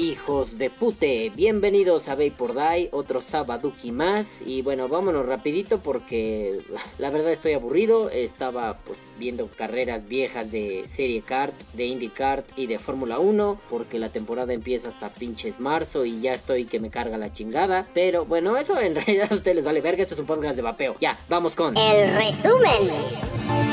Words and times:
hijos 0.00 0.56
de 0.56 0.70
pute, 0.70 1.30
bienvenidos 1.36 2.08
a 2.08 2.14
Vapor 2.14 2.54
Die, 2.54 2.88
otro 2.90 3.20
Sabaduki 3.20 3.92
más. 3.92 4.42
Y 4.46 4.62
bueno, 4.62 4.88
vámonos 4.88 5.26
rapidito 5.26 5.80
porque 5.80 6.58
la 6.98 7.10
verdad 7.10 7.30
estoy 7.30 7.52
aburrido, 7.52 8.08
estaba 8.08 8.78
pues 8.78 9.00
viendo 9.18 9.48
carreras 9.48 10.08
viejas 10.08 10.50
de 10.50 10.84
Serie 10.86 11.20
Kart, 11.20 11.54
de 11.74 11.84
IndyCart 11.84 12.46
y 12.56 12.66
de 12.66 12.78
Fórmula 12.78 13.18
1 13.18 13.60
porque 13.68 13.98
la 13.98 14.08
temporada 14.08 14.54
empieza 14.54 14.88
hasta 14.88 15.10
pinches 15.10 15.60
marzo 15.60 16.06
y 16.06 16.20
ya 16.22 16.32
estoy 16.32 16.64
que 16.64 16.80
me 16.80 16.88
carga 16.88 17.18
la 17.18 17.30
chingada, 17.30 17.86
pero 17.92 18.24
bueno, 18.24 18.56
eso 18.56 18.80
en 18.80 18.94
realidad 18.96 19.30
a 19.30 19.34
ustedes 19.34 19.56
les 19.56 19.64
vale 19.66 19.82
verga, 19.82 20.02
esto 20.02 20.14
es 20.14 20.20
un 20.20 20.26
podcast 20.26 20.56
de 20.56 20.62
vapeo. 20.62 20.96
Ya, 21.00 21.18
vamos 21.28 21.54
con 21.54 21.76
el 21.76 22.14
resumen. 22.14 23.69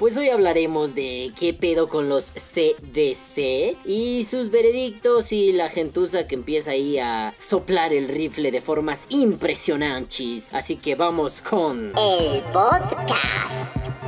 Pues 0.00 0.16
hoy 0.16 0.30
hablaremos 0.30 0.94
de 0.94 1.30
qué 1.38 1.52
pedo 1.52 1.86
con 1.86 2.08
los 2.08 2.32
CDC 2.32 3.76
y 3.84 4.24
sus 4.24 4.50
veredictos 4.50 5.30
y 5.30 5.52
la 5.52 5.68
gentuza 5.68 6.26
que 6.26 6.36
empieza 6.36 6.70
ahí 6.70 6.98
a 6.98 7.34
soplar 7.36 7.92
el 7.92 8.08
rifle 8.08 8.50
de 8.50 8.62
formas 8.62 9.04
impresionantes. 9.10 10.54
Así 10.54 10.76
que 10.76 10.94
vamos 10.94 11.42
con 11.42 11.92
el 11.98 12.40
podcast. 12.44 13.99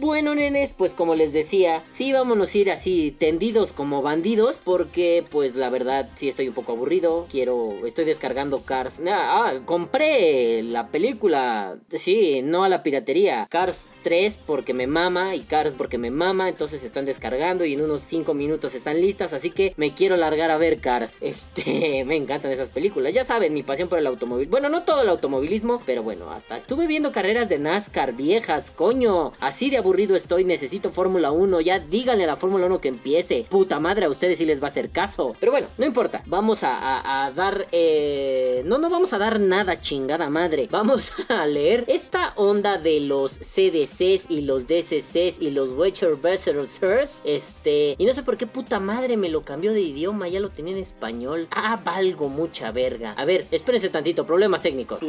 Bueno, 0.00 0.32
nenes, 0.36 0.74
pues 0.78 0.94
como 0.94 1.16
les 1.16 1.32
decía, 1.32 1.82
sí 1.88 2.12
vámonos 2.12 2.54
a 2.54 2.58
ir 2.58 2.70
así 2.70 3.16
tendidos 3.18 3.72
como 3.72 4.00
bandidos, 4.00 4.62
porque 4.64 5.24
pues 5.28 5.56
la 5.56 5.70
verdad 5.70 6.08
sí 6.14 6.28
estoy 6.28 6.46
un 6.46 6.54
poco 6.54 6.70
aburrido, 6.70 7.26
quiero, 7.28 7.74
estoy 7.84 8.04
descargando 8.04 8.62
Cars. 8.62 9.00
Ah, 9.08 9.54
compré 9.64 10.62
la 10.62 10.86
película, 10.92 11.76
sí, 11.90 12.42
no 12.44 12.62
a 12.62 12.68
la 12.68 12.84
piratería. 12.84 13.48
Cars 13.50 13.88
3 14.04 14.38
porque 14.46 14.72
me 14.72 14.86
mama 14.86 15.34
y 15.34 15.40
Cars 15.40 15.74
porque 15.76 15.98
me 15.98 16.12
mama, 16.12 16.48
entonces 16.48 16.84
están 16.84 17.04
descargando 17.04 17.64
y 17.64 17.74
en 17.74 17.82
unos 17.82 18.02
5 18.02 18.34
minutos 18.34 18.76
están 18.76 19.00
listas, 19.00 19.32
así 19.32 19.50
que 19.50 19.74
me 19.76 19.94
quiero 19.94 20.16
largar 20.16 20.52
a 20.52 20.58
ver 20.58 20.78
Cars. 20.78 21.18
Este, 21.28 22.04
me 22.04 22.16
encantan 22.16 22.52
esas 22.52 22.70
películas, 22.70 23.12
ya 23.14 23.24
saben, 23.24 23.52
mi 23.52 23.62
pasión 23.62 23.88
por 23.88 23.98
el 23.98 24.06
automóvil. 24.06 24.48
Bueno, 24.48 24.68
no 24.68 24.84
todo 24.84 25.02
el 25.02 25.08
automovilismo, 25.08 25.82
pero 25.84 26.04
bueno, 26.04 26.30
hasta 26.30 26.56
estuve 26.56 26.86
viendo 26.86 27.10
carreras 27.10 27.48
de 27.48 27.58
NASCAR 27.58 28.12
viejas, 28.12 28.70
coño, 28.70 29.32
así 29.40 29.70
de 29.70 29.78
aburrido 29.78 29.87
estoy, 29.96 30.44
necesito 30.44 30.90
Fórmula 30.90 31.32
1, 31.32 31.60
ya 31.60 31.78
díganle 31.78 32.24
a 32.24 32.28
la 32.28 32.36
Fórmula 32.36 32.66
1 32.66 32.80
que 32.80 32.88
empiece. 32.88 33.46
Puta 33.48 33.80
madre, 33.80 34.06
a 34.06 34.08
ustedes 34.08 34.38
sí 34.38 34.44
les 34.44 34.60
va 34.60 34.64
a 34.64 34.68
hacer 34.68 34.90
caso. 34.90 35.34
Pero 35.40 35.52
bueno, 35.52 35.68
no 35.78 35.86
importa, 35.86 36.22
vamos 36.26 36.60
a, 36.62 37.32
dar... 37.34 37.66
Eh... 37.72 38.62
No, 38.66 38.78
no 38.78 38.90
vamos 38.90 39.12
a 39.12 39.18
dar 39.18 39.40
nada, 39.40 39.80
chingada 39.80 40.28
madre. 40.28 40.68
Vamos 40.70 41.12
a 41.28 41.46
leer 41.46 41.84
esta 41.88 42.32
onda 42.36 42.78
de 42.78 43.00
los 43.00 43.32
CDCs 43.32 44.30
y 44.30 44.42
los 44.42 44.66
DCCs 44.66 45.40
y 45.40 45.50
los 45.50 45.70
Witcher 45.70 46.16
Besserers. 46.16 47.22
Este... 47.24 47.96
Y 47.98 48.04
no 48.04 48.12
sé 48.12 48.22
por 48.22 48.36
qué 48.36 48.46
puta 48.46 48.80
madre 48.80 49.16
me 49.16 49.28
lo 49.28 49.42
cambió 49.42 49.72
de 49.72 49.80
idioma, 49.80 50.28
ya 50.28 50.40
lo 50.40 50.50
tenía 50.50 50.72
en 50.72 50.78
español. 50.78 51.48
Ah, 51.50 51.80
valgo 51.82 52.28
mucha 52.28 52.70
verga. 52.72 53.12
A 53.12 53.24
ver, 53.24 53.46
espérense 53.50 53.88
tantito, 53.88 54.26
problemas 54.26 54.62
técnicos. 54.62 55.00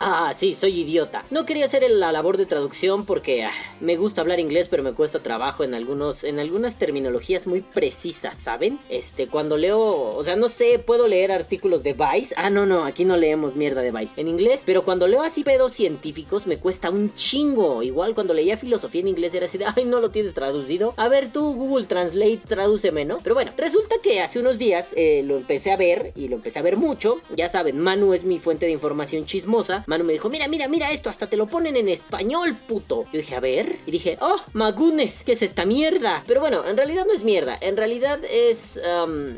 Ah, 0.00 0.32
sí, 0.34 0.54
soy 0.54 0.80
idiota. 0.80 1.24
No 1.30 1.46
quería 1.46 1.66
hacer 1.66 1.88
la 1.88 2.10
labor 2.10 2.36
de 2.36 2.46
traducción 2.46 3.06
porque 3.06 3.44
ah, 3.44 3.52
me 3.80 3.96
gusta 3.96 4.22
hablar 4.22 4.40
inglés, 4.40 4.66
pero 4.68 4.82
me 4.82 4.92
cuesta 4.92 5.20
trabajo 5.20 5.62
en 5.62 5.72
algunos 5.72 6.24
en 6.24 6.40
algunas 6.40 6.76
terminologías 6.78 7.46
muy 7.46 7.60
precisas, 7.60 8.36
¿saben? 8.36 8.80
Este, 8.88 9.28
cuando 9.28 9.56
leo, 9.56 9.80
o 9.80 10.22
sea, 10.24 10.34
no 10.34 10.48
sé, 10.48 10.80
puedo 10.80 11.06
leer 11.06 11.30
artículos 11.30 11.84
de 11.84 11.92
Vice. 11.92 12.34
Ah, 12.36 12.50
no, 12.50 12.66
no, 12.66 12.84
aquí 12.84 13.04
no 13.04 13.16
leemos 13.16 13.54
mierda 13.54 13.82
de 13.82 13.92
Vice 13.92 14.20
en 14.20 14.26
inglés, 14.26 14.64
pero 14.66 14.84
cuando 14.84 15.06
leo 15.06 15.22
así 15.22 15.44
pedos 15.44 15.72
científicos 15.72 16.48
me 16.48 16.58
cuesta 16.58 16.90
un 16.90 17.12
chingo. 17.14 17.82
Igual 17.84 18.14
cuando 18.14 18.34
leía 18.34 18.56
filosofía 18.56 19.02
en 19.02 19.08
inglés 19.08 19.32
era 19.34 19.46
así 19.46 19.58
de, 19.58 19.66
"Ay, 19.76 19.84
no 19.84 20.00
lo 20.00 20.10
tienes 20.10 20.34
traducido." 20.34 20.94
A 20.96 21.08
ver, 21.08 21.32
tú 21.32 21.54
Google 21.54 21.86
Translate 21.86 22.40
tradúceme, 22.48 23.04
¿no? 23.04 23.18
Pero 23.22 23.36
bueno, 23.36 23.52
resulta 23.56 23.94
que 24.02 24.20
hace 24.20 24.40
unos 24.40 24.58
días 24.58 24.88
eh, 24.96 25.22
lo 25.24 25.36
empecé 25.36 25.70
a 25.70 25.76
ver 25.76 26.12
y 26.16 26.26
lo 26.28 26.36
empecé 26.36 26.58
a 26.58 26.62
ver 26.62 26.76
mucho. 26.76 27.18
Ya 27.36 27.48
saben, 27.48 27.78
Manu 27.78 28.12
es 28.12 28.24
mi 28.24 28.40
fuente 28.40 28.66
de 28.66 28.72
información 28.72 29.24
chismosa. 29.24 29.83
Manu 29.86 30.04
me 30.04 30.12
dijo, 30.12 30.28
mira, 30.28 30.48
mira, 30.48 30.68
mira 30.68 30.90
esto, 30.90 31.10
hasta 31.10 31.26
te 31.26 31.36
lo 31.36 31.46
ponen 31.46 31.76
en 31.76 31.88
español, 31.88 32.56
puto. 32.66 33.04
Yo 33.12 33.18
dije, 33.18 33.34
a 33.34 33.40
ver. 33.40 33.76
Y 33.86 33.90
dije, 33.90 34.16
oh, 34.20 34.40
magunes, 34.52 35.22
¿qué 35.24 35.32
es 35.32 35.42
esta 35.42 35.64
mierda? 35.64 36.24
Pero 36.26 36.40
bueno, 36.40 36.64
en 36.66 36.76
realidad 36.76 37.04
no 37.06 37.12
es 37.12 37.24
mierda. 37.24 37.56
En 37.60 37.76
realidad 37.76 38.18
es 38.30 38.80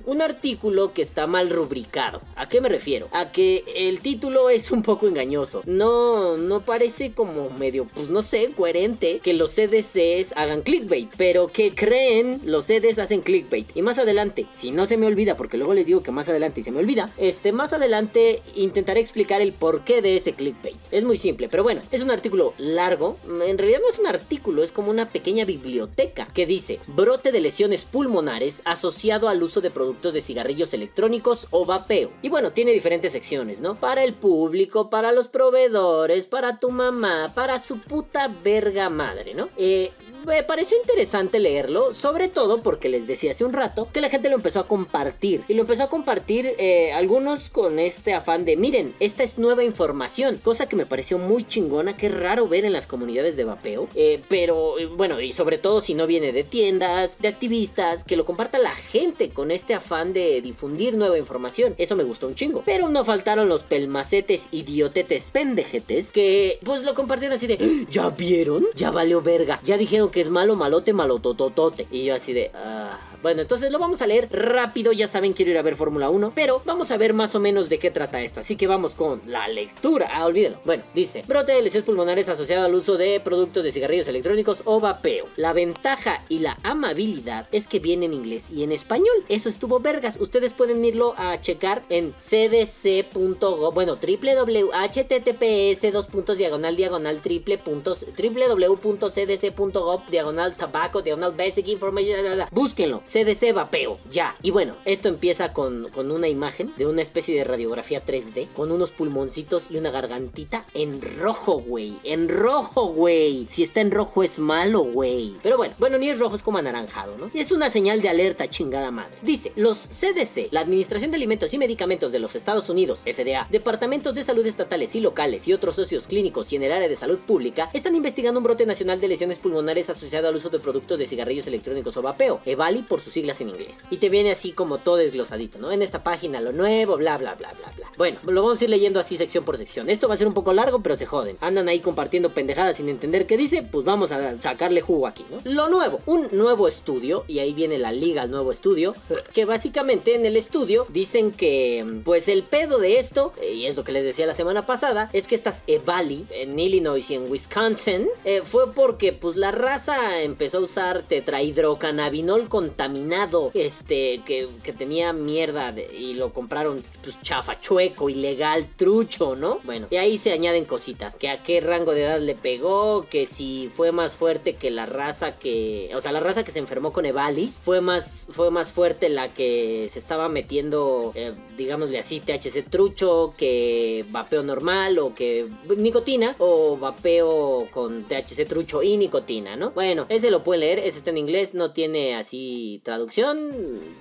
un 0.05 0.23
artículo 0.23 0.93
que 0.93 1.03
está 1.03 1.27
mal 1.27 1.51
rubricado. 1.51 2.21
¿A 2.37 2.49
qué 2.49 2.61
me 2.61 2.69
refiero? 2.69 3.09
A 3.13 3.33
que 3.33 3.65
el 3.75 4.01
título 4.01 4.51
es 4.51 4.71
un 4.71 4.83
poco 4.83 5.07
engañoso. 5.09 5.63
No, 5.67 6.37
no 6.37 6.61
parece 6.61 7.13
como 7.13 7.51
medio, 7.51 7.87
pues 7.87 8.11
no 8.11 8.23
sé, 8.23 8.51
coherente 8.57 9.21
que 9.23 9.35
los 9.35 9.53
CDCs 9.53 10.33
hagan 10.37 10.63
clickbait. 10.63 11.11
Pero 11.17 11.49
que 11.49 11.75
creen, 11.75 12.41
los 12.45 12.65
CDs 12.67 12.99
hacen 12.99 13.23
clickbait. 13.23 13.69
Y 13.75 13.83
más 13.83 13.99
adelante, 13.99 14.47
si 14.53 14.71
no 14.71 14.87
se 14.87 14.97
me 14.97 15.07
olvida, 15.07 15.37
porque 15.37 15.57
luego 15.57 15.75
les 15.75 15.87
digo 15.87 16.03
que 16.03 16.11
más 16.11 16.29
adelante 16.29 16.61
y 16.61 16.63
se 16.63 16.71
me 16.71 16.81
olvida, 16.81 17.11
este, 17.17 17.53
más 17.53 17.73
adelante 17.73 18.43
intentaré 18.55 19.01
explicar 19.01 19.41
el 19.41 19.53
porqué 19.53 20.03
de 20.03 20.17
ese 20.17 20.33
clickbait. 20.37 20.77
Es 20.91 21.05
muy 21.05 21.19
simple, 21.19 21.49
pero 21.49 21.63
bueno, 21.63 21.83
es 21.91 22.03
un 22.03 22.11
artículo 22.11 22.55
largo. 22.59 23.17
En 23.47 23.59
realidad 23.59 23.81
no 23.83 23.89
es 23.89 23.99
un 23.99 24.07
artículo, 24.07 24.63
es 24.63 24.73
como 24.73 24.91
una 24.91 25.09
pequeña 25.09 25.45
biblioteca 25.45 26.29
que 26.33 26.47
dice 26.47 26.79
brote 26.87 27.33
de 27.33 27.41
lesiones 27.41 27.85
pulmonares 27.85 28.63
asociado 28.65 29.29
al 29.29 29.43
uso 29.43 29.61
de 29.61 29.71
productos 29.71 30.15
de 30.15 30.21
cigarrillos 30.21 30.75
electrónicos 30.75 31.49
o 31.51 31.65
vapeo. 31.65 32.11
Y 32.23 32.29
bueno, 32.29 32.53
tiene 32.53 32.73
diferentes 32.73 33.13
secciones, 33.13 33.61
¿no? 33.61 33.79
Para 33.81 34.05
el 34.05 34.15
público, 34.15 34.91
para 34.91 35.13
los 35.13 35.29
proveedores, 35.29 36.27
para 36.27 36.59
tu 36.59 36.71
mamá, 36.71 37.33
para 37.35 37.59
su 37.59 37.81
puta 37.81 38.33
verga 38.45 38.89
madre, 38.89 39.35
¿no? 39.35 39.49
Eh, 39.57 39.91
me 40.25 40.43
pareció 40.43 40.77
interesante 40.79 41.39
leerlo, 41.39 41.93
sobre 41.93 42.29
todo 42.29 42.63
porque 42.63 42.89
les 42.89 43.07
decía 43.07 43.33
hace 43.33 43.45
un 43.45 43.53
rato 43.53 43.89
que 43.93 44.01
la 44.01 44.09
gente 44.09 44.29
lo 44.29 44.37
empezó 44.37 44.61
a 44.61 44.67
compartir. 44.67 45.43
Y 45.49 45.55
lo 45.55 45.63
empezó 45.63 45.85
a 45.85 45.89
compartir 45.89 46.55
eh, 46.59 46.93
algunos 46.93 47.49
con 47.51 47.79
este 47.79 48.15
afán 48.15 48.45
de, 48.45 48.57
miren, 48.57 48.95
esta 49.01 49.23
es 49.23 49.39
nueva 49.39 49.65
información, 49.65 50.41
cosa 50.43 50.69
que 50.69 50.77
me 50.77 50.87
pareció 50.87 51.19
muy 51.19 51.47
chingona, 51.47 51.97
que 51.97 52.09
raro 52.09 52.49
ver 52.49 52.65
en 52.65 52.73
las 52.73 52.87
comunidades 52.87 53.37
de 53.37 53.45
vapeo. 53.45 53.89
Eh, 53.95 54.21
pero 54.29 54.79
eh, 54.79 54.87
bueno, 54.87 55.21
y 55.21 55.33
sobre 55.33 55.59
todo 55.59 55.81
si 55.81 55.95
no 55.95 56.07
viene 56.07 56.33
de 56.33 56.45
tiendas, 56.45 57.19
de 57.19 57.29
activistas, 57.29 58.05
que 58.05 58.17
lo 58.17 58.25
comparta 58.25 58.59
la 58.59 58.75
gente 58.75 59.31
con 59.31 59.51
este 59.51 59.75
afán 59.75 60.13
de 60.13 60.41
difundir 60.41 60.95
nueva 60.95 61.19
información. 61.19 61.75
Eso 61.79 61.97
me 61.97 62.05
gustó 62.05 62.29
un 62.29 62.35
chingo. 62.35 62.63
Pero 62.65 62.89
no 62.89 63.05
faltaron 63.05 63.49
los 63.49 63.63
pelmacetes 63.63 64.49
idiotetes 64.51 65.31
pendejetes 65.31 66.13
que 66.13 66.59
pues 66.65 66.83
lo 66.83 66.95
compartieron 66.95 67.37
así 67.37 67.47
de, 67.47 67.87
¿ya 67.91 68.11
vieron? 68.11 68.67
Ya 68.75 68.91
valió 68.91 69.23
verga. 69.23 69.61
Ya 69.65 69.77
dijeron 69.77 70.06
que 70.11 70.21
es 70.21 70.31
malo, 70.31 70.57
malote, 70.57 70.93
malotototote. 70.93 71.87
Y 71.91 72.05
yo 72.05 72.15
así 72.15 72.33
de... 72.33 72.51
Ah, 72.55 72.99
bueno, 73.23 73.43
entonces 73.43 73.73
lo 73.73 73.79
vamos 73.79 74.03
a 74.03 74.07
leer 74.07 74.29
rápido, 74.31 74.93
ya 74.93 75.07
saben, 75.07 75.33
quiero 75.33 75.51
ir 75.51 75.59
a 75.59 75.63
ver 75.63 75.75
Fórmula 75.75 76.11
1, 76.11 76.33
pero 76.35 76.63
vamos 76.65 76.91
a 76.91 76.97
ver 76.97 77.13
más 77.13 77.35
o 77.35 77.41
menos 77.41 77.69
de 77.69 77.79
qué 77.79 77.91
trata 77.91 78.23
esto. 78.23 78.39
Así 78.41 78.57
que 78.57 78.67
vamos 78.69 78.95
con 78.95 79.21
la 79.27 79.49
lectura. 79.49 80.09
Ah, 80.13 80.27
olvídelo. 80.27 80.61
Bueno, 80.65 80.85
dice, 80.95 81.25
brote 81.27 81.53
de 81.53 81.63
lesiones 81.63 81.87
pulmonares 81.87 82.29
asociado 82.29 82.67
al 82.67 82.75
uso 82.75 82.97
de 82.97 83.19
productos 83.21 83.65
de 83.65 83.73
cigarrillos 83.73 84.07
electrónicos 84.07 84.63
o 84.65 84.79
vapeo. 84.81 85.25
La 85.37 85.53
ventaja 85.53 86.23
y 86.29 86.39
la 86.39 86.59
amabilidad 86.63 87.49
es 87.51 87.67
que 87.67 87.81
viene 87.81 88.07
en 88.07 88.15
inglés 88.15 88.51
y 88.51 88.63
en 88.63 88.71
español. 88.71 89.17
Eso 89.29 89.49
estuvo 89.49 89.81
vergas. 89.81 90.19
Ustedes 90.21 90.53
pueden 90.53 90.85
irlo 90.85 91.15
a 91.17 91.41
checar 91.41 91.83
en 91.89 92.13
cdc.gov, 92.19 93.75
bueno, 93.75 93.97
www.https 93.97 95.93
dos 95.93 96.07
puntos 96.07 96.39
diagonal 96.39 96.77
diagonal 96.77 97.21
triple 97.21 97.59
puntos 97.59 98.07
www.cdc.gov 98.17 99.96
diagonal 100.11 100.57
tabaco 100.57 101.03
diagonal 101.03 101.35
basic 101.37 101.69
information. 101.69 102.47
Búsquenlo. 102.51 103.03
CDC 103.05 103.53
vapeo, 103.53 103.99
ya. 104.11 104.35
Y 104.43 104.51
bueno, 104.51 104.75
esto 104.85 105.09
empieza 105.09 105.53
con, 105.53 105.89
con 105.91 106.11
una 106.11 106.29
imagen 106.29 106.73
de 106.77 106.87
una 106.87 107.03
especie 107.03 107.37
de 107.37 107.45
radiografía 107.45 108.05
3D 108.05 108.49
con 108.55 108.71
unos 108.71 108.91
pulmoncitos 108.91 109.67
y 109.71 109.77
una 109.77 109.91
gargantita 109.91 110.65
en 110.75 111.01
rojo, 111.03 111.61
güey. 111.61 111.95
En 112.05 112.29
rojo, 112.29 112.87
güey. 112.89 113.47
Si 113.51 113.63
está 113.63 113.81
en 113.81 113.91
rojo 113.91 114.23
es 114.23 114.39
malo, 114.39 114.81
güey. 114.81 115.35
Pero 115.43 115.57
bueno, 115.57 115.75
bueno, 115.79 115.99
ni 115.99 116.09
es 116.09 116.19
rojo, 116.19 116.37
es 116.37 116.43
como 116.43 116.59
anaranjado, 116.59 117.17
¿no? 117.19 117.31
Es 117.35 117.53
una 117.53 117.71
señal 117.71 118.03
de 118.03 118.09
alerta, 118.09 118.49
chingada 118.49 118.91
madre. 118.91 119.17
Dice, 119.23 119.53
los 119.57 119.79
CDC, 119.89 120.49
la 120.53 120.61
Administración 120.61 121.11
de 121.11 121.17
Alimentos 121.17 121.53
y 121.53 121.59
Medicamentos 121.59 122.13
de 122.13 122.19
los 122.19 122.35
Estados 122.35 122.69
Unidos, 122.69 123.01
FDA, 123.01 123.47
departamentos 123.51 124.15
de 124.15 124.23
salud 124.23 124.47
estatales 124.47 124.95
y 124.95 125.01
locales 125.01 125.47
y 125.49 125.53
otros 125.53 125.77
socios 125.77 126.07
clínicos 126.07 126.53
y 126.53 126.57
en 126.57 126.63
el 126.63 126.73
área 126.73 126.89
de 126.89 126.97
salud 126.97 127.19
pública, 127.19 127.71
están 127.73 127.95
investigando 127.95 128.41
un 128.41 128.45
brote 128.45 128.67
nacional 128.67 129.01
de 129.01 129.09
lesiones 129.09 129.39
pulmonares 129.39 129.86
asociado 129.91 130.29
al 130.29 130.37
uso 130.37 130.51
de 130.51 130.59
productos 130.59 130.99
de 130.99 131.07
cigarrillos 131.07 131.47
electrónicos 131.47 131.97
o 131.97 132.03
vapeo, 132.03 132.41
EVALI 132.45 132.83
por 132.83 133.01
sus 133.01 133.13
siglas 133.13 133.41
en 133.41 133.51
inglés. 133.51 133.85
Y 133.91 133.99
te 133.99 134.09
viene 134.09 134.31
así 134.31 134.53
como 134.53 134.79
todo 134.79 134.97
desglosadito, 134.97 135.59
¿no? 135.59 135.73
En 135.73 135.83
esta 135.83 136.03
página 136.03 136.41
lo 136.41 136.53
nuevo, 136.53 136.97
bla, 136.97 137.19
bla, 137.19 137.35
bla, 137.35 137.53
bla, 137.53 137.73
bla. 137.77 137.91
Bueno, 137.97 138.19
lo 138.25 138.43
vamos 138.43 138.61
a 138.61 138.65
ir 138.65 138.71
leyendo 138.71 139.01
así 139.01 139.17
sección 139.17 139.45
por 139.45 139.57
sección. 139.57 139.89
Esto 139.89 140.09
va 140.09 140.15
a 140.15 140.17
ser 140.17 140.27
un 140.27 140.35
poco 140.35 140.53
largo, 140.53 140.83
pero 140.83 140.97
se 140.97 141.07
joden. 141.07 141.37
Andan 141.41 141.69
ahí 141.69 141.81
compartiendo 141.81 142.31
pendejadas 142.31 142.77
sin 142.77 142.89
entender 142.89 143.27
qué 143.27 143.37
dice, 143.37 143.63
pues 143.63 143.85
vamos 143.85 144.13
a 144.13 144.41
sacarle 144.41 144.81
jugo 144.81 145.07
aquí, 145.07 145.25
¿no? 145.31 145.41
Lo 145.45 145.69
nuevo, 145.69 146.01
un 146.07 146.29
nuevo 146.33 146.69
estudio, 146.69 147.25
y 147.29 147.39
ahí 147.39 147.53
viene 147.53 147.79
la 147.79 147.93
liga 147.93 148.23
al 148.23 148.31
nuevo 148.31 148.53
estudio, 148.53 148.95
que 149.33 149.45
básicamente 149.45 150.15
en 150.15 150.27
el 150.27 150.37
estudio 150.37 150.87
dicen 150.89 151.33
que, 151.33 152.01
pues 152.05 152.29
el 152.29 152.43
pedo 152.43 152.79
de 152.79 152.99
esto, 152.99 153.33
y 153.43 153.67
es 153.67 153.77
lo 153.77 153.85
que 153.85 153.93
les 153.93 154.05
decía 154.05 154.27
la 154.27 154.35
semana 154.35 154.67
pasada, 154.67 155.11
es 155.13 155.27
que 155.27 155.35
estas 155.35 155.65
EVALI 155.67 156.27
en 156.31 156.59
Illinois 156.59 157.11
y 157.11 157.15
en 157.15 157.31
Wisconsin, 157.31 158.09
eh, 158.25 158.43
fue 158.45 158.73
porque 158.73 159.13
pues 159.13 159.37
la 159.37 159.53
raza 159.53 159.76
empezó 160.23 160.59
a 160.59 160.61
usar 160.63 161.03
tetrahidrocannabinol 161.03 162.49
contaminado, 162.49 163.51
este, 163.55 164.23
que, 164.25 164.49
que 164.63 164.73
tenía 164.73 165.13
mierda 165.13 165.75
y 165.99 166.15
lo 166.15 166.33
compraron 166.33 166.83
pues 167.03 167.21
chafa, 167.23 167.61
chueco, 167.61 168.09
ilegal, 168.09 168.67
trucho, 168.67 169.37
¿no? 169.37 169.59
Bueno, 169.65 169.87
y 169.91 169.97
ahí 169.97 170.19
se 170.19 170.33
añaden 170.33 170.65
cositas, 170.65 171.17
que 171.17 171.29
a 171.29 171.43
qué 171.43 171.61
rango 171.61 171.93
de 171.93 172.03
edad 172.05 172.21
le 172.21 172.35
pegó, 172.35 173.07
que 173.09 173.27
si 173.27 173.71
fue 173.75 173.93
más 173.93 174.17
fuerte 174.17 174.55
que 174.55 174.71
la 174.71 174.87
raza 174.87 175.37
que, 175.39 175.91
o 175.95 176.01
sea, 176.01 176.13
la 176.13 176.21
raza 176.21 176.45
que 176.45 176.51
se 176.51 176.59
enfermó 176.59 176.93
con 176.93 177.07
Evalis, 177.07 177.59
fue 177.61 177.81
más, 177.81 178.27
fue 178.31 178.51
más 178.51 178.73
fuerte 178.73 179.09
la 179.09 179.29
que 179.29 179.89
se 179.91 179.99
estaba 179.99 180.29
metiendo, 180.29 181.13
eh, 181.15 181.35
digámosle 181.57 181.99
así, 181.99 182.21
THC 182.21 182.69
trucho, 182.69 183.35
que 183.37 184.05
vapeo 184.11 184.43
normal 184.43 184.99
o 184.99 185.15
que 185.15 185.47
nicotina, 185.77 186.37
o 186.39 186.77
vapeo 186.77 187.69
con 187.71 188.05
THC 188.05 188.47
trucho 188.47 188.83
y 188.83 188.97
nicotina, 188.97 189.57
¿no? 189.57 189.66
Bueno, 189.75 190.07
ese 190.09 190.31
lo 190.31 190.43
pueden 190.43 190.61
leer, 190.61 190.79
ese 190.79 190.99
está 190.99 191.11
en 191.11 191.19
inglés, 191.19 191.55
no 191.55 191.73
tiene 191.73 192.17
así 192.17 192.81
traducción, 192.85 193.51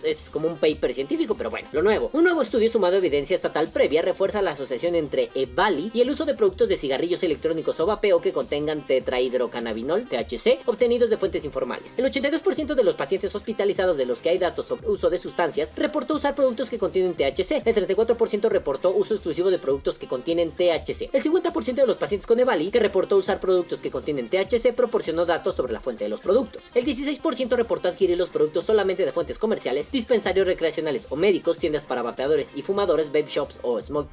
es 0.04 0.30
como 0.30 0.48
un 0.48 0.58
paper 0.58 0.94
científico, 0.94 1.36
pero 1.36 1.50
bueno, 1.50 1.68
lo 1.72 1.82
nuevo. 1.82 2.10
Un 2.14 2.24
nuevo 2.24 2.42
estudio 2.42 2.70
sumado 2.70 2.96
a 2.96 2.98
evidencia 3.00 3.36
estatal 3.36 3.70
previa 3.70 4.02
refuerza 4.02 4.42
la 4.42 4.52
asociación 4.52 4.96
entre 4.96 5.30
Evali 5.36 5.92
y 5.94 6.02
el 6.02 6.10
uso 6.10 6.26
de 6.26 6.34
productos 6.34 6.70
de 6.70 6.78
cigarrillos 6.78 7.24
electrónicos 7.24 7.80
o 7.80 7.86
vapeo 7.86 8.22
que 8.22 8.34
contengan 8.34 8.86
tetrahidrocannabinol, 8.86 10.06
THC, 10.06 10.60
obtenidos 10.66 11.10
de 11.10 11.18
fuentes 11.18 11.46
informales. 11.46 11.98
El 11.98 12.06
82% 12.06 12.76
de 12.76 12.84
los 12.84 12.96
pacientes 12.96 13.34
hospitalizados 13.36 13.98
de 13.98 14.06
los 14.06 14.20
que 14.20 14.30
hay 14.30 14.38
datos 14.38 14.66
sobre 14.68 14.88
uso 14.88 15.10
de 15.10 15.18
sustancias 15.18 15.74
reportó 15.76 16.16
usar 16.16 16.36
productos 16.36 16.70
que 16.70 16.80
contienen 16.80 17.14
THC. 17.14 17.62
El 17.66 17.76
34% 17.76 18.50
reportó 18.50 18.92
uso 18.92 19.14
exclusivo 19.14 19.50
de 19.50 19.60
productos 19.60 19.98
que 19.98 20.08
contienen 20.08 20.52
THC. 20.52 21.10
El 21.14 21.24
50% 21.24 21.76
de 21.76 21.88
los 21.88 21.98
pacientes 21.98 22.28
con 22.28 22.40
Evali 22.40 22.72
que 22.72 22.80
reportó 22.80 23.18
usar 23.18 23.40
productos 23.40 23.82
que 23.82 23.92
contienen 23.92 24.30
THC 24.30 24.74
proporcionó 24.74 25.26
datos 25.26 25.55
sobre 25.56 25.74
la 25.74 25.80
fuente 25.80 26.04
de 26.04 26.10
los 26.10 26.22
productos. 26.22 26.66
El 26.74 26.86
16% 26.86 27.56
reportó 27.56 27.88
adquirir 27.88 28.18
los 28.18 28.30
productos 28.30 28.66
solamente 28.66 29.06
de 29.06 29.12
fuentes 29.12 29.40
comerciales, 29.40 29.92
dispensarios 29.92 30.48
recreacionales 30.48 31.08
o 31.10 31.16
médicos, 31.16 31.58
tiendas 31.58 31.86
para 31.86 32.02
vapeadores 32.02 32.52
y 32.56 32.62
fumadores, 32.62 33.08
vape 33.08 33.28
shops 33.28 33.60
o 33.62 33.82
smoke, 33.82 34.10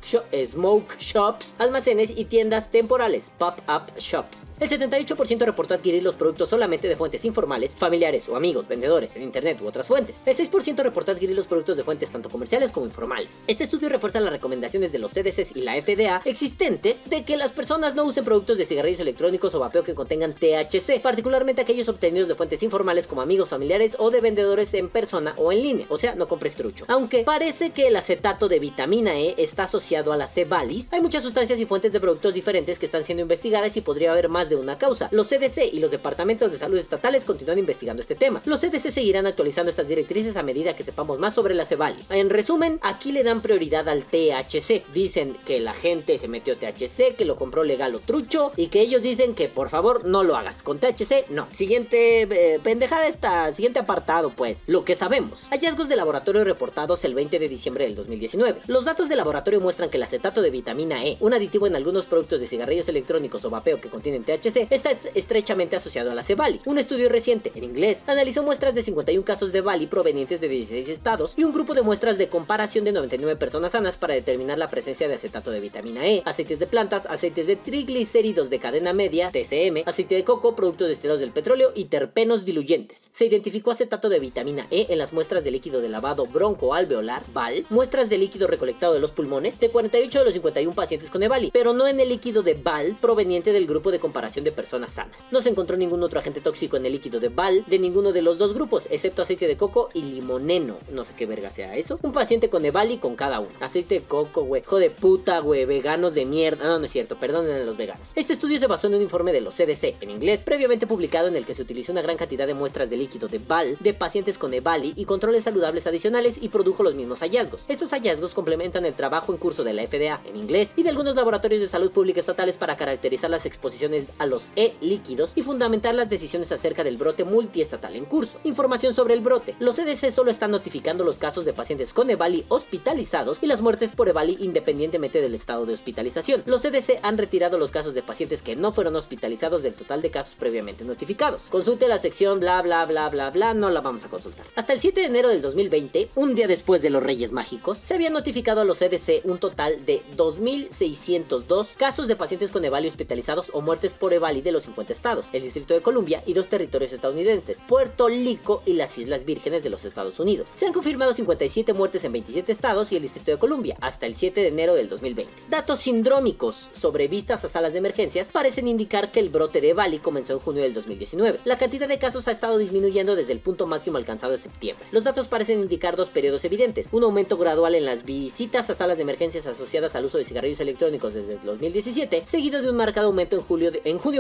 smoke 0.47 0.97
shops, 0.99 1.55
almacenes 1.59 2.13
y 2.17 2.25
tiendas 2.27 2.71
temporales, 2.71 3.33
pop-up 3.39 3.93
shops. 3.99 4.47
El 4.61 4.69
78% 4.69 5.45
reportó 5.45 5.75
adquirir 5.75 6.05
los 6.05 6.15
productos 6.15 6.49
solamente 6.49 6.87
de 6.87 6.95
fuentes 6.95 7.25
informales, 7.25 7.75
familiares 7.75 8.29
o 8.29 8.37
amigos, 8.37 8.69
vendedores 8.69 9.17
en 9.17 9.23
internet 9.23 9.61
u 9.61 9.67
otras 9.67 9.89
fuentes. 9.89 10.23
El 10.25 10.37
6% 10.37 10.85
reportó 10.85 11.11
adquirir 11.11 11.35
los 11.35 11.49
productos 11.49 11.77
de 11.77 11.83
fuentes 11.83 12.13
tanto 12.13 12.31
comerciales 12.31 12.71
como 12.71 12.87
informales. 12.87 13.43
Este 13.49 13.65
estudio 13.65 13.89
refuerza 13.89 14.21
las 14.21 14.33
recomendaciones 14.33 14.93
de 14.93 15.01
los 15.01 15.11
CDCs 15.11 15.57
y 15.57 15.63
la 15.63 15.75
FDA 15.83 16.23
existentes 16.25 17.11
de 17.11 17.25
que 17.25 17.37
las 17.37 17.51
personas 17.51 17.97
no 17.97 18.05
usen 18.05 18.25
productos 18.25 18.57
de 18.57 18.65
cigarrillos 18.65 19.01
electrónicos 19.01 19.53
o 19.57 19.59
vapeo 19.59 19.83
que 19.83 19.97
contengan 19.97 20.33
THC, 20.33 21.01
particularmente 21.03 21.32
aquellos 21.63 21.89
obtenidos 21.89 22.29
de 22.29 22.35
fuentes 22.35 22.63
informales 22.63 23.07
como 23.07 23.23
amigos, 23.23 23.51
familiares 23.51 23.97
o 23.99 24.11
de 24.11 24.21
vendedores 24.21 24.75
en 24.75 24.89
persona 24.89 25.35
o 25.37 25.53
en 25.53 25.63
línea, 25.63 25.87
o 25.89 25.99
sea, 25.99 26.15
no 26.15 26.29
compres 26.29 26.55
trucho. 26.55 26.85
Aunque 26.89 27.25
parece 27.25 27.71
que 27.71 27.87
el 27.87 27.97
acetato 27.97 28.49
de 28.49 28.59
vitamina 28.59 29.19
E 29.19 29.35
está 29.39 29.65
asociado 29.65 30.13
a 30.13 30.17
la 30.17 30.27
Cebalis, 30.27 30.89
hay 30.93 31.01
muchas 31.01 31.23
sustancias 31.23 31.61
y 31.61 31.67
fuentes 31.67 31.93
de 31.93 32.01
productos 32.01 32.35
diferentes 32.35 32.79
que 32.79 32.87
están 32.87 33.05
siendo 33.05 33.23
investigadas 33.23 33.77
y 33.77 33.81
podría 33.81 34.13
haber 34.13 34.29
más 34.29 34.49
de 34.49 34.57
una 34.57 34.79
causa. 34.79 35.09
Los 35.11 35.29
CDC 35.29 35.73
y 35.73 35.81
los 35.81 35.91
departamentos 35.91 36.51
de 36.51 36.59
salud 36.59 36.79
estatales 36.79 37.25
continúan 37.25 37.59
investigando 37.59 38.03
este 38.03 38.15
tema. 38.15 38.43
Los 38.45 38.61
CDC 38.61 38.91
seguirán 38.91 39.27
actualizando 39.27 39.71
estas 39.71 39.89
directrices 39.89 40.37
a 40.37 40.43
medida 40.43 40.75
que 40.75 40.85
sepamos 40.85 41.19
más 41.19 41.35
sobre 41.35 41.55
la 41.55 41.65
Cebali. 41.65 42.03
En 42.11 42.31
resumen, 42.31 42.79
aquí 42.83 43.13
le 43.13 43.25
dan 43.25 43.43
prioridad 43.43 43.89
al 43.89 44.05
THC. 44.05 44.83
Dicen 44.93 45.37
que 45.45 45.61
la 45.61 45.73
gente 45.73 46.19
se 46.19 46.29
metió 46.29 46.57
THC, 46.57 47.15
que 47.17 47.25
lo 47.25 47.37
compró 47.37 47.65
legal 47.65 47.95
o 47.95 48.01
trucho 48.01 48.53
y 48.57 48.69
que 48.69 48.81
ellos 48.81 49.03
dicen 49.03 49.35
que 49.35 49.49
por 49.49 49.69
favor 49.69 50.05
no 50.05 50.23
lo 50.23 50.37
hagas. 50.37 50.63
Con 50.63 50.79
THC, 50.79 51.22
no. 51.29 51.49
Siguiente 51.53 52.23
eh, 52.23 52.61
pendejada 52.63 53.07
esta, 53.07 53.51
siguiente 53.53 53.79
apartado 53.79 54.31
pues. 54.31 54.65
Lo 54.69 54.85
que 54.85 54.95
sabemos. 54.95 55.49
Hallazgos 55.51 55.89
de 55.89 55.97
laboratorio 55.97 56.45
reportados 56.45 57.05
el 57.05 57.15
20 57.15 57.39
de 57.39 57.49
diciembre 57.49 57.85
del 57.85 57.95
2019. 57.95 58.61
Los 58.67 58.85
datos 58.85 59.09
de 59.09 59.17
laboratorio 59.17 59.61
muestran 59.61 59.91
que 59.91 59.97
el 59.97 60.03
acetato 60.03 60.43
de 60.43 60.51
vitamina 60.51 61.05
E, 61.05 61.17
un 61.21 61.35
aditivo 61.35 61.67
en 61.67 61.77
algunos 61.77 62.07
productos 62.07 62.41
de 62.41 62.47
cigarrillos 62.47 62.89
electrónicos 62.89 63.45
o 63.45 63.51
vapeo 63.51 63.81
que 63.81 63.89
contienen 63.89 64.25
THC, 64.25 64.69
está 64.71 64.91
estrechamente 65.15 65.77
asociado 65.77 66.11
a 66.11 66.15
la 66.15 66.23
Cebali. 66.23 66.61
Un 66.65 66.79
estudio 66.79 67.09
reciente, 67.09 67.53
en 67.55 67.65
inglés, 67.65 68.05
analizó 68.07 68.43
muestras 68.43 68.75
de 68.75 68.83
51 68.83 69.25
casos 69.25 69.53
de 69.53 69.61
Bali 69.61 69.87
provenientes 69.87 70.41
de 70.41 70.49
16 70.49 70.89
estados 70.89 71.35
y 71.37 71.45
un 71.45 71.53
grupo 71.53 71.75
de 71.75 71.83
muestras 71.83 72.19
de 72.19 72.29
comparación 72.29 72.85
de 72.85 72.93
99 72.93 73.37
personas 73.37 73.73
sanas 73.73 73.97
para 73.97 74.15
determinar 74.15 74.59
la 74.59 74.69
presencia 74.69 75.09
de 75.09 75.15
acetato 75.15 75.51
de 75.51 75.61
vitamina 75.61 76.07
E, 76.07 76.23
aceites 76.25 76.59
de 76.59 76.67
plantas, 76.67 77.07
aceites 77.07 77.47
de 77.47 77.57
triglicéridos 77.57 78.51
de 78.51 78.59
cadena 78.59 78.93
media, 78.93 79.31
TCM, 79.31 79.83
aceite 79.87 80.15
de 80.15 80.25
coco, 80.25 80.55
productos 80.55 80.89
destilados 80.89 81.12
del 81.21 81.33
petróleo 81.33 81.73
y 81.75 81.87
terpenos 81.87 82.45
diluyentes. 82.45 83.11
Se 83.13 83.27
identificó 83.27 83.71
acetato 83.71 84.09
de 84.09 84.21
vitamina 84.21 84.67
E 84.71 84.87
en 84.91 84.99
las 84.99 85.13
muestras 85.13 85.45
de 85.45 85.51
líquido 85.51 85.81
de 85.81 85.89
lavado 85.89 86.27
broncoalveolar, 86.27 87.23
BAL, 87.33 87.65
muestras 87.71 88.09
de 88.09 88.19
líquido 88.19 88.47
recolectado 88.47 88.95
de 88.95 89.01
los 89.01 89.11
pulmones 89.11 89.61
de 89.61 89.71
48 89.71 90.19
de 90.19 90.25
los 90.25 90.35
51 90.35 90.75
pacientes 90.75 91.11
con 91.11 91.23
EVALI, 91.23 91.51
pero 91.53 91.73
no 91.73 91.87
en 91.87 92.01
el 92.01 92.09
líquido 92.09 92.43
de 92.43 92.55
BAL 92.55 92.97
proveniente 93.01 93.53
del 93.53 93.67
grupo 93.67 93.91
de 93.91 93.99
comparación 93.99 94.45
de 94.45 94.53
personas 94.53 94.93
sanas. 94.93 95.27
No 95.31 95.43
se 95.43 95.49
encontró 95.49 95.77
ningún 95.77 96.03
otro 96.03 96.21
agente 96.21 96.41
tóxico 96.41 96.77
en 96.77 96.87
el 96.87 96.93
líquido 96.93 97.21
de 97.21 97.29
Val 97.29 97.65
de 97.67 97.79
ninguno 97.79 98.13
de 98.13 98.23
los 98.23 98.39
dos 98.39 98.55
grupos, 98.55 98.87
excepto 98.91 99.23
aceite 99.23 99.47
de 99.47 99.57
coco 99.57 99.89
y 99.95 100.03
limoneno. 100.03 100.77
No 100.91 101.05
sé 101.05 101.13
qué 101.17 101.27
verga 101.27 101.51
sea 101.51 101.77
eso. 101.77 101.99
Un 102.03 102.13
paciente 102.13 102.51
con 102.51 102.65
Evali 102.65 102.99
con 102.99 103.17
cada 103.17 103.41
uno. 103.41 103.51
Aceite 103.61 103.97
de 103.97 104.03
coco, 104.03 104.43
güey. 104.43 104.63
Hijo 104.63 104.79
de 104.79 104.91
puta, 104.91 105.41
güey. 105.41 105.65
Veganos 105.65 106.15
de 106.15 106.25
mierda. 106.25 106.65
No, 106.65 106.79
no 106.79 106.85
es 106.85 106.93
cierto. 106.93 107.17
Perdonen 107.17 107.53
a 107.53 107.65
los 107.65 107.77
veganos. 107.77 108.09
Este 108.15 108.33
estudio 108.33 108.59
se 108.59 108.67
basó 108.67 108.87
en 108.87 108.95
un 108.95 109.03
informe 109.03 109.33
de 109.33 109.41
los 109.41 109.55
CDC 109.55 109.97
en 110.01 110.11
inglés, 110.11 110.45
previamente 110.45 110.87
publicado 110.93 111.27
en 111.27 111.37
el 111.37 111.47
que 111.47 111.55
se 111.55 111.63
utilizó 111.63 111.91
una 111.91 112.03
gran 112.03 112.19
cantidad 112.19 112.47
de 112.47 112.53
muestras 112.53 112.91
de 112.91 112.99
líquido 112.99 113.27
de 113.27 113.39
Val 113.39 113.79
de 113.81 113.95
pacientes 113.95 114.37
con 114.37 114.53
Evali 114.53 114.93
y 114.95 115.07
controles 115.07 115.45
saludables 115.45 115.87
adicionales 115.87 116.37
y 116.43 116.51
produjo 116.51 116.83
los 116.83 116.95
mismos 116.95 117.21
hallazgos. 117.21 117.65
Estos 117.67 117.93
hallazgos 117.93 118.35
complementan 118.35 118.85
el 118.85 118.93
trabajo 118.93 119.33
en 119.33 119.39
curso 119.39 119.65
de 119.65 119.73
la 119.73 119.87
FDA 119.87 120.21
en 120.27 120.37
inglés 120.37 120.75
y 120.77 120.83
de 120.83 120.91
algunos 120.91 121.17
laboratorios 121.17 121.63
de 121.63 121.67
salud 121.67 121.91
pública 121.91 122.21
estatales 122.21 122.59
para 122.59 122.77
caracterizar 122.77 123.31
las 123.31 123.47
exposiciones 123.47 124.09
a 124.19 124.27
los 124.27 124.51
e-líquidos 124.55 125.33
y 125.35 125.41
fundamentar 125.41 125.95
las 125.95 126.11
decisiones 126.11 126.53
acerca 126.53 126.85
del 126.85 126.99
brote 126.99 127.25
multiestatal 127.25 127.97
en 127.97 128.05
curso. 128.05 128.39
Información 128.45 128.93
sobre 128.93 129.15
el 129.15 129.23
brote. 129.23 129.57
Los 129.61 129.77
CDC 129.77 130.11
solo 130.11 130.31
están 130.31 130.51
notificando 130.51 131.05
los 131.05 131.17
casos 131.17 131.47
de 131.47 131.55
pacientes 131.55 131.95
con 131.95 132.11
EVALI 132.11 132.45
hospitalizados 132.49 133.43
y 133.43 133.47
las 133.47 133.63
muertes 133.63 133.93
por 133.93 134.11
EVALI 134.11 134.37
independientemente 134.41 135.23
del 135.23 135.35
estado 135.35 135.65
de 135.65 135.73
hospitalización. 135.73 136.43
Los 136.45 136.61
CDC 136.61 137.01
han 137.03 137.17
retirado 137.17 137.57
los 137.57 137.71
casos 137.71 137.95
de 137.95 138.03
pacientes 138.03 138.43
que 138.43 138.57
no 138.57 138.73
fueron 138.73 138.95
hospitalizados 138.95 139.63
del 139.63 139.73
total 139.73 140.03
de 140.03 140.11
casos 140.11 140.35
previamente 140.39 140.82
notificados. 140.85 141.43
Consulte 141.51 141.89
la 141.89 141.99
sección 141.99 142.41
bla 142.41 142.61
bla 142.63 142.85
bla 142.87 143.09
bla 143.09 143.31
bla, 143.31 143.55
no 143.55 143.71
la 143.71 143.81
vamos 143.81 144.05
a 144.05 144.09
consultar. 144.09 144.47
Hasta 144.57 144.73
el 144.73 144.81
7 144.81 145.01
de 145.01 145.07
enero 145.07 145.29
del 145.29 145.43
2020, 145.43 146.09
un 146.15 146.35
día 146.35 146.47
después 146.47 146.83
de 146.83 146.91
los 146.91 147.03
Reyes 147.03 147.33
Mágicos, 147.33 147.79
se 147.83 147.95
había 147.95 148.11
notificado 148.11 148.61
a 148.61 148.65
los 148.65 148.79
CDC 148.79 149.25
un 149.25 149.39
total 149.39 149.85
de 149.87 150.03
2.602 150.17 151.77
casos 151.77 152.09
de 152.09 152.17
pacientes 152.17 152.51
con 152.51 152.65
EVALI 152.65 152.89
hospitalizados 152.89 153.51
o 153.53 153.61
muertes 153.61 153.95
por 153.95 154.13
EVALI 154.13 154.43
de 154.43 154.53
los 154.53 154.65
50 154.65 154.93
estados, 154.93 155.27
el 155.33 155.43
Distrito 155.43 155.75
de 155.75 155.83
Columbia 155.83 156.23
y 156.27 156.35
dos 156.35 156.49
territorios 156.49 156.93
estadounidenses, 156.93 157.61
Puerto 157.67 158.09
Rico 158.09 158.63
y 158.67 158.75
las 158.75 158.97
Islas 158.99 159.25
Vírgenes 159.25 159.63
de 159.63 159.71
los 159.71 159.85
Estados 159.85 160.19
Unidos. 160.21 160.49
Se 160.55 160.67
han 160.67 160.73
confirmado 160.73 161.13
57 161.13 161.73
muertes 161.73 162.05
en 162.05 162.13
27 162.13 162.53
estados 162.53 162.93
y 162.93 162.97
el 162.97 163.03
Distrito 163.03 163.31
de 163.31 163.39
Columbia 163.39 163.77
hasta 163.81 164.07
el 164.07 164.15
7 164.15 164.41
de 164.41 164.49
enero 164.49 164.75
del 164.75 164.89
2020. 164.89 165.33
Datos 165.49 165.81
sindrómicos 165.81 166.71
sobre 166.77 167.09
vistas 167.09 167.45
a 167.45 167.49
salas 167.49 167.73
de 167.73 167.79
emergencias 167.79 168.31
parecen 168.33 168.69
indicar 168.69 169.11
que 169.11 169.21
el 169.21 169.31
brote 169.31 169.61
de 169.61 169.75
Bali 169.75 169.99
comenzó 169.99 170.33
en 170.35 170.39
junio 170.39 170.63
del 170.63 170.72
2019. 170.75 171.41
La 171.45 171.57
cantidad 171.57 171.89
de 171.89 171.99
casos 171.99 172.29
ha 172.29 172.33
estado 172.33 172.59
disminuyendo 172.59 173.17
desde 173.17 173.33
el 173.33 173.41
punto 173.41 173.67
máximo 173.67 173.99
alcanzado 173.99 174.33
en 174.33 174.39
septiembre. 174.39 174.87
Los 174.93 175.05
datos 175.05 175.29
parecen 175.29 175.61
indicar 175.61 175.97
dos 175.97 176.11
periodos 176.11 176.45
evidentes, 176.45 176.89
un 176.93 177.05
aumento 177.05 177.37
gradual 177.37 177.75
en 177.75 177.85
las 177.85 178.05
visitas 178.05 178.71
a 178.71 178.75
salas 178.75 178.97
de 178.97 179.03
emergencias 179.03 179.47
asociadas 179.47 179.95
al 179.97 180.05
uso 180.05 180.19
de 180.19 180.25
cigarrillos 180.25 180.61
electrónicos 180.61 181.15
desde 181.15 181.35
el 181.35 181.43
2017, 181.43 182.23
seguido 182.27 182.63
de 182.63 182.71
un 182.71 182.77
marcado 182.77 183.09
aumento 183.09 183.37
en 183.37 183.43
julio 183.43 183.71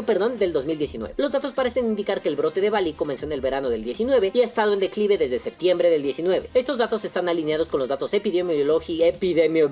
del 0.02 0.52
2019. 0.52 1.14
Los 1.16 1.32
datos 1.32 1.52
parecen 1.52 1.86
indicar 1.86 2.22
que 2.22 2.28
el 2.28 2.36
brote 2.36 2.60
de 2.60 2.70
Bali 2.70 2.92
comenzó 2.92 3.26
en 3.26 3.32
el 3.32 3.40
verano 3.40 3.68
del 3.68 3.82
19 3.82 4.32
y 4.34 4.40
ha 4.40 4.44
estado 4.44 4.74
en 4.74 4.80
declive 4.80 5.18
desde 5.18 5.38
septiembre 5.38 5.90
del 5.90 6.02
19. 6.02 6.50
Estos 6.54 6.78
datos 6.78 7.04
están 7.04 7.28
alineados 7.28 7.68
con 7.68 7.80
los 7.80 7.88
datos 7.88 8.12
epidemiológicos, 8.14 9.06
epidemio, 9.06 9.70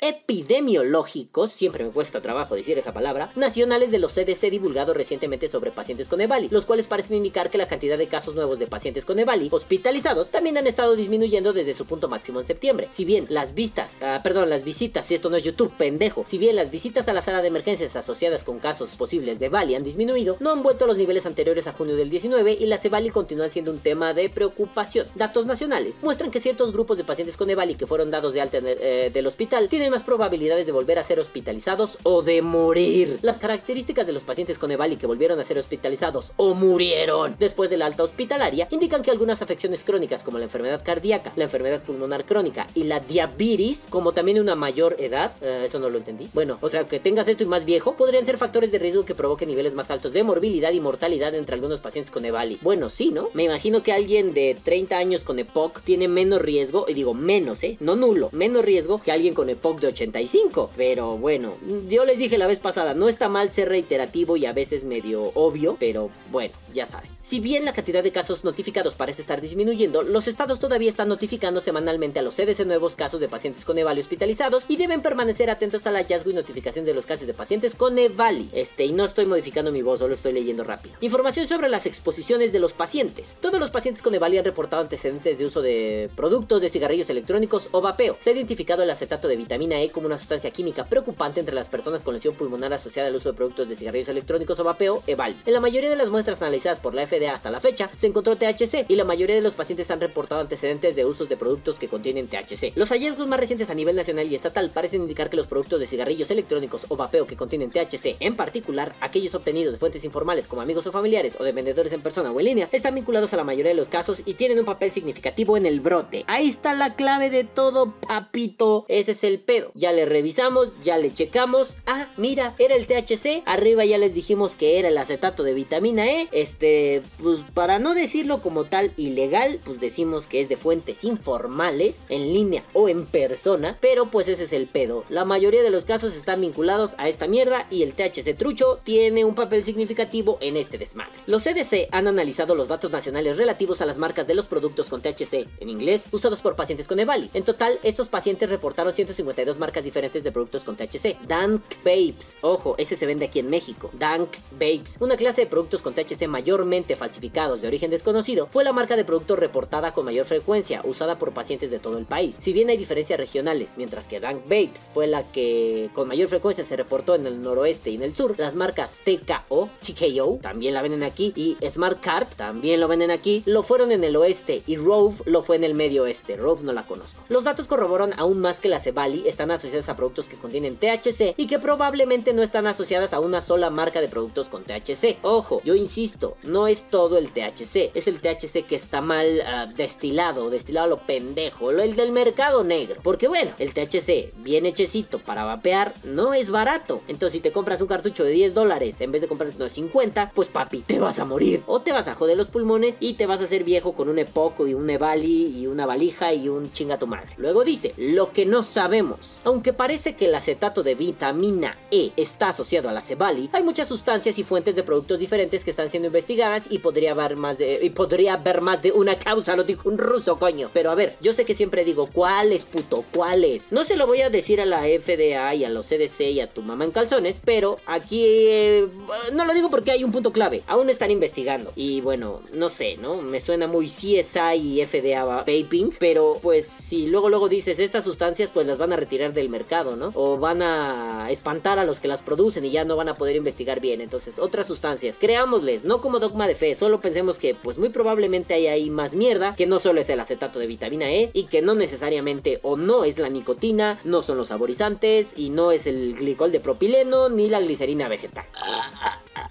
epidemiológicos, 0.00 1.52
siempre 1.52 1.84
me 1.84 1.90
cuesta 1.90 2.20
trabajo 2.20 2.54
decir 2.54 2.78
esa 2.78 2.92
palabra, 2.92 3.30
de 3.74 3.98
los 3.98 4.12
CDC 4.12 4.50
divulgados 4.50 4.96
recientemente 4.96 5.48
sobre 5.48 5.72
pacientes 5.72 6.06
con 6.06 6.20
EVALI, 6.20 6.48
los 6.50 6.64
cuales 6.64 6.86
parecen 6.86 7.16
indicar 7.16 7.50
que 7.50 7.58
la 7.58 7.66
cantidad 7.66 7.98
de 7.98 8.06
casos 8.06 8.36
nuevos 8.36 8.60
de 8.60 8.68
pacientes 8.68 9.04
con 9.04 9.18
EVALI 9.18 9.48
hospitalizados 9.50 10.30
también 10.30 10.56
han 10.56 10.68
estado 10.68 10.94
disminuyendo 10.94 11.52
desde 11.52 11.74
su 11.74 11.86
punto 11.86 12.08
máximo 12.08 12.38
en 12.38 12.46
septiembre. 12.46 12.88
Si 12.92 13.04
bien 13.04 13.26
las 13.28 13.54
vistas, 13.54 13.96
ah, 14.00 14.20
perdón, 14.22 14.48
las 14.48 14.62
visitas, 14.62 15.06
si 15.06 15.14
esto 15.14 15.28
no 15.28 15.36
es 15.36 15.42
YouTube, 15.44 15.72
pendejo, 15.76 16.24
si 16.26 16.38
bien 16.38 16.54
las 16.54 16.70
visitas 16.70 17.08
a 17.08 17.12
la 17.12 17.20
sala 17.20 17.42
de 17.42 17.48
emergencias 17.48 17.96
asociadas 17.96 18.44
con 18.44 18.60
casos 18.60 18.90
posibles 18.90 19.40
de 19.40 19.48
Bali 19.48 19.74
han 19.74 19.82
disminuido, 19.82 20.36
no 20.38 20.50
han 20.50 20.62
vuelto 20.62 20.84
a 20.84 20.88
los 20.88 20.96
niveles 20.96 21.26
anteriores 21.26 21.66
a 21.66 21.72
junio 21.72 21.96
del 21.96 22.10
19 22.10 22.52
y 22.52 22.66
las 22.66 22.84
EVALI 22.84 23.10
continúan 23.10 23.50
siendo 23.50 23.72
un 23.72 23.80
tema 23.80 24.14
de 24.14 24.30
preocupación. 24.30 25.08
Datos 25.16 25.46
nacionales 25.46 25.98
muestran 26.02 26.30
que 26.30 26.38
ciertos 26.38 26.72
grupos 26.72 26.96
de 26.96 27.04
pacientes 27.04 27.36
con 27.36 27.50
EVALI 27.50 27.74
que 27.74 27.86
fueron 27.86 28.10
dados 28.10 28.34
de 28.34 28.40
alta 28.40 28.58
eh, 28.62 29.10
del 29.12 29.26
hospital 29.26 29.68
tienen 29.68 29.90
más 29.90 30.04
probabilidades 30.04 30.66
de 30.66 30.72
volver 30.72 30.98
a 30.98 31.02
ser 31.02 31.18
hospitalizados 31.18 31.98
o 32.02 32.22
de 32.22 32.42
morir. 32.42 33.18
Las, 33.22 33.38
características 33.38 33.63
de 33.66 34.12
los 34.12 34.24
pacientes 34.24 34.58
con 34.58 34.70
EVALI 34.70 34.96
que 34.96 35.06
volvieron 35.06 35.40
a 35.40 35.44
ser 35.44 35.58
hospitalizados 35.58 36.32
o 36.36 36.54
murieron 36.54 37.36
después 37.38 37.70
de 37.70 37.76
la 37.76 37.86
alta 37.86 38.02
hospitalaria 38.02 38.68
indican 38.70 39.02
que 39.02 39.10
algunas 39.10 39.40
afecciones 39.40 39.84
crónicas 39.84 40.22
como 40.22 40.38
la 40.38 40.44
enfermedad 40.44 40.82
cardíaca, 40.84 41.32
la 41.36 41.44
enfermedad 41.44 41.82
pulmonar 41.82 42.26
crónica 42.26 42.66
y 42.74 42.84
la 42.84 43.00
diabetes, 43.00 43.86
como 43.88 44.12
también 44.12 44.38
una 44.38 44.54
mayor 44.54 44.96
edad, 44.98 45.32
eh, 45.40 45.62
eso 45.64 45.78
no 45.78 45.88
lo 45.88 45.98
entendí. 45.98 46.28
Bueno, 46.34 46.58
o 46.60 46.68
sea, 46.68 46.84
que 46.84 47.00
tengas 47.00 47.26
esto 47.28 47.42
y 47.42 47.46
más 47.46 47.64
viejo, 47.64 47.96
podrían 47.96 48.26
ser 48.26 48.36
factores 48.36 48.70
de 48.70 48.78
riesgo 48.78 49.04
que 49.04 49.14
provoquen 49.14 49.48
niveles 49.48 49.74
más 49.74 49.90
altos 49.90 50.12
de 50.12 50.22
morbilidad 50.22 50.72
y 50.72 50.80
mortalidad 50.80 51.34
entre 51.34 51.54
algunos 51.54 51.80
pacientes 51.80 52.10
con 52.10 52.24
EVALI. 52.24 52.58
Bueno, 52.60 52.90
sí, 52.90 53.10
¿no? 53.12 53.30
Me 53.32 53.44
imagino 53.44 53.82
que 53.82 53.92
alguien 53.92 54.34
de 54.34 54.58
30 54.62 54.98
años 54.98 55.24
con 55.24 55.38
EPOC 55.38 55.80
tiene 55.82 56.08
menos 56.08 56.42
riesgo, 56.42 56.84
y 56.88 56.94
digo 56.94 57.14
menos, 57.14 57.62
¿eh? 57.62 57.76
No 57.80 57.96
nulo, 57.96 58.28
menos 58.32 58.64
riesgo 58.64 59.00
que 59.00 59.12
alguien 59.12 59.34
con 59.34 59.48
EPOC 59.48 59.80
de 59.80 59.86
85. 59.88 60.70
Pero 60.76 61.16
bueno, 61.16 61.54
yo 61.88 62.04
les 62.04 62.18
dije 62.18 62.36
la 62.36 62.46
vez 62.46 62.58
pasada, 62.58 62.94
no 62.94 63.08
está 63.08 63.28
mal 63.28 63.52
ser 63.54 63.68
reiterativo 63.68 64.36
y 64.36 64.46
a 64.46 64.52
veces 64.52 64.84
medio 64.84 65.32
obvio, 65.34 65.76
pero 65.78 66.10
bueno, 66.30 66.54
ya 66.72 66.86
saben. 66.86 67.10
Si 67.18 67.40
bien 67.40 67.64
la 67.64 67.72
cantidad 67.72 68.02
de 68.02 68.12
casos 68.12 68.44
notificados 68.44 68.94
parece 68.94 69.22
estar 69.22 69.40
disminuyendo, 69.40 70.02
los 70.02 70.28
estados 70.28 70.60
todavía 70.60 70.88
están 70.88 71.08
notificando 71.08 71.60
semanalmente 71.60 72.18
a 72.18 72.22
los 72.22 72.34
CDC 72.34 72.66
nuevos 72.66 72.96
casos 72.96 73.20
de 73.20 73.28
pacientes 73.28 73.64
con 73.64 73.78
EVALI 73.78 74.00
hospitalizados 74.00 74.64
y 74.68 74.76
deben 74.76 75.02
permanecer 75.02 75.50
atentos 75.50 75.86
al 75.86 75.94
hallazgo 75.94 76.30
y 76.30 76.34
notificación 76.34 76.84
de 76.84 76.94
los 76.94 77.06
casos 77.06 77.26
de 77.26 77.34
pacientes 77.34 77.74
con 77.74 77.98
EVALI. 77.98 78.50
Este, 78.52 78.84
y 78.84 78.92
no 78.92 79.04
estoy 79.04 79.26
modificando 79.26 79.72
mi 79.72 79.82
voz, 79.82 80.00
solo 80.00 80.14
estoy 80.14 80.32
leyendo 80.32 80.64
rápido. 80.64 80.96
Información 81.00 81.46
sobre 81.46 81.68
las 81.68 81.86
exposiciones 81.86 82.52
de 82.52 82.58
los 82.58 82.72
pacientes. 82.72 83.36
Todos 83.40 83.60
los 83.60 83.70
pacientes 83.70 84.02
con 84.02 84.14
EVALI 84.14 84.38
han 84.38 84.44
reportado 84.44 84.82
antecedentes 84.82 85.38
de 85.38 85.46
uso 85.46 85.62
de 85.62 86.10
productos 86.16 86.60
de 86.60 86.68
cigarrillos 86.68 87.10
electrónicos 87.10 87.68
o 87.72 87.80
vapeo. 87.80 88.16
Se 88.20 88.30
ha 88.30 88.32
identificado 88.32 88.82
el 88.82 88.90
acetato 88.90 89.28
de 89.28 89.36
vitamina 89.36 89.80
E 89.80 89.90
como 89.90 90.06
una 90.06 90.18
sustancia 90.18 90.50
química 90.50 90.86
preocupante 90.86 91.40
entre 91.40 91.54
las 91.54 91.68
personas 91.68 92.02
con 92.02 92.14
lesión 92.14 92.34
pulmonar 92.34 92.72
asociada 92.72 93.08
al 93.08 93.16
uso 93.16 93.30
de 93.30 93.36
productos 93.36 93.43
de 93.44 93.76
cigarrillos 93.76 94.08
electrónicos 94.08 94.58
o 94.58 94.64
vapeo, 94.64 95.02
EVALI. 95.06 95.36
En 95.44 95.52
la 95.52 95.60
mayoría 95.60 95.90
de 95.90 95.96
las 95.96 96.08
muestras 96.08 96.40
analizadas 96.40 96.80
por 96.80 96.94
la 96.94 97.06
FDA 97.06 97.32
hasta 97.32 97.50
la 97.50 97.60
fecha, 97.60 97.90
se 97.94 98.06
encontró 98.06 98.36
THC 98.36 98.86
y 98.88 98.96
la 98.96 99.04
mayoría 99.04 99.36
de 99.36 99.42
los 99.42 99.54
pacientes 99.54 99.90
han 99.90 100.00
reportado 100.00 100.40
antecedentes 100.40 100.96
de 100.96 101.04
usos 101.04 101.28
de 101.28 101.36
productos 101.36 101.78
que 101.78 101.88
contienen 101.88 102.26
THC. 102.26 102.72
Los 102.74 102.88
hallazgos 102.88 103.26
más 103.26 103.38
recientes 103.38 103.68
a 103.68 103.74
nivel 103.74 103.96
nacional 103.96 104.30
y 104.30 104.34
estatal 104.34 104.70
parecen 104.70 105.02
indicar 105.02 105.28
que 105.28 105.36
los 105.36 105.46
productos 105.46 105.80
de 105.80 105.86
cigarrillos 105.86 106.30
electrónicos 106.30 106.86
o 106.88 106.96
vapeo 106.96 107.26
que 107.26 107.36
contienen 107.36 107.70
THC, 107.70 108.16
en 108.20 108.34
particular 108.34 108.94
aquellos 109.00 109.34
obtenidos 109.34 109.74
de 109.74 109.78
fuentes 109.78 110.04
informales 110.04 110.46
como 110.46 110.62
amigos 110.62 110.86
o 110.86 110.92
familiares 110.92 111.36
o 111.38 111.44
de 111.44 111.52
vendedores 111.52 111.92
en 111.92 112.00
persona 112.00 112.30
o 112.30 112.40
en 112.40 112.46
línea, 112.46 112.68
están 112.72 112.94
vinculados 112.94 113.32
a 113.32 113.36
la 113.36 113.44
mayoría 113.44 113.72
de 113.72 113.76
los 113.76 113.88
casos 113.88 114.22
y 114.24 114.34
tienen 114.34 114.58
un 114.58 114.64
papel 114.64 114.90
significativo 114.90 115.56
en 115.56 115.66
el 115.66 115.80
brote. 115.80 116.24
Ahí 116.28 116.48
está 116.48 116.74
la 116.74 116.94
clave 116.94 117.30
de 117.30 117.44
todo, 117.44 117.94
papito. 118.06 118.86
Ese 118.88 119.12
es 119.12 119.24
el 119.24 119.40
pedo. 119.40 119.70
Ya 119.74 119.92
le 119.92 120.06
revisamos, 120.06 120.68
ya 120.82 120.96
le 120.98 121.12
checamos. 121.12 121.74
Ah, 121.86 122.06
mira, 122.16 122.54
era 122.58 122.74
el 122.74 122.86
THC. 122.86 123.33
Arriba 123.46 123.84
ya 123.84 123.98
les 123.98 124.14
dijimos 124.14 124.52
que 124.52 124.78
era 124.78 124.88
el 124.88 124.98
acetato 124.98 125.42
de 125.42 125.54
vitamina 125.54 126.06
E. 126.06 126.28
Este, 126.32 127.02
pues 127.22 127.40
para 127.54 127.78
no 127.78 127.94
decirlo 127.94 128.40
como 128.40 128.64
tal 128.64 128.92
ilegal, 128.96 129.60
pues 129.64 129.80
decimos 129.80 130.26
que 130.26 130.40
es 130.40 130.48
de 130.48 130.56
fuentes 130.56 131.04
informales, 131.04 132.04
en 132.08 132.32
línea 132.32 132.62
o 132.72 132.88
en 132.88 133.06
persona. 133.06 133.76
Pero 133.80 134.06
pues 134.06 134.28
ese 134.28 134.44
es 134.44 134.52
el 134.52 134.66
pedo. 134.66 135.04
La 135.08 135.24
mayoría 135.24 135.62
de 135.62 135.70
los 135.70 135.84
casos 135.84 136.14
están 136.14 136.40
vinculados 136.40 136.94
a 136.98 137.08
esta 137.08 137.26
mierda 137.26 137.66
y 137.70 137.82
el 137.82 137.94
THC 137.94 138.36
trucho 138.36 138.78
tiene 138.84 139.24
un 139.24 139.34
papel 139.34 139.62
significativo 139.62 140.38
en 140.40 140.56
este 140.56 140.78
desmadre. 140.78 141.12
Los 141.26 141.44
CDC 141.44 141.88
han 141.90 142.06
analizado 142.06 142.54
los 142.54 142.68
datos 142.68 142.90
nacionales 142.90 143.36
relativos 143.36 143.80
a 143.80 143.86
las 143.86 143.98
marcas 143.98 144.26
de 144.26 144.34
los 144.34 144.46
productos 144.46 144.88
con 144.88 145.02
THC, 145.02 145.46
en 145.60 145.68
inglés, 145.68 146.06
usados 146.10 146.40
por 146.42 146.56
pacientes 146.56 146.88
con 146.88 146.98
EVALI. 146.98 147.30
En 147.34 147.44
total, 147.44 147.78
estos 147.82 148.08
pacientes 148.08 148.50
reportaron 148.50 148.92
152 148.92 149.58
marcas 149.58 149.84
diferentes 149.84 150.24
de 150.24 150.32
productos 150.32 150.64
con 150.64 150.76
THC. 150.76 151.16
Dank 151.26 151.62
Babes, 151.84 152.36
ojo, 152.40 152.74
ese 152.78 152.96
se 152.96 153.06
vende 153.14 153.26
aquí 153.26 153.38
en 153.38 153.48
México. 153.48 153.90
Dank 153.92 154.28
Babes, 154.58 154.96
una 154.98 155.16
clase 155.16 155.42
de 155.42 155.46
productos 155.46 155.82
con 155.82 155.94
THC 155.94 156.26
mayormente 156.26 156.96
falsificados 156.96 157.62
de 157.62 157.68
origen 157.68 157.90
desconocido, 157.90 158.48
fue 158.50 158.64
la 158.64 158.72
marca 158.72 158.96
de 158.96 159.04
producto 159.04 159.36
reportada 159.36 159.92
con 159.92 160.04
mayor 160.04 160.26
frecuencia, 160.26 160.80
usada 160.84 161.16
por 161.16 161.32
pacientes 161.32 161.70
de 161.70 161.78
todo 161.78 161.96
el 161.96 162.06
país. 162.06 162.36
Si 162.40 162.52
bien 162.52 162.70
hay 162.70 162.76
diferencias 162.76 163.18
regionales, 163.18 163.74
mientras 163.76 164.08
que 164.08 164.18
Dank 164.18 164.42
Babes 164.48 164.90
fue 164.92 165.06
la 165.06 165.30
que 165.30 165.90
con 165.92 166.08
mayor 166.08 166.28
frecuencia 166.28 166.64
se 166.64 166.76
reportó 166.76 167.14
en 167.14 167.26
el 167.26 167.40
noroeste 167.40 167.90
y 167.90 167.94
en 167.94 168.02
el 168.02 168.16
sur, 168.16 168.34
las 168.36 168.56
marcas 168.56 168.98
TKO, 169.04 169.68
TKO, 169.80 170.38
también 170.42 170.74
la 170.74 170.82
venden 170.82 171.04
aquí, 171.04 171.32
y 171.36 171.56
Smart 171.68 172.00
Card, 172.00 172.34
también 172.36 172.80
lo 172.80 172.88
venden 172.88 173.12
aquí, 173.12 173.44
lo 173.46 173.62
fueron 173.62 173.92
en 173.92 174.02
el 174.02 174.16
oeste 174.16 174.62
y 174.66 174.76
Rove 174.76 175.22
lo 175.26 175.42
fue 175.42 175.54
en 175.54 175.64
el 175.64 175.74
medio 175.74 176.02
oeste. 176.02 176.36
Rove 176.36 176.64
no 176.64 176.72
la 176.72 176.82
conozco. 176.82 177.22
Los 177.28 177.44
datos 177.44 177.68
corroboran 177.68 178.12
aún 178.18 178.40
más 178.40 178.58
que 178.58 178.68
las 178.68 178.86
Evali 178.88 179.28
están 179.28 179.52
asociadas 179.52 179.88
a 179.88 179.94
productos 179.94 180.26
que 180.26 180.36
contienen 180.36 180.76
THC 180.76 181.34
y 181.36 181.46
que 181.46 181.60
probablemente 181.60 182.32
no 182.32 182.42
están 182.42 182.66
asociadas 182.66 183.03
a 183.12 183.20
una 183.20 183.40
sola 183.40 183.70
marca 183.70 184.00
de 184.00 184.08
productos 184.08 184.48
con 184.48 184.64
THC. 184.64 185.18
Ojo, 185.22 185.60
yo 185.64 185.74
insisto, 185.74 186.36
no 186.42 186.66
es 186.66 186.84
todo 186.90 187.18
el 187.18 187.30
THC, 187.30 187.90
es 187.94 188.08
el 188.08 188.20
THC 188.20 188.64
que 188.66 188.76
está 188.76 189.00
mal 189.00 189.26
uh, 189.26 189.72
destilado, 189.74 190.50
destilado 190.50 190.86
a 190.86 190.88
lo 190.88 190.98
pendejo, 190.98 191.70
el 191.70 191.96
del 191.96 192.12
mercado 192.12 192.64
negro. 192.64 193.00
Porque 193.02 193.28
bueno, 193.28 193.50
el 193.58 193.74
THC 193.74 194.32
bien 194.36 194.66
hechecito 194.66 195.18
para 195.18 195.44
vapear 195.44 195.94
no 196.04 196.34
es 196.34 196.50
barato. 196.50 197.02
Entonces 197.08 197.34
si 197.34 197.40
te 197.40 197.52
compras 197.52 197.80
un 197.80 197.88
cartucho 197.88 198.24
de 198.24 198.30
10 198.30 198.54
dólares 198.54 199.00
en 199.00 199.12
vez 199.12 199.20
de 199.20 199.28
comprar 199.28 199.50
uno 199.54 199.64
de 199.64 199.70
50, 199.70 200.32
pues 200.34 200.48
papi, 200.48 200.80
te 200.80 200.98
vas 200.98 201.18
a 201.18 201.24
morir. 201.24 201.62
O 201.66 201.80
te 201.80 201.92
vas 201.92 202.08
a 202.08 202.14
joder 202.14 202.36
los 202.36 202.48
pulmones 202.48 202.96
y 203.00 203.14
te 203.14 203.26
vas 203.26 203.40
a 203.40 203.44
hacer 203.44 203.64
viejo 203.64 203.92
con 203.92 204.08
un 204.08 204.18
epoco 204.18 204.66
y 204.66 204.74
un 204.74 204.88
evali 204.88 205.58
y 205.58 205.66
una 205.66 205.86
valija 205.86 206.32
y 206.32 206.48
un 206.48 206.72
chinga 206.72 206.98
tu 206.98 207.06
madre. 207.06 207.34
Luego 207.36 207.64
dice, 207.64 207.92
lo 207.96 208.32
que 208.32 208.46
no 208.46 208.62
sabemos. 208.62 209.40
Aunque 209.44 209.72
parece 209.72 210.14
que 210.16 210.26
el 210.26 210.34
acetato 210.34 210.82
de 210.82 210.94
vitamina 210.94 211.76
E 211.90 212.12
está 212.16 212.50
asociado 212.50 212.88
a 212.88 212.92
la 212.94 213.00
Cebali, 213.00 213.50
hay 213.52 213.62
muchas 213.62 213.88
sustancias 213.88 214.38
y 214.38 214.44
fuentes 214.44 214.76
de 214.76 214.82
productos 214.82 215.18
diferentes 215.18 215.64
que 215.64 215.70
están 215.70 215.90
siendo 215.90 216.06
investigadas 216.06 216.66
y 216.70 216.78
podría 216.78 217.12
haber 217.12 217.36
más 217.36 217.58
de 217.58 217.92
podría 217.94 218.34
haber 218.34 218.60
más 218.60 218.82
de 218.82 218.92
una 218.92 219.18
causa, 219.18 219.56
lo 219.56 219.64
dijo 219.64 219.88
un 219.88 219.98
ruso, 219.98 220.38
coño. 220.38 220.70
Pero 220.72 220.90
a 220.90 220.94
ver, 220.94 221.16
yo 221.20 221.32
sé 221.32 221.44
que 221.44 221.54
siempre 221.54 221.84
digo, 221.84 222.08
¿cuál 222.12 222.52
es 222.52 222.64
puto? 222.64 223.04
¿Cuál 223.14 223.44
es? 223.44 223.72
No 223.72 223.84
se 223.84 223.96
lo 223.96 224.06
voy 224.06 224.22
a 224.22 224.30
decir 224.30 224.60
a 224.60 224.66
la 224.66 224.82
FDA 224.82 225.54
y 225.54 225.64
a 225.64 225.68
los 225.68 225.86
CDC 225.86 226.20
y 226.32 226.40
a 226.40 226.52
tu 226.52 226.62
mamá 226.62 226.84
en 226.84 226.92
calzones, 226.92 227.42
pero 227.44 227.78
aquí 227.86 228.24
eh, 228.26 228.88
no 229.32 229.44
lo 229.44 229.54
digo 229.54 229.70
porque 229.70 229.90
hay 229.90 230.04
un 230.04 230.12
punto 230.12 230.32
clave. 230.32 230.62
Aún 230.66 230.90
están 230.90 231.10
investigando. 231.10 231.72
Y 231.76 232.00
bueno, 232.00 232.40
no 232.52 232.68
sé, 232.68 232.96
¿no? 232.96 233.16
Me 233.16 233.40
suena 233.40 233.66
muy 233.66 233.86
CSI 233.86 234.56
y 234.56 234.86
FDA 234.86 235.24
vaping, 235.24 235.92
pero 235.98 236.38
pues 236.40 236.66
si 236.66 237.06
luego 237.06 237.28
luego 237.28 237.48
dices 237.48 237.78
estas 237.78 238.04
sustancias 238.04 238.50
pues 238.52 238.66
las 238.66 238.78
van 238.78 238.92
a 238.92 238.96
retirar 238.96 239.32
del 239.32 239.48
mercado, 239.48 239.96
¿no? 239.96 240.12
O 240.14 240.38
van 240.38 240.62
a 240.62 241.28
espantar 241.30 241.78
a 241.78 241.84
los 241.84 242.00
que 242.00 242.08
las 242.08 242.22
producen 242.22 242.64
y 242.64 242.70
ya 242.70 242.83
no 242.84 242.96
van 242.96 243.08
a 243.08 243.16
poder 243.16 243.36
investigar 243.36 243.80
bien. 243.80 244.00
Entonces, 244.00 244.38
otras 244.38 244.66
sustancias, 244.66 245.18
creámosles, 245.18 245.84
no 245.84 246.00
como 246.00 246.20
dogma 246.20 246.46
de 246.46 246.54
fe, 246.54 246.74
solo 246.74 247.00
pensemos 247.00 247.38
que 247.38 247.54
pues 247.54 247.78
muy 247.78 247.88
probablemente 247.88 248.54
hay 248.54 248.66
ahí 248.66 248.90
más 248.90 249.14
mierda, 249.14 249.54
que 249.54 249.66
no 249.66 249.78
solo 249.78 250.00
es 250.00 250.08
el 250.10 250.20
acetato 250.20 250.58
de 250.58 250.66
vitamina 250.66 251.10
E 251.10 251.30
y 251.32 251.44
que 251.44 251.62
no 251.62 251.74
necesariamente 251.74 252.60
o 252.62 252.76
no 252.76 253.04
es 253.04 253.18
la 253.18 253.28
nicotina, 253.28 253.98
no 254.04 254.22
son 254.22 254.38
los 254.38 254.48
saborizantes 254.48 255.32
y 255.36 255.50
no 255.50 255.72
es 255.72 255.86
el 255.86 256.14
glicol 256.14 256.52
de 256.52 256.60
propileno 256.60 257.28
ni 257.28 257.48
la 257.48 257.60
glicerina 257.60 258.08
vegetal. 258.08 258.44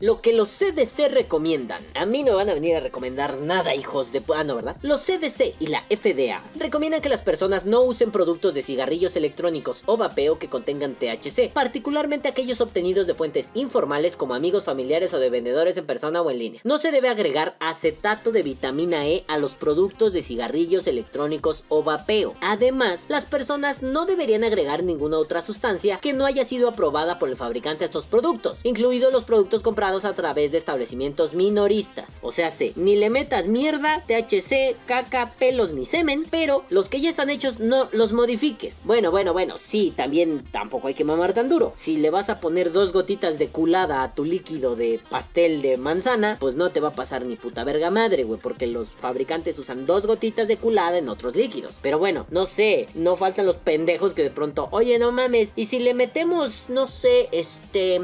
Lo 0.03 0.19
que 0.19 0.33
los 0.33 0.50
CDC 0.50 1.07
recomiendan. 1.10 1.81
A 1.95 2.05
mí 2.05 2.24
no 2.24 2.36
van 2.36 2.50
a 2.50 2.53
venir 2.53 2.75
a 2.75 2.81
recomendar 2.81 3.39
nada, 3.39 3.74
hijos 3.74 4.12
de... 4.12 4.22
Ah, 4.36 4.43
no, 4.43 4.57
¿verdad? 4.57 4.75
Los 4.81 5.01
CDC 5.05 5.55
y 5.62 5.67
la 5.67 5.83
FDA 5.83 6.43
recomiendan 6.55 7.00
que 7.00 7.07
las 7.07 7.24
personas 7.24 7.65
no 7.65 7.83
usen 7.83 8.12
productos 8.12 8.53
de 8.53 8.63
cigarrillos 8.63 9.15
electrónicos 9.15 9.83
o 9.86 9.95
vapeo 9.95 10.38
que 10.38 10.50
contengan 10.50 10.95
THC, 10.95 11.53
particularmente 11.53 12.27
aquellos 12.27 12.60
obtenidos 12.60 13.07
de 13.07 13.13
fuentes 13.13 13.51
informales 13.53 14.17
como 14.17 14.33
amigos 14.33 14.65
familiares 14.65 15.13
o 15.13 15.19
de 15.19 15.29
vendedores 15.29 15.77
en 15.77 15.86
persona 15.86 16.22
o 16.22 16.29
en 16.29 16.39
línea. 16.39 16.62
No 16.65 16.79
se 16.79 16.91
debe 16.91 17.07
agregar 17.07 17.55
acetato 17.62 18.33
de 18.33 18.43
vitamina 18.43 19.07
E 19.07 19.24
a 19.29 19.38
los 19.38 19.53
productos 19.53 20.12
de 20.12 20.22
cigarrillos 20.22 20.86
electrónicos 20.86 21.63
o 21.69 21.81
vapeo. 21.81 22.33
Además, 22.41 23.05
las 23.07 23.24
personas 23.24 23.81
no 23.81 24.05
deberían 24.05 24.43
agregar 24.43 24.83
ninguna 24.83 25.17
otra 25.17 25.41
sustancia 25.41 25.98
que 26.01 26.12
no 26.12 26.25
haya 26.25 26.43
sido 26.43 26.67
aprobada 26.67 27.19
por 27.19 27.29
el 27.29 27.38
fabricante 27.38 27.86
a 27.86 27.88
estos 27.88 28.05
productos, 28.05 28.60
incluidos 28.65 29.13
los 29.13 29.24
productos 29.24 29.63
comprados 29.63 29.92
a 29.93 30.15
través 30.15 30.51
de 30.51 30.57
establecimientos 30.57 31.35
minoristas. 31.35 32.19
O 32.23 32.31
sea, 32.31 32.50
sé, 32.50 32.73
ni 32.75 32.95
le 32.95 33.12
metas 33.12 33.47
mierda, 33.47 34.03
THC, 34.07 34.75
caca, 34.88 35.33
pelos 35.38 35.71
ni 35.73 35.85
semen, 35.85 36.25
pero 36.29 36.63
los 36.69 36.89
que 36.89 37.00
ya 37.00 37.09
están 37.12 37.29
hechos 37.29 37.59
no 37.59 37.88
los 37.91 38.12
modifiques. 38.12 38.81
Bueno, 38.83 39.12
bueno, 39.12 39.33
bueno, 39.33 39.57
sí, 39.57 39.93
también 39.95 40.43
tampoco 40.51 40.88
hay 40.88 40.95
que 40.95 41.03
mamar 41.03 41.33
tan 41.33 41.47
duro. 41.47 41.73
Si 41.75 41.97
le 41.97 42.09
vas 42.09 42.29
a 42.29 42.39
poner 42.39 42.71
dos 42.71 42.91
gotitas 42.91 43.38
de 43.38 43.50
culada 43.50 44.01
a 44.01 44.15
tu 44.15 44.25
líquido 44.25 44.75
de 44.75 45.00
pastel 45.09 45.62
de 45.62 45.77
manzana, 45.77 46.38
pues 46.39 46.55
no 46.55 46.71
te 46.71 46.79
va 46.79 46.89
a 46.89 46.95
pasar 46.95 47.23
ni 47.23 47.35
puta 47.35 47.63
verga 47.63 47.91
madre, 47.91 48.23
güey, 48.23 48.39
porque 48.39 48.65
los 48.65 48.89
fabricantes 48.89 49.59
usan 49.59 49.85
dos 49.85 50.07
gotitas 50.07 50.47
de 50.47 50.57
culada 50.57 50.97
en 50.97 51.07
otros 51.07 51.35
líquidos. 51.35 51.77
Pero 51.83 52.00
bueno, 52.00 52.25
no 52.31 52.47
sé, 52.47 52.88
no 52.95 53.15
faltan 53.15 53.45
los 53.45 53.57
pendejos 53.57 54.15
que 54.15 54.23
de 54.23 54.31
pronto, 54.31 54.69
oye, 54.71 54.97
no 54.97 55.12
mames, 55.12 55.51
y 55.55 55.65
si 55.65 55.79
le 55.79 55.93
metemos, 55.93 56.65
no 56.69 56.88
sé, 56.88 57.29
este, 57.31 58.01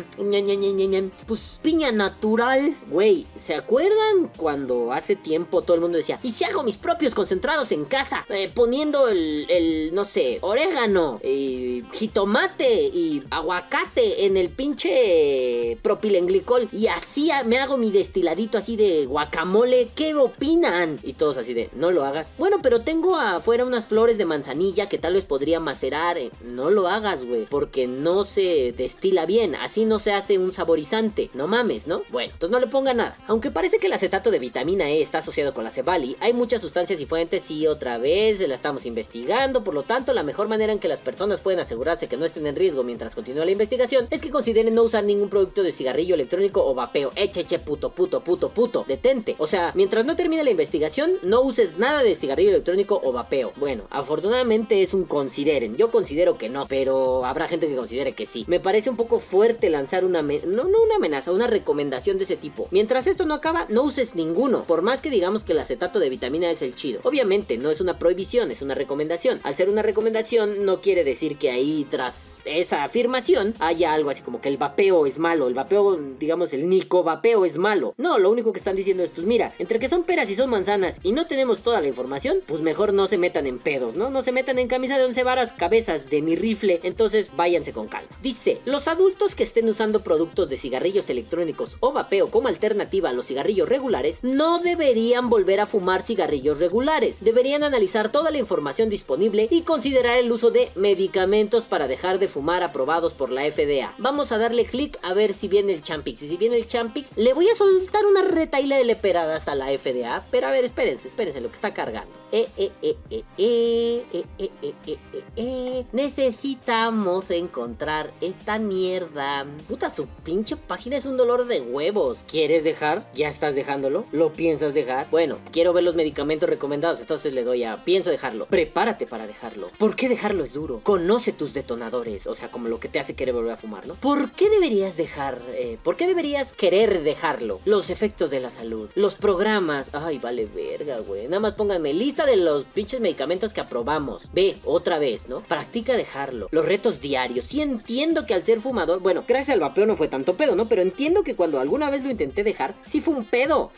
pues 1.26 1.60
pinche 1.64 1.79
natural. 1.92 2.76
Güey, 2.90 3.26
¿se 3.36 3.56
acuerdan 3.56 4.32
cuando 4.38 4.92
hace 4.92 5.16
tiempo 5.16 5.62
todo 5.62 5.76
el 5.76 5.82
mundo 5.82 5.98
decía, 5.98 6.20
¿y 6.22 6.32
si 6.32 6.44
hago 6.44 6.64
mis 6.64 6.78
propios 6.78 7.16
concentrados 7.16 7.72
en 7.72 7.86
casa? 7.86 8.26
Eh, 8.30 8.52
poniendo 8.54 9.08
el, 9.08 9.46
el, 9.50 9.96
no 9.96 10.06
sé, 10.06 10.40
orégano, 10.42 11.20
y 11.24 11.84
jitomate 11.94 12.84
y 12.94 13.24
aguacate 13.30 14.26
en 14.26 14.38
el 14.38 14.50
pinche 14.50 15.78
propilenglicol. 15.82 16.70
Y 16.72 16.88
así 16.88 17.30
me 17.46 17.60
hago 17.60 17.78
mi 17.78 17.92
destiladito 17.92 18.58
así 18.58 18.76
de 18.76 19.06
guacamole. 19.06 19.92
¿Qué 19.96 20.14
opinan? 20.16 21.00
Y 21.04 21.14
todos 21.14 21.38
así 21.38 21.54
de, 21.54 21.70
no 21.76 21.92
lo 21.92 22.06
hagas. 22.06 22.36
Bueno, 22.38 22.58
pero 22.62 22.82
tengo 22.82 23.16
afuera 23.16 23.66
unas 23.66 23.86
flores 23.86 24.18
de 24.18 24.26
manzanilla 24.26 24.90
que 24.90 24.98
tal 24.98 25.14
vez 25.14 25.26
podría 25.26 25.60
macerar. 25.60 26.18
Eh, 26.18 26.32
no 26.44 26.70
lo 26.70 26.88
hagas, 26.88 27.26
güey, 27.26 27.46
porque 27.46 27.88
no 27.88 28.24
se 28.24 28.74
destila 28.78 29.26
bien. 29.26 29.56
Así 29.56 29.86
no 29.86 30.00
se 30.00 30.14
hace 30.14 30.38
un 30.38 30.52
saborizante. 30.52 31.30
No 31.34 31.48
mames, 31.48 31.59
¿no? 31.60 32.02
Bueno, 32.10 32.32
entonces 32.32 32.52
no 32.52 32.60
le 32.60 32.68
ponga 32.68 32.94
nada. 32.94 33.18
Aunque 33.28 33.52
parece 33.52 33.80
que 33.80 33.88
el 33.88 33.94
acetato 33.94 34.32
de 34.32 34.40
vitamina 34.40 34.90
E 34.90 35.02
está 35.02 35.18
asociado 35.18 35.54
con 35.54 35.66
la 35.66 35.72
cebali, 35.72 36.16
hay 36.22 36.32
muchas 36.32 36.62
sustancias 36.62 37.02
y 37.02 37.06
fuentes 37.06 37.52
y 37.52 37.68
otra 37.68 37.98
vez 37.98 38.40
la 38.40 38.56
estamos 38.56 38.86
investigando. 38.86 39.64
Por 39.64 39.74
lo 39.74 39.84
tanto, 39.84 40.14
la 40.14 40.24
mejor 40.24 40.48
manera 40.48 40.72
en 40.72 40.80
que 40.80 40.88
las 40.88 41.02
personas 41.02 41.42
pueden 41.42 41.60
asegurarse 41.60 42.08
que 42.08 42.16
no 42.16 42.24
estén 42.24 42.48
en 42.48 42.56
riesgo 42.56 42.84
mientras 42.84 43.14
continúa 43.14 43.44
la 43.44 43.52
investigación 43.52 44.08
es 44.10 44.22
que 44.22 44.30
consideren 44.30 44.74
no 44.74 44.84
usar 44.84 45.04
ningún 45.04 45.30
producto 45.30 45.62
de 45.62 45.74
cigarrillo 45.74 46.16
electrónico 46.16 46.66
o 46.66 46.74
vapeo. 46.74 47.12
Eche, 47.18 47.42
eche, 47.42 47.60
puto, 47.60 47.90
puto, 47.90 48.22
puto, 48.22 48.50
puto. 48.50 48.86
Detente. 48.88 49.36
O 49.38 49.48
sea, 49.48 49.74
mientras 49.76 50.06
no 50.06 50.16
termine 50.16 50.46
la 50.46 50.52
investigación, 50.52 51.12
no 51.24 51.42
uses 51.42 51.78
nada 51.78 52.04
de 52.04 52.16
cigarrillo 52.16 52.52
electrónico 52.52 53.02
o 53.04 53.12
vapeo. 53.12 53.52
Bueno, 53.58 53.84
afortunadamente 53.90 54.82
es 54.82 54.94
un 54.94 55.04
consideren. 55.04 55.76
Yo 55.76 55.92
considero 55.92 56.38
que 56.38 56.48
no, 56.48 56.68
pero 56.68 57.26
habrá 57.26 57.50
gente 57.50 57.68
que 57.68 57.76
considere 57.76 58.14
que 58.14 58.26
sí. 58.26 58.46
Me 58.48 58.62
parece 58.62 58.90
un 58.90 58.96
poco 58.96 59.20
fuerte 59.20 59.70
lanzar 59.70 60.06
una... 60.06 60.22
No, 60.22 60.64
no 60.66 60.82
una 60.84 60.96
amenaza, 60.96 61.32
una 61.32 61.48
recomendación 61.50 62.18
de 62.18 62.24
ese 62.24 62.38
tipo. 62.38 62.68
Mientras 62.72 63.08
esto 63.08 63.26
no 63.26 63.34
acaba, 63.34 63.66
no 63.70 63.84
uses 63.84 64.16
ninguno. 64.16 64.64
Por 64.64 64.82
más 64.82 65.02
que 65.02 65.10
digamos 65.10 65.44
que 65.44 65.54
el 65.54 65.60
acetato 65.60 66.00
de 66.00 66.10
vitamina 66.10 66.50
es 66.50 66.62
el 66.62 66.76
chido. 66.76 67.02
Obviamente, 67.04 67.58
no 67.58 67.70
es 67.70 67.82
una 67.82 68.00
prohibición, 68.00 68.52
es 68.52 68.62
una 68.62 68.76
recomendación. 68.76 69.40
Al 69.44 69.56
ser 69.56 69.70
una 69.70 69.82
recomendación, 69.82 70.66
no 70.66 70.82
quiere 70.82 71.04
decir 71.04 71.38
que 71.38 71.52
ahí 71.52 71.86
tras 71.90 72.40
esa 72.46 72.84
afirmación 72.84 73.54
haya 73.60 73.94
algo 73.94 74.10
así 74.10 74.22
como 74.22 74.42
que 74.42 74.50
el 74.50 74.58
vapeo 74.58 75.06
es 75.06 75.20
malo. 75.20 75.48
El 75.48 75.54
vapeo, 75.54 75.98
digamos, 76.20 76.54
el 76.54 76.70
nico 76.70 77.04
vapeo 77.04 77.46
es 77.46 77.58
malo. 77.58 77.94
No, 77.98 78.18
lo 78.18 78.30
único 78.30 78.54
que 78.54 78.60
están 78.60 78.76
diciendo 78.76 79.04
es, 79.04 79.10
pues 79.10 79.26
mira, 79.26 79.54
entre 79.60 79.80
que 79.80 79.90
son 79.90 80.04
peras 80.04 80.30
y 80.30 80.36
son 80.36 80.50
manzanas 80.50 81.00
y 81.04 81.12
no 81.12 81.28
tenemos 81.28 81.62
toda 81.62 81.82
la 81.82 81.88
información, 81.88 82.38
pues 82.46 82.62
mejor 82.62 82.94
no 82.94 83.08
se 83.08 83.18
metan 83.18 83.48
en 83.48 83.60
pedos, 83.60 83.96
¿no? 83.96 84.10
No 84.10 84.22
se 84.22 84.32
metan 84.32 84.60
en 84.60 84.68
camisa 84.68 84.98
de 84.98 85.06
once 85.06 85.24
varas, 85.24 85.54
cabezas 85.54 86.10
de 86.10 86.22
mi 86.22 86.36
rifle. 86.36 86.80
Entonces 86.84 87.32
váyanse 87.36 87.74
con 87.74 87.88
calma. 87.88 88.10
Dice, 88.22 88.60
los 88.66 88.88
adultos 88.88 89.36
que 89.36 89.44
estén 89.44 89.70
usando 89.70 90.04
productos 90.04 90.50
de 90.50 90.58
cigarrillos 90.58 91.10
electrónicos 91.10 91.39
o 91.80 91.92
vapeo 91.94 92.30
como 92.30 92.48
alternativa 92.48 93.10
a 93.10 93.14
los 93.14 93.28
cigarrillos 93.28 93.70
regulares 93.70 94.20
no 94.24 94.60
deberían 94.60 95.30
volver 95.30 95.60
a 95.60 95.68
fumar 95.68 96.02
cigarrillos 96.02 96.60
regulares. 96.60 97.20
Deberían 97.22 97.64
analizar 97.64 98.12
toda 98.12 98.32
la 98.32 98.38
información 98.38 98.90
disponible 98.90 99.48
y 99.52 99.62
considerar 99.62 100.18
el 100.18 100.32
uso 100.32 100.52
de 100.52 100.70
medicamentos 100.76 101.66
para 101.66 101.88
dejar 101.88 102.20
de 102.20 102.28
fumar 102.28 102.64
aprobados 102.64 103.14
por 103.14 103.30
la 103.30 103.44
FDA. 103.50 103.94
Vamos 103.98 104.32
a 104.32 104.38
darle 104.38 104.66
clic 104.66 104.98
a 105.02 105.14
ver 105.14 105.34
si 105.34 105.48
viene 105.48 105.74
el 105.74 105.82
Champix. 105.82 106.22
Y 106.22 106.30
si 106.30 106.38
viene 106.38 106.58
el 106.58 106.68
Champix, 106.68 107.16
le 107.16 107.34
voy 107.34 107.48
a 107.50 107.56
soltar 107.56 108.06
una 108.06 108.22
retaila 108.24 108.78
de 108.78 108.86
leperadas 108.86 109.48
a 109.48 109.56
la 109.56 109.68
FDA. 109.68 110.26
Pero 110.32 110.48
a 110.48 110.52
ver, 110.52 110.66
espérense, 110.66 111.08
espérense 111.08 111.42
lo 111.42 111.50
que 111.50 111.56
está 111.56 111.74
cargando. 111.74 112.12
Eh, 112.32 112.48
eh, 112.58 112.72
eh, 112.82 112.96
eh, 113.10 113.24
eh, 113.38 114.06
eh, 114.14 114.26
eh, 114.38 114.50
eh, 114.62 114.74
eh, 114.86 114.98
eh, 115.14 115.24
eh. 115.36 115.86
Necesitamos 115.92 117.30
encontrar 117.32 118.12
esta 118.22 118.60
mierda. 118.60 119.46
Puta, 119.68 119.90
su 119.90 120.08
pinche 120.24 120.56
página 120.56 120.98
es 120.98 121.06
un 121.06 121.18
dolor 121.18 121.29
de 121.30 121.62
huevos. 121.62 122.18
¿Quieres 122.28 122.64
dejar? 122.64 123.08
¿Ya 123.14 123.30
estás 123.30 123.54
dejándolo? 123.54 124.06
¿Lo 124.12 124.34
piensas 124.34 124.74
dejar? 124.74 125.08
Bueno, 125.12 125.38
quiero 125.52 125.74
ver 125.74 125.84
los 125.84 125.94
medicamentos 125.94 126.50
recomendados, 126.50 127.02
entonces 127.02 127.34
le 127.34 127.44
doy 127.44 127.64
a 127.64 127.86
pienso 127.86 128.10
dejarlo. 128.10 128.48
Prepárate 128.48 129.06
para 129.06 129.28
dejarlo. 129.28 129.70
¿Por 129.78 129.96
qué 129.96 130.10
dejarlo 130.10 130.44
es 130.44 130.54
duro? 130.54 130.80
Conoce 130.82 131.32
tus 131.32 131.54
detonadores, 131.54 132.26
o 132.26 132.34
sea, 132.34 132.50
como 132.50 132.68
lo 132.68 132.80
que 132.80 132.90
te 132.90 133.00
hace 133.00 133.14
querer 133.16 133.36
volver 133.36 133.52
a 133.54 133.58
fumar, 133.58 133.86
¿no? 133.86 133.94
¿Por 133.94 134.32
qué 134.32 134.50
deberías 134.50 134.98
dejar? 134.98 135.40
eh, 135.54 135.78
¿Por 135.84 135.98
qué 135.98 136.08
deberías 136.08 136.52
querer 136.52 137.04
dejarlo? 137.04 137.60
Los 137.66 137.92
efectos 137.92 138.32
de 138.32 138.40
la 138.40 138.50
salud, 138.50 138.90
los 138.96 139.14
programas. 139.14 139.92
Ay, 139.94 140.18
vale 140.18 140.48
verga, 140.48 140.98
güey. 140.98 141.26
Nada 141.26 141.40
más 141.42 141.54
pónganme 141.54 141.94
lista 141.94 142.26
de 142.26 142.38
los 142.38 142.64
pinches 142.64 143.02
medicamentos 143.02 143.54
que 143.54 143.62
aprobamos. 143.62 144.24
Ve, 144.34 144.58
otra 144.66 144.98
vez, 144.98 145.30
¿no? 145.30 145.42
Practica 145.42 145.94
dejarlo. 145.94 146.48
Los 146.50 146.66
retos 146.66 147.02
diarios. 147.02 147.46
Sí 147.46 147.62
entiendo 147.62 148.26
que 148.26 148.34
al 148.34 148.44
ser 148.44 148.62
fumador, 148.62 149.00
bueno, 149.00 149.24
gracias 149.28 149.54
al 149.54 149.60
vapeo 149.60 149.86
no 149.86 149.96
fue 149.96 150.08
tanto 150.08 150.36
pedo, 150.36 150.56
¿no? 150.56 150.68
Pero 150.68 150.82
entiendo 150.82 151.19
que 151.24 151.36
cuando 151.36 151.60
alguna 151.60 151.90
vez 151.90 152.04
lo 152.04 152.10
intenté 152.10 152.44
dejar, 152.44 152.76
sí 152.86 153.02
fue 153.02 153.16
un 153.16 153.26
pedo. 153.26 153.72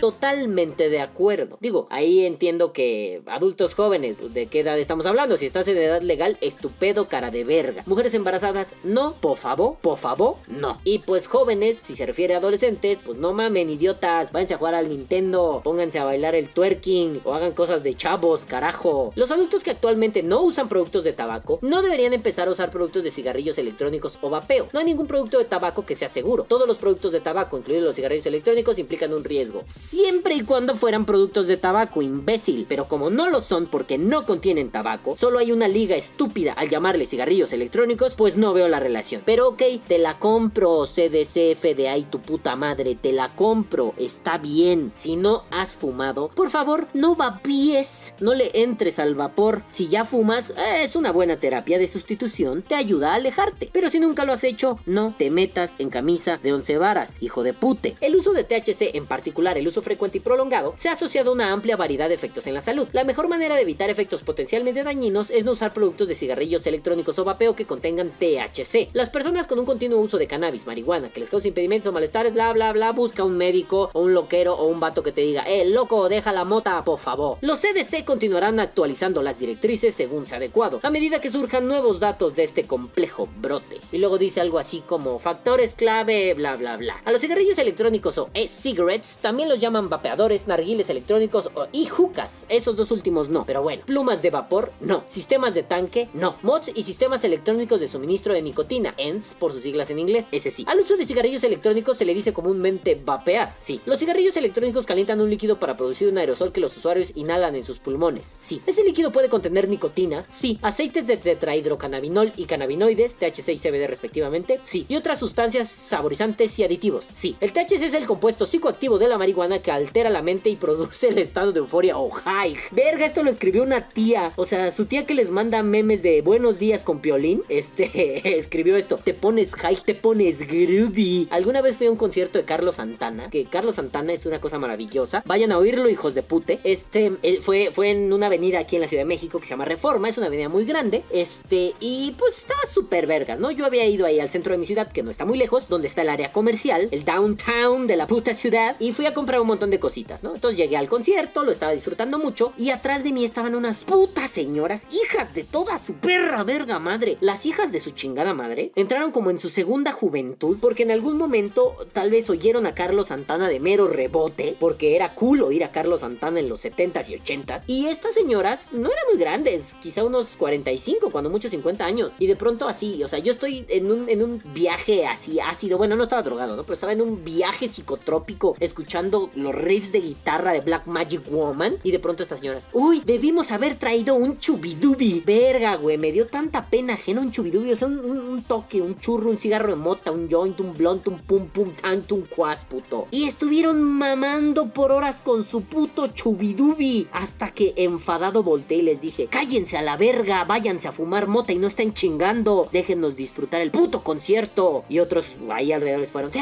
Totalmente 0.00 0.88
de 0.88 1.00
acuerdo. 1.00 1.58
Digo, 1.60 1.86
ahí 1.90 2.24
entiendo 2.24 2.72
que 2.72 3.22
adultos 3.26 3.74
jóvenes, 3.74 4.16
¿de 4.32 4.46
qué 4.46 4.60
edad 4.60 4.78
estamos 4.78 5.06
hablando? 5.06 5.36
Si 5.36 5.46
estás 5.46 5.68
en 5.68 5.76
edad 5.76 6.00
legal, 6.00 6.38
estupendo 6.40 7.08
cara 7.08 7.30
de 7.30 7.44
verga. 7.44 7.82
Mujeres 7.86 8.14
embarazadas, 8.14 8.68
no, 8.84 9.01
por 9.10 9.36
favor, 9.36 9.76
por 9.80 9.98
favor, 9.98 10.36
no. 10.46 10.78
Y 10.84 11.00
pues 11.00 11.26
jóvenes, 11.26 11.80
si 11.82 11.96
se 11.96 12.06
refiere 12.06 12.34
a 12.34 12.38
adolescentes, 12.38 13.00
pues 13.04 13.18
no 13.18 13.32
mamen, 13.32 13.70
idiotas, 13.70 14.32
váyanse 14.32 14.54
a 14.54 14.58
jugar 14.58 14.74
al 14.74 14.88
Nintendo, 14.88 15.60
pónganse 15.64 15.98
a 15.98 16.04
bailar 16.04 16.34
el 16.34 16.48
twerking 16.48 17.20
o 17.24 17.34
hagan 17.34 17.52
cosas 17.52 17.82
de 17.82 17.94
chavos, 17.94 18.44
carajo. 18.44 19.12
Los 19.16 19.30
adultos 19.30 19.62
que 19.62 19.70
actualmente 19.70 20.22
no 20.22 20.42
usan 20.42 20.68
productos 20.68 21.04
de 21.04 21.12
tabaco 21.12 21.58
no 21.62 21.82
deberían 21.82 22.12
empezar 22.12 22.48
a 22.48 22.52
usar 22.52 22.70
productos 22.70 23.02
de 23.02 23.10
cigarrillos 23.10 23.58
electrónicos 23.58 24.18
o 24.22 24.30
vapeo. 24.30 24.68
No 24.72 24.78
hay 24.78 24.84
ningún 24.84 25.06
producto 25.06 25.38
de 25.38 25.44
tabaco 25.44 25.84
que 25.84 25.96
sea 25.96 26.08
seguro. 26.08 26.44
Todos 26.44 26.68
los 26.68 26.78
productos 26.78 27.12
de 27.12 27.20
tabaco, 27.20 27.58
incluidos 27.58 27.84
los 27.84 27.96
cigarrillos 27.96 28.26
electrónicos, 28.26 28.78
implican 28.78 29.12
un 29.12 29.24
riesgo. 29.24 29.62
Siempre 29.66 30.34
y 30.34 30.42
cuando 30.42 30.74
fueran 30.74 31.06
productos 31.06 31.46
de 31.46 31.56
tabaco, 31.56 32.02
imbécil. 32.02 32.66
Pero 32.68 32.88
como 32.88 33.10
no 33.10 33.28
lo 33.28 33.40
son 33.40 33.66
porque 33.66 33.98
no 33.98 34.26
contienen 34.26 34.70
tabaco, 34.70 35.16
solo 35.16 35.38
hay 35.38 35.52
una 35.52 35.68
liga 35.68 35.96
estúpida 35.96 36.52
al 36.52 36.68
llamarle 36.68 37.06
cigarrillos 37.06 37.52
electrónicos, 37.52 38.16
pues 38.16 38.36
no 38.36 38.52
veo 38.52 38.68
la 38.68 38.80
relación. 38.80 38.91
Pero 39.24 39.48
ok, 39.48 39.62
te 39.86 39.98
la 39.98 40.18
compro, 40.18 40.84
CDC, 40.84 41.56
FDA 41.56 41.96
y 41.96 42.04
tu 42.04 42.20
puta 42.20 42.56
madre, 42.56 42.94
te 42.94 43.12
la 43.12 43.34
compro, 43.34 43.94
está 43.96 44.38
bien. 44.38 44.92
Si 44.94 45.16
no 45.16 45.44
has 45.50 45.74
fumado, 45.74 46.28
por 46.28 46.50
favor, 46.50 46.86
no 46.94 47.16
vapíes, 47.16 48.14
no 48.20 48.34
le 48.34 48.50
entres 48.54 48.98
al 48.98 49.14
vapor. 49.14 49.62
Si 49.68 49.88
ya 49.88 50.04
fumas, 50.04 50.50
eh, 50.50 50.82
es 50.82 50.96
una 50.96 51.10
buena 51.12 51.36
terapia 51.36 51.78
de 51.78 51.88
sustitución, 51.88 52.62
te 52.62 52.74
ayuda 52.74 53.12
a 53.12 53.16
alejarte. 53.16 53.70
Pero 53.72 53.88
si 53.88 53.98
nunca 53.98 54.24
lo 54.24 54.32
has 54.32 54.44
hecho, 54.44 54.78
no 54.86 55.14
te 55.16 55.30
metas 55.30 55.74
en 55.78 55.90
camisa 55.90 56.38
de 56.38 56.52
once 56.52 56.78
varas, 56.78 57.16
hijo 57.20 57.42
de 57.42 57.54
pute. 57.54 57.96
El 58.00 58.16
uso 58.16 58.32
de 58.32 58.44
THC, 58.44 58.94
en 58.96 59.06
particular 59.06 59.58
el 59.58 59.68
uso 59.68 59.82
frecuente 59.82 60.18
y 60.18 60.20
prolongado, 60.20 60.74
se 60.76 60.88
ha 60.88 60.92
asociado 60.92 61.30
a 61.30 61.34
una 61.34 61.52
amplia 61.52 61.76
variedad 61.76 62.08
de 62.08 62.14
efectos 62.14 62.46
en 62.46 62.54
la 62.54 62.60
salud. 62.60 62.88
La 62.92 63.04
mejor 63.04 63.28
manera 63.28 63.54
de 63.56 63.62
evitar 63.62 63.90
efectos 63.90 64.22
potencialmente 64.22 64.84
dañinos 64.84 65.30
es 65.30 65.44
no 65.44 65.52
usar 65.52 65.72
productos 65.72 66.08
de 66.08 66.14
cigarrillos 66.14 66.66
electrónicos 66.66 67.18
o 67.18 67.24
vapeo 67.24 67.56
que 67.56 67.66
contengan 67.66 68.10
THC. 68.10 68.81
Las 68.92 69.10
personas 69.10 69.46
con 69.46 69.58
un 69.58 69.66
continuo 69.66 70.00
uso 70.00 70.18
de 70.18 70.26
cannabis, 70.26 70.66
marihuana, 70.66 71.08
que 71.08 71.20
les 71.20 71.30
cause 71.30 71.48
impedimentos 71.48 71.90
o 71.90 71.92
malestares, 71.92 72.32
bla 72.32 72.52
bla 72.52 72.72
bla, 72.72 72.92
busca 72.92 73.24
un 73.24 73.36
médico 73.36 73.90
o 73.92 74.00
un 74.00 74.14
loquero 74.14 74.54
o 74.54 74.66
un 74.66 74.80
vato 74.80 75.02
que 75.02 75.12
te 75.12 75.20
diga, 75.20 75.42
eh, 75.42 75.64
loco, 75.68 76.08
deja 76.08 76.32
la 76.32 76.44
mota, 76.44 76.82
por 76.84 76.98
favor. 76.98 77.38
Los 77.40 77.60
CDC 77.60 78.04
continuarán 78.04 78.60
actualizando 78.60 79.22
las 79.22 79.38
directrices 79.38 79.94
según 79.94 80.26
sea 80.26 80.38
adecuado, 80.38 80.80
a 80.82 80.90
medida 80.90 81.20
que 81.20 81.30
surjan 81.30 81.68
nuevos 81.68 82.00
datos 82.00 82.34
de 82.34 82.44
este 82.44 82.64
complejo 82.64 83.28
brote. 83.40 83.80
Y 83.90 83.98
luego 83.98 84.18
dice 84.18 84.40
algo 84.40 84.58
así 84.58 84.82
como 84.86 85.18
factores 85.18 85.74
clave, 85.74 86.34
bla 86.34 86.56
bla 86.56 86.76
bla. 86.76 87.00
A 87.04 87.12
los 87.12 87.20
cigarrillos 87.20 87.58
electrónicos 87.58 88.18
o 88.18 88.30
e-cigarettes 88.34 89.18
también 89.20 89.48
los 89.48 89.60
llaman 89.60 89.88
vapeadores, 89.88 90.46
narguiles 90.46 90.90
electrónicos 90.90 91.50
o 91.54 91.66
e-jucas. 91.72 92.44
Esos 92.48 92.76
dos 92.76 92.90
últimos 92.90 93.28
no, 93.28 93.44
pero 93.46 93.62
bueno. 93.62 93.84
Plumas 93.86 94.22
de 94.22 94.30
vapor, 94.30 94.72
no. 94.80 95.04
Sistemas 95.08 95.54
de 95.54 95.62
tanque, 95.62 96.08
no. 96.14 96.36
Mods 96.42 96.70
y 96.74 96.82
sistemas 96.84 97.24
electrónicos 97.24 97.80
de 97.80 97.88
suministro 97.88 98.34
de 98.34 98.42
nicotina, 98.42 98.71
ENDS 98.76 99.34
por 99.34 99.52
sus 99.52 99.62
siglas 99.62 99.90
en 99.90 99.98
inglés, 99.98 100.26
ese 100.32 100.50
sí. 100.50 100.64
Al 100.68 100.80
uso 100.80 100.96
de 100.96 101.06
cigarrillos 101.06 101.44
electrónicos 101.44 101.98
se 101.98 102.04
le 102.04 102.14
dice 102.14 102.32
comúnmente 102.32 102.94
vapear, 102.94 103.54
sí. 103.58 103.80
Los 103.86 103.98
cigarrillos 103.98 104.36
electrónicos 104.36 104.86
calientan 104.86 105.20
un 105.20 105.30
líquido 105.30 105.58
para 105.58 105.76
producir 105.76 106.08
un 106.08 106.18
aerosol 106.18 106.52
que 106.52 106.60
los 106.60 106.76
usuarios 106.76 107.12
inhalan 107.14 107.56
en 107.56 107.64
sus 107.64 107.78
pulmones, 107.78 108.32
sí. 108.36 108.60
Ese 108.66 108.84
líquido 108.84 109.12
puede 109.12 109.28
contener 109.28 109.68
nicotina, 109.68 110.24
sí. 110.28 110.58
Aceites 110.62 111.06
de 111.06 111.16
tetrahidrocannabinol 111.16 112.32
y 112.36 112.44
cannabinoides, 112.44 113.16
THC 113.16 113.50
y 113.50 113.58
CBD 113.58 113.86
respectivamente, 113.86 114.60
sí. 114.64 114.86
Y 114.88 114.96
otras 114.96 115.18
sustancias 115.18 115.68
saborizantes 115.68 116.58
y 116.58 116.64
aditivos, 116.64 117.04
sí. 117.12 117.36
El 117.40 117.52
THC 117.52 117.82
es 117.82 117.94
el 117.94 118.06
compuesto 118.06 118.46
psicoactivo 118.46 118.98
de 118.98 119.08
la 119.08 119.18
marihuana 119.18 119.60
que 119.60 119.70
altera 119.70 120.10
la 120.10 120.22
mente 120.22 120.48
y 120.48 120.56
produce 120.56 121.08
el 121.08 121.18
estado 121.18 121.52
de 121.52 121.60
euforia 121.60 121.96
o 121.98 122.10
high. 122.10 122.56
Verga, 122.70 123.06
esto 123.06 123.22
lo 123.22 123.30
escribió 123.30 123.62
una 123.62 123.88
tía, 123.88 124.32
o 124.36 124.46
sea, 124.46 124.70
su 124.70 124.86
tía 124.86 125.06
que 125.06 125.14
les 125.14 125.30
manda 125.30 125.62
memes 125.62 126.02
de 126.02 126.22
buenos 126.22 126.58
días 126.58 126.82
con 126.82 127.00
piolín, 127.00 127.42
este, 127.48 128.38
escribió 128.38 128.61
esto, 128.62 128.98
te 129.02 129.14
pones 129.14 129.54
high, 129.54 129.76
te 129.84 129.94
pones 129.94 130.46
groovy. 130.46 131.28
Alguna 131.30 131.60
vez 131.60 131.76
fui 131.76 131.86
a 131.86 131.90
un 131.90 131.96
concierto 131.96 132.38
de 132.38 132.44
Carlos 132.44 132.76
Santana, 132.76 133.28
que 133.30 133.44
Carlos 133.44 133.76
Santana 133.76 134.12
es 134.12 134.26
una 134.26 134.40
cosa 134.40 134.58
maravillosa, 134.58 135.22
vayan 135.26 135.52
a 135.52 135.58
oírlo, 135.58 135.88
hijos 135.88 136.14
de 136.14 136.22
pute. 136.22 136.60
Este, 136.64 137.12
eh, 137.22 137.38
fue, 137.40 137.70
fue 137.72 137.90
en 137.90 138.12
una 138.12 138.26
avenida 138.26 138.60
aquí 138.60 138.76
en 138.76 138.82
la 138.82 138.88
Ciudad 138.88 139.02
de 139.02 139.08
México 139.08 139.38
que 139.38 139.46
se 139.46 139.50
llama 139.50 139.64
Reforma, 139.64 140.08
es 140.08 140.18
una 140.18 140.28
avenida 140.28 140.48
muy 140.48 140.64
grande, 140.64 141.02
este, 141.10 141.72
y 141.80 142.14
pues 142.18 142.38
estaba 142.38 142.60
súper 142.64 143.06
vergas, 143.06 143.40
¿no? 143.40 143.50
Yo 143.50 143.66
había 143.66 143.86
ido 143.86 144.06
ahí 144.06 144.20
al 144.20 144.30
centro 144.30 144.52
de 144.52 144.58
mi 144.58 144.66
ciudad, 144.66 144.90
que 144.90 145.02
no 145.02 145.10
está 145.10 145.24
muy 145.24 145.38
lejos, 145.38 145.68
donde 145.68 145.88
está 145.88 146.02
el 146.02 146.08
área 146.08 146.32
comercial, 146.32 146.88
el 146.90 147.04
downtown 147.04 147.86
de 147.86 147.96
la 147.96 148.06
puta 148.06 148.34
ciudad, 148.34 148.76
y 148.78 148.92
fui 148.92 149.06
a 149.06 149.14
comprar 149.14 149.40
un 149.40 149.46
montón 149.46 149.70
de 149.70 149.80
cositas, 149.80 150.22
¿no? 150.22 150.34
Entonces 150.34 150.58
llegué 150.58 150.76
al 150.76 150.88
concierto, 150.88 151.44
lo 151.44 151.52
estaba 151.52 151.72
disfrutando 151.72 152.18
mucho, 152.18 152.52
y 152.56 152.70
atrás 152.70 153.02
de 153.02 153.12
mí 153.12 153.24
estaban 153.24 153.54
unas 153.54 153.84
putas 153.84 154.30
señoras, 154.30 154.82
hijas 154.90 155.34
de 155.34 155.44
toda 155.44 155.78
su 155.78 155.94
perra 155.94 156.44
verga 156.44 156.78
madre. 156.78 157.16
Las 157.20 157.46
hijas 157.46 157.72
de 157.72 157.80
su 157.80 157.90
chingada 157.90 158.34
madre 158.34 158.51
entraron 158.74 159.10
como 159.12 159.30
en 159.30 159.38
su 159.40 159.48
segunda 159.48 159.92
juventud, 159.92 160.58
porque 160.60 160.82
en 160.82 160.90
algún 160.90 161.16
momento 161.18 161.74
tal 161.92 162.10
vez 162.10 162.28
oyeron 162.30 162.66
a 162.66 162.74
Carlos 162.74 163.08
Santana 163.08 163.48
de 163.48 163.60
mero 163.60 163.88
rebote, 163.88 164.56
porque 164.58 164.96
era 164.96 165.14
cool 165.14 165.42
oír 165.42 165.64
a 165.64 165.72
Carlos 165.72 166.00
Santana 166.00 166.40
en 166.40 166.48
los 166.48 166.64
70s 166.64 167.08
y 167.08 167.14
80s. 167.18 167.64
Y 167.66 167.86
estas 167.86 168.14
señoras 168.14 168.68
no 168.72 168.90
eran 168.90 169.04
muy 169.10 169.18
grandes, 169.20 169.74
quizá 169.82 170.04
unos 170.04 170.36
45, 170.36 171.10
cuando 171.10 171.30
mucho 171.30 171.48
50 171.48 171.84
años. 171.84 172.14
Y 172.18 172.26
de 172.26 172.36
pronto 172.36 172.68
así, 172.68 173.02
o 173.02 173.08
sea, 173.08 173.18
yo 173.18 173.32
estoy 173.32 173.64
en 173.68 173.90
un, 173.90 174.08
en 174.08 174.22
un 174.22 174.42
viaje 174.54 175.06
así 175.06 175.38
ácido, 175.40 175.78
bueno, 175.78 175.96
no 175.96 176.04
estaba 176.04 176.22
drogado, 176.22 176.56
¿no? 176.56 176.62
Pero 176.64 176.74
estaba 176.74 176.92
en 176.92 177.00
un 177.02 177.24
viaje 177.24 177.68
psicotrópico 177.68 178.56
escuchando 178.60 179.30
los 179.34 179.54
riffs 179.54 179.92
de 179.92 180.00
guitarra 180.00 180.52
de 180.52 180.60
Black 180.60 180.86
Magic 180.86 181.22
Woman. 181.30 181.76
Y 181.82 181.90
de 181.90 181.98
pronto 181.98 182.22
estas 182.22 182.40
señoras, 182.40 182.68
uy, 182.72 183.02
debimos 183.04 183.50
haber 183.52 183.76
traído 183.78 184.14
un 184.14 184.38
chubidubi. 184.38 185.22
Verga, 185.24 185.76
güey, 185.76 185.98
me 185.98 186.12
dio 186.12 186.26
tanta 186.26 186.66
pena 186.66 186.94
ajena 186.94 187.20
un 187.20 187.30
chubidubi. 187.32 187.72
O 187.72 187.76
sea, 187.76 187.88
un, 187.88 187.98
un- 188.00 188.41
toque, 188.42 188.82
un 188.82 188.98
churro, 188.98 189.30
un 189.30 189.38
cigarro 189.38 189.68
de 189.68 189.76
mota, 189.76 190.10
un 190.10 190.28
joint, 190.30 190.58
un 190.60 190.76
blunt, 190.76 191.06
un 191.08 191.18
pum 191.18 191.46
pum 191.46 191.70
tanto, 191.80 192.14
un 192.14 192.22
cuas, 192.22 192.64
puto. 192.64 193.08
Y 193.10 193.24
estuvieron 193.24 193.82
mamando 193.82 194.72
por 194.72 194.92
horas 194.92 195.20
con 195.22 195.44
su 195.44 195.62
puto 195.62 196.08
chubidubi. 196.08 197.08
Hasta 197.12 197.50
que 197.50 197.74
enfadado 197.76 198.42
volteé 198.42 198.78
y 198.78 198.82
les 198.82 199.00
dije, 199.00 199.26
cállense 199.26 199.76
a 199.78 199.82
la 199.82 199.96
verga, 199.96 200.44
váyanse 200.44 200.88
a 200.88 200.92
fumar 200.92 201.26
mota 201.26 201.52
y 201.52 201.58
no 201.58 201.66
estén 201.66 201.94
chingando. 201.94 202.68
Déjennos 202.72 203.16
disfrutar 203.16 203.60
el 203.60 203.70
puto 203.70 204.02
concierto. 204.02 204.84
Y 204.88 204.98
otros 204.98 205.36
ahí 205.50 205.72
alrededor 205.72 206.06
fueron, 206.06 206.32
¡Sí! 206.32 206.40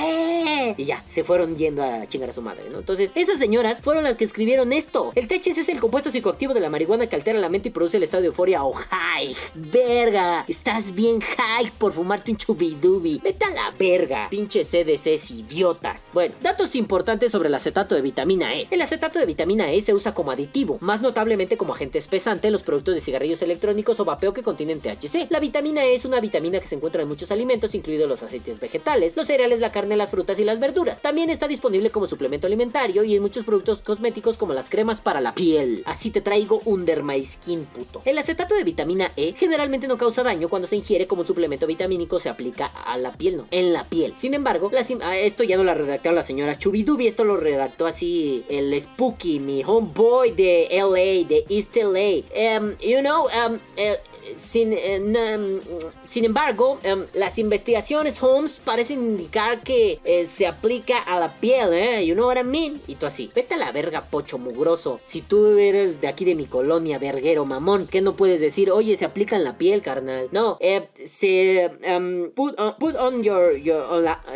Y 0.77 0.85
ya, 0.85 1.05
se 1.09 1.25
fueron 1.25 1.57
yendo 1.57 1.83
a 1.83 2.07
chingar 2.07 2.31
a 2.31 2.33
su 2.33 2.43
madre, 2.43 2.65
¿no? 2.71 2.79
Entonces, 2.79 3.11
esas 3.15 3.39
señoras 3.39 3.81
fueron 3.81 4.05
las 4.05 4.17
que 4.17 4.25
escribieron 4.25 4.73
esto. 4.73 5.13
El 5.15 5.29
THC 5.29 5.59
es 5.59 5.69
el 5.69 5.81
compuesto 5.81 6.11
psicoactivo 6.11 6.55
de 6.55 6.61
la 6.61 6.71
marihuana 6.71 7.09
que 7.09 7.17
altera 7.17 7.39
la 7.39 7.49
mente 7.49 7.69
y 7.69 7.73
produce 7.73 7.97
el 7.97 8.03
estado 8.03 8.23
de 8.23 8.29
euforia 8.29 8.65
o 8.65 8.73
high. 8.73 9.35
Verga, 9.55 10.45
estás 10.49 10.95
bien 10.95 11.21
high 11.21 11.71
por 11.81 11.93
fumarte 11.93 12.31
un 12.31 12.37
chubidubi. 12.37 13.21
Vete 13.25 13.47
a 13.47 13.51
la 13.51 13.75
verga, 13.77 14.29
pinche 14.31 14.65
CDCs 14.65 15.31
idiotas. 15.31 16.09
Bueno, 16.13 16.35
datos 16.43 16.77
importantes 16.77 17.33
sobre 17.33 17.49
el 17.49 17.55
acetato 17.55 17.95
de 17.95 18.03
vitamina 18.03 18.55
E. 18.55 18.69
El 18.71 18.83
acetato 18.83 19.19
de 19.19 19.25
vitamina 19.25 19.73
E 19.73 19.81
se 19.81 19.95
usa 19.95 20.15
como 20.15 20.31
aditivo, 20.31 20.77
más 20.83 21.01
notablemente 21.01 21.57
como 21.57 21.73
agente 21.73 21.99
espesante 21.99 22.49
en 22.49 22.53
los 22.53 22.63
productos 22.63 22.95
de 22.95 23.01
cigarrillos 23.01 23.41
electrónicos 23.41 23.99
o 23.99 24.05
vapeo 24.05 24.35
que 24.35 24.43
contienen 24.43 24.81
THC. 24.81 25.29
La 25.31 25.41
vitamina 25.41 25.85
E 25.85 25.95
es 25.95 26.05
una 26.05 26.21
vitamina 26.21 26.61
que 26.61 26.67
se 26.67 26.75
encuentra 26.75 27.03
en 27.03 27.09
muchos 27.09 27.31
alimentos, 27.31 27.75
incluidos 27.75 28.09
los 28.09 28.23
aceites 28.23 28.61
vegetales, 28.61 29.17
los 29.17 29.27
cereales, 29.27 29.61
la 29.61 29.73
carne, 29.73 29.97
las 29.97 30.11
frutas 30.11 30.39
y 30.39 30.45
las 30.45 30.61
verduras. 30.61 31.01
También 31.01 31.31
está 31.31 31.49
disponible 31.49 31.91
como 31.91 32.07
suplemento 32.07 32.47
alimentario 32.47 33.05
y 33.05 33.17
en 33.17 33.23
muchos 33.23 33.47
productos 33.47 33.81
cosméticos 33.81 34.37
como 34.37 34.53
las 34.53 34.69
cremas 34.69 35.01
para 35.01 35.23
la 35.23 35.35
piel. 35.35 35.83
Así 35.87 36.11
te 36.11 36.21
traigo 36.21 36.61
un 36.67 36.85
Dermaiskin 36.85 37.65
puto. 37.65 38.03
El 38.05 38.19
acetato 38.19 38.55
de 38.55 38.65
vitamina 38.65 39.13
E 39.17 39.33
generalmente 39.33 39.89
no 39.89 39.97
causa 39.97 40.23
daño 40.23 40.51
cuando 40.51 40.69
se 40.69 40.77
ingiere 40.77 41.07
como 41.07 41.23
un 41.23 41.27
suplemento 41.27 41.70
vitamínico 41.71 42.19
se 42.19 42.29
aplica 42.29 42.67
a 42.67 42.97
la 42.97 43.13
piel, 43.13 43.37
no, 43.37 43.47
en 43.53 43.73
la 43.73 43.85
piel. 43.85 44.13
Sin 44.17 44.35
embargo, 44.35 44.71
ah, 45.03 45.17
esto 45.17 45.45
ya 45.45 45.57
no 45.57 45.65
la 45.65 45.75
redactaron 45.75 46.17
las 46.17 46.27
señoras 46.27 46.59
Chubidubi, 46.59 47.07
esto 47.07 47.25
lo 47.25 47.37
redactó 47.37 47.87
así 47.87 48.45
el 48.49 48.79
Spooky, 48.81 49.39
mi 49.39 49.63
homeboy 49.65 50.33
de 50.33 50.69
LA, 50.71 51.29
de 51.29 51.45
East 51.49 51.77
LA. 51.77 52.25
Em, 52.35 52.77
you 52.81 53.01
know, 53.01 53.29
em, 53.31 53.59
eh, 53.77 53.97
sin, 54.35 54.73
eh, 54.73 55.01
mm, 55.01 55.61
sin 56.07 56.25
embargo, 56.25 56.79
em, 56.83 57.07
las 57.15 57.39
investigaciones 57.39 58.23
Holmes 58.23 58.61
parecen 58.65 59.01
indicar 59.01 59.61
que 59.61 60.01
eh, 60.05 60.27
se 60.27 60.47
aplica 60.47 60.99
a 60.99 61.19
la 61.19 61.41
piel, 61.41 61.73
¿eh? 61.73 62.07
You 62.07 62.15
know 62.15 62.27
what 62.27 62.39
I 62.39 62.45
mean? 62.45 62.81
Y 62.87 62.97
tú 62.97 63.07
así, 63.07 63.31
vete 63.35 63.55
a 63.55 63.59
la 63.59 63.73
verga, 63.73 64.09
pocho 64.11 64.39
mugroso. 64.39 65.01
Si 65.05 65.23
tú 65.23 65.59
eres 65.59 66.01
de 66.01 66.09
aquí 66.09 66.25
de 66.25 66.35
mi 66.35 66.47
colonia, 66.47 66.99
verguero 66.99 67.45
mamón, 67.45 67.87
¿qué 67.87 68.01
no 68.01 68.17
puedes 68.17 68.41
decir? 68.41 68.71
Oye, 68.71 68.97
se 68.97 69.05
aplica 69.05 69.37
en 69.37 69.45
la 69.45 69.59
piel, 69.59 69.83
carnal. 69.83 70.29
No, 70.33 70.59
eh, 70.61 70.89
se 71.05 71.60
em, 71.83 72.31
put, 72.31 72.59
on, 72.59 73.23
your, 73.23 73.53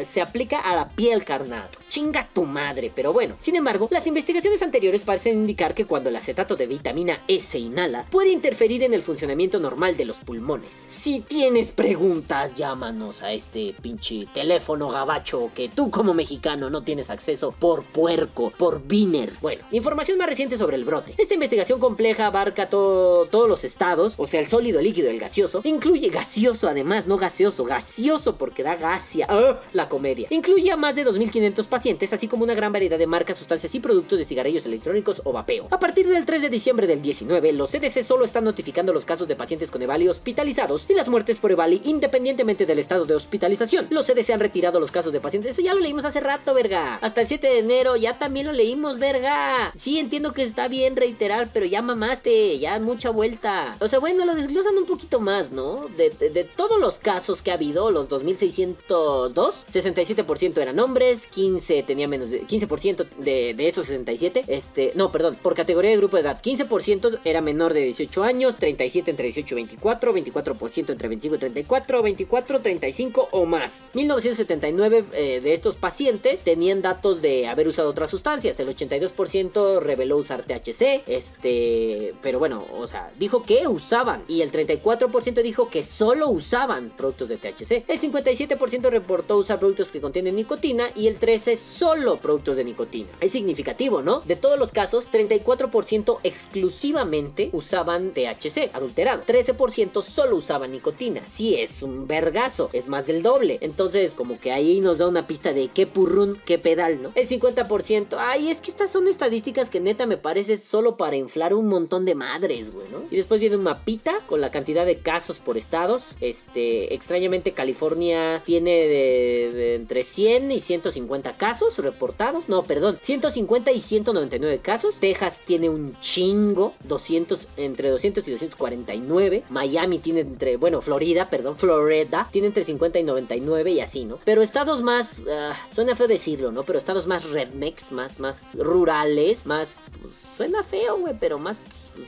se 0.02 0.20
aplica 0.20 0.60
a 0.60 0.74
la 0.74 0.88
piel, 0.88 1.24
carnal. 1.24 1.68
Chinga 1.88 2.28
tu 2.32 2.44
madre, 2.44 2.90
pero 2.94 3.12
bueno. 3.12 3.36
Sin 3.38 3.56
embargo, 3.56 3.88
las 3.90 4.06
investigaciones 4.06 4.62
anteriores 4.62 5.04
parecen 5.04 5.34
indicar 5.34 5.74
que 5.74 5.86
cuando 5.86 6.08
el 6.08 6.16
acetato 6.16 6.56
de 6.56 6.66
vitamina 6.66 7.22
E 7.28 7.40
se 7.40 7.58
inhala, 7.58 8.04
puede 8.10 8.32
interferir 8.32 8.82
en 8.82 8.94
el 8.94 9.02
funcionamiento 9.02 9.60
normal 9.60 9.96
de 9.96 10.04
los 10.04 10.16
pulmones. 10.16 10.82
Si 10.86 11.20
tienes 11.20 11.70
preguntas, 11.70 12.54
llámanos 12.54 13.22
a 13.22 13.32
este 13.32 13.74
pinche 13.80 14.26
teléfono 14.34 14.88
gabacho 14.88 15.50
que 15.54 15.68
tú 15.68 15.90
como 15.90 16.14
mexicano 16.14 16.70
no 16.70 16.82
tienes 16.82 17.10
acceso 17.10 17.52
por 17.52 17.84
puerco, 17.84 18.52
por 18.56 18.82
viner. 18.82 19.32
Bueno, 19.40 19.62
información 19.70 20.18
más 20.18 20.28
reciente 20.28 20.56
sobre 20.56 20.76
el 20.76 20.84
brote. 20.84 21.14
Esta 21.18 21.34
investigación 21.34 21.78
compleja 21.78 22.26
abarca 22.26 22.68
todos 22.68 23.48
los 23.48 23.64
estados, 23.64 24.14
o 24.16 24.26
sea, 24.26 24.40
el 24.40 24.48
sólido, 24.48 24.78
el 24.80 24.86
líquido, 24.86 25.10
el 25.10 25.20
gaseoso. 25.20 25.60
Incluye 25.64 26.08
gaseoso 26.08 26.68
además, 26.68 27.06
no 27.06 27.13
gaseoso, 27.16 27.64
gaseoso 27.64 28.36
porque 28.36 28.62
da 28.62 28.76
gasia. 28.76 29.26
¡Ah! 29.28 29.60
La 29.72 29.88
comedia. 29.88 30.28
Incluye 30.30 30.70
a 30.70 30.76
más 30.76 30.94
de 30.94 31.06
2.500 31.06 31.66
pacientes, 31.66 32.12
así 32.12 32.28
como 32.28 32.44
una 32.44 32.54
gran 32.54 32.72
variedad 32.72 32.98
de 32.98 33.06
marcas, 33.06 33.36
sustancias 33.36 33.74
y 33.74 33.80
productos 33.80 34.18
de 34.18 34.24
cigarrillos 34.24 34.66
electrónicos 34.66 35.22
o 35.24 35.32
vapeo. 35.32 35.68
A 35.70 35.78
partir 35.78 36.08
del 36.08 36.24
3 36.24 36.42
de 36.42 36.50
diciembre 36.50 36.86
del 36.86 37.02
19, 37.02 37.52
los 37.52 37.70
CDC 37.70 38.02
solo 38.02 38.24
están 38.24 38.44
notificando 38.44 38.92
los 38.92 39.04
casos 39.04 39.28
de 39.28 39.36
pacientes 39.36 39.70
con 39.70 39.82
EVALI 39.82 40.08
hospitalizados 40.08 40.86
y 40.88 40.94
las 40.94 41.08
muertes 41.08 41.38
por 41.38 41.52
EVALI 41.52 41.82
independientemente 41.84 42.66
del 42.66 42.78
estado 42.78 43.04
de 43.04 43.14
hospitalización. 43.14 43.86
Los 43.90 44.06
CDC 44.06 44.30
han 44.30 44.40
retirado 44.40 44.80
los 44.80 44.90
casos 44.90 45.12
de 45.12 45.20
pacientes. 45.20 45.52
Eso 45.52 45.62
ya 45.62 45.74
lo 45.74 45.80
leímos 45.80 46.04
hace 46.04 46.20
rato, 46.20 46.54
verga. 46.54 46.98
Hasta 47.00 47.20
el 47.20 47.26
7 47.26 47.46
de 47.46 47.58
enero 47.58 47.96
ya 47.96 48.18
también 48.18 48.46
lo 48.46 48.52
leímos, 48.52 48.98
verga. 48.98 49.72
Sí, 49.74 49.98
entiendo 49.98 50.32
que 50.32 50.42
está 50.42 50.68
bien 50.68 50.96
reiterar, 50.96 51.50
pero 51.52 51.66
ya 51.66 51.82
mamaste, 51.82 52.58
ya 52.58 52.78
mucha 52.80 53.10
vuelta. 53.10 53.76
O 53.80 53.88
sea, 53.88 53.98
bueno, 53.98 54.24
lo 54.24 54.34
desglosan 54.34 54.76
un 54.76 54.86
poquito 54.86 55.20
más, 55.20 55.52
¿no? 55.52 55.88
De, 55.96 56.10
todos 56.56 56.78
los 56.78 56.98
casos 57.04 57.42
que 57.42 57.50
ha 57.50 57.54
habido, 57.54 57.90
los 57.90 58.08
2602, 58.08 59.66
67% 59.70 60.58
eran 60.58 60.80
hombres, 60.80 61.26
15 61.26 61.82
tenía 61.82 62.08
menos 62.08 62.30
de 62.30 62.44
15% 62.46 63.06
de, 63.18 63.52
de 63.54 63.68
esos 63.68 63.86
67, 63.86 64.44
este, 64.48 64.92
no, 64.94 65.12
perdón, 65.12 65.36
por 65.40 65.54
categoría 65.54 65.90
de 65.90 65.98
grupo 65.98 66.16
de 66.16 66.22
edad, 66.22 66.40
15% 66.42 67.20
era 67.24 67.42
menor 67.42 67.74
de 67.74 67.82
18 67.82 68.24
años, 68.24 68.56
37 68.56 69.10
entre 69.10 69.26
18 69.26 69.54
y 69.54 69.56
24, 69.56 70.14
24% 70.14 70.90
entre 70.90 71.08
25 71.08 71.36
y 71.36 71.38
34, 71.38 72.02
24, 72.02 72.60
35 72.62 73.28
o 73.30 73.44
más. 73.44 73.84
1979 73.92 75.04
eh, 75.12 75.40
de 75.42 75.52
estos 75.52 75.76
pacientes 75.76 76.42
tenían 76.42 76.80
datos 76.80 77.20
de 77.20 77.46
haber 77.48 77.68
usado 77.68 77.90
otras 77.90 78.08
sustancias, 78.08 78.58
el 78.60 78.74
82% 78.74 79.80
reveló 79.80 80.16
usar 80.16 80.42
THC, 80.42 81.02
este, 81.06 82.14
pero 82.22 82.38
bueno, 82.38 82.64
o 82.72 82.88
sea, 82.88 83.12
dijo 83.18 83.42
que 83.42 83.68
usaban 83.68 84.24
y 84.26 84.40
el 84.40 84.50
34% 84.50 85.42
dijo 85.42 85.68
que 85.68 85.82
solo 85.82 86.30
usaban 86.30 86.93
productos 86.96 87.28
de 87.28 87.36
THC. 87.36 87.84
El 87.88 88.00
57% 88.00 88.90
reportó 88.90 89.36
usar 89.36 89.58
productos 89.58 89.90
que 89.90 90.00
contienen 90.00 90.36
nicotina 90.36 90.86
y 90.94 91.06
el 91.06 91.16
13 91.16 91.56
solo 91.56 92.16
productos 92.16 92.56
de 92.56 92.64
nicotina. 92.64 93.08
Es 93.20 93.32
significativo, 93.32 94.02
¿no? 94.02 94.20
De 94.20 94.36
todos 94.36 94.58
los 94.58 94.72
casos, 94.72 95.10
34% 95.12 96.18
exclusivamente 96.22 97.50
usaban 97.52 98.12
THC 98.12 98.70
adulterado. 98.72 99.22
13% 99.26 100.02
solo 100.02 100.36
usaban 100.36 100.72
nicotina. 100.72 101.22
Sí, 101.26 101.56
es 101.56 101.82
un 101.82 102.06
vergazo, 102.06 102.70
es 102.72 102.88
más 102.88 103.06
del 103.06 103.22
doble. 103.22 103.58
Entonces, 103.60 104.12
como 104.12 104.38
que 104.38 104.52
ahí 104.52 104.80
nos 104.80 104.98
da 104.98 105.08
una 105.08 105.26
pista 105.26 105.52
de 105.52 105.68
qué 105.68 105.86
purrún, 105.86 106.38
qué 106.44 106.58
pedal, 106.58 107.02
¿no? 107.02 107.12
El 107.14 107.28
50%, 107.28 108.16
ay, 108.18 108.50
es 108.50 108.60
que 108.60 108.70
estas 108.70 108.90
son 108.92 109.08
estadísticas 109.08 109.68
que 109.68 109.80
neta 109.80 110.06
me 110.06 110.16
parece 110.16 110.56
solo 110.56 110.96
para 110.96 111.16
inflar 111.16 111.54
un 111.54 111.68
montón 111.68 112.04
de 112.04 112.14
madres, 112.14 112.72
güey, 112.72 112.86
¿no? 112.90 112.98
Y 113.10 113.16
después 113.16 113.40
viene 113.40 113.56
un 113.56 113.62
mapita 113.62 114.14
con 114.26 114.40
la 114.40 114.50
cantidad 114.50 114.86
de 114.86 114.98
casos 114.98 115.38
por 115.38 115.56
estados. 115.56 116.16
Este, 116.20 116.83
extrañamente 116.90 117.52
California 117.52 118.42
tiene 118.44 118.70
de, 118.70 119.74
entre 119.74 120.02
100 120.02 120.52
y 120.52 120.60
150 120.60 121.32
casos 121.34 121.78
reportados. 121.78 122.48
No, 122.48 122.64
perdón, 122.64 122.98
150 123.00 123.72
y 123.72 123.80
199 123.80 124.58
casos. 124.58 124.96
Texas 125.00 125.40
tiene 125.44 125.68
un 125.68 125.96
chingo, 126.00 126.74
200, 126.84 127.48
entre 127.56 127.90
200 127.90 128.26
y 128.28 128.30
249. 128.32 129.44
Miami 129.50 129.98
tiene 129.98 130.20
entre, 130.20 130.56
bueno, 130.56 130.80
Florida, 130.80 131.30
perdón, 131.30 131.56
Florida 131.56 132.28
tiene 132.30 132.48
entre 132.48 132.64
50 132.64 132.98
y 132.98 133.02
99 133.02 133.70
y 133.72 133.80
así, 133.80 134.04
¿no? 134.04 134.18
Pero 134.24 134.42
estados 134.42 134.82
más, 134.82 135.20
uh, 135.20 135.74
suena 135.74 135.96
feo 135.96 136.08
decirlo, 136.08 136.52
¿no? 136.52 136.64
Pero 136.64 136.78
estados 136.78 137.06
más 137.06 137.30
rednecks, 137.30 137.92
más, 137.92 138.20
más 138.20 138.54
rurales, 138.54 139.46
más... 139.46 139.84
Pues, 140.00 140.14
suena 140.36 140.62
feo, 140.62 140.98
güey, 140.98 141.14
pero 141.18 141.38
más 141.38 141.60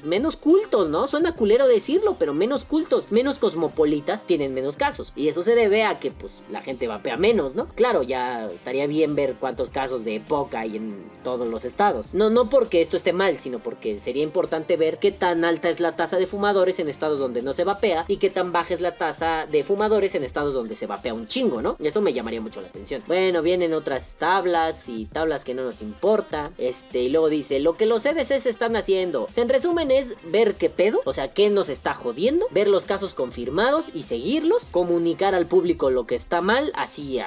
menos 0.02 0.36
cultos, 0.36 0.88
¿no? 0.88 1.06
Suena 1.06 1.32
culero 1.32 1.66
decirlo, 1.66 2.16
pero 2.18 2.34
menos 2.34 2.64
cultos, 2.64 3.06
menos 3.10 3.38
cosmopolitas 3.38 4.24
tienen 4.24 4.54
menos 4.54 4.76
casos. 4.76 5.12
Y 5.16 5.28
eso 5.28 5.42
se 5.42 5.54
debe 5.54 5.84
a 5.84 5.98
que 5.98 6.10
pues 6.10 6.42
la 6.50 6.62
gente 6.62 6.88
vapea 6.88 7.16
menos, 7.16 7.54
¿no? 7.54 7.68
Claro, 7.74 8.02
ya 8.02 8.46
estaría 8.46 8.86
bien 8.86 9.14
ver 9.14 9.36
cuántos 9.38 9.70
casos 9.70 10.04
de 10.04 10.16
época 10.16 10.60
hay 10.60 10.76
en 10.76 11.04
todos 11.22 11.48
los 11.48 11.64
estados. 11.64 12.14
No, 12.14 12.30
no 12.30 12.48
porque 12.48 12.80
esto 12.80 12.96
esté 12.96 13.12
mal, 13.12 13.38
sino 13.38 13.58
porque 13.58 14.00
sería 14.00 14.22
importante 14.22 14.76
ver 14.76 14.98
qué 14.98 15.12
tan 15.12 15.44
alta 15.44 15.68
es 15.68 15.80
la 15.80 15.96
tasa 15.96 16.16
de 16.16 16.26
fumadores 16.26 16.78
en 16.78 16.88
estados 16.88 17.18
donde 17.18 17.42
no 17.42 17.52
se 17.52 17.64
vapea 17.64 18.04
y 18.08 18.16
qué 18.16 18.30
tan 18.30 18.52
baja 18.52 18.74
es 18.74 18.80
la 18.80 18.92
tasa 18.92 19.46
de 19.46 19.64
fumadores 19.64 20.14
en 20.14 20.24
estados 20.24 20.54
donde 20.54 20.74
se 20.74 20.86
vapea 20.86 21.14
un 21.14 21.26
chingo, 21.26 21.62
¿no? 21.62 21.76
Eso 21.80 22.00
me 22.00 22.12
llamaría 22.12 22.40
mucho 22.40 22.60
la 22.60 22.68
atención. 22.68 23.02
Bueno, 23.06 23.42
vienen 23.42 23.74
otras 23.74 24.16
tablas 24.16 24.88
y 24.88 25.06
tablas 25.06 25.44
que 25.44 25.54
no 25.54 25.64
nos 25.64 25.82
importa. 25.82 26.52
Este, 26.58 27.00
y 27.02 27.08
luego 27.08 27.28
dice, 27.28 27.60
lo 27.60 27.76
que 27.76 27.86
los 27.86 28.02
CDCs 28.02 28.46
están 28.46 28.76
haciendo. 28.76 29.28
Se 29.30 29.42
en 29.42 29.48
resumen 29.48 29.75
es 29.78 30.14
ver 30.24 30.54
qué 30.54 30.70
pedo, 30.70 31.00
o 31.04 31.12
sea, 31.12 31.32
qué 31.32 31.50
nos 31.50 31.68
está 31.68 31.94
jodiendo, 31.94 32.46
ver 32.50 32.68
los 32.68 32.84
casos 32.84 33.14
confirmados 33.14 33.86
y 33.94 34.04
seguirlos, 34.04 34.64
comunicar 34.70 35.34
al 35.34 35.46
público 35.46 35.90
lo 35.90 36.06
que 36.06 36.14
está 36.14 36.40
mal, 36.40 36.72
así 36.74 37.20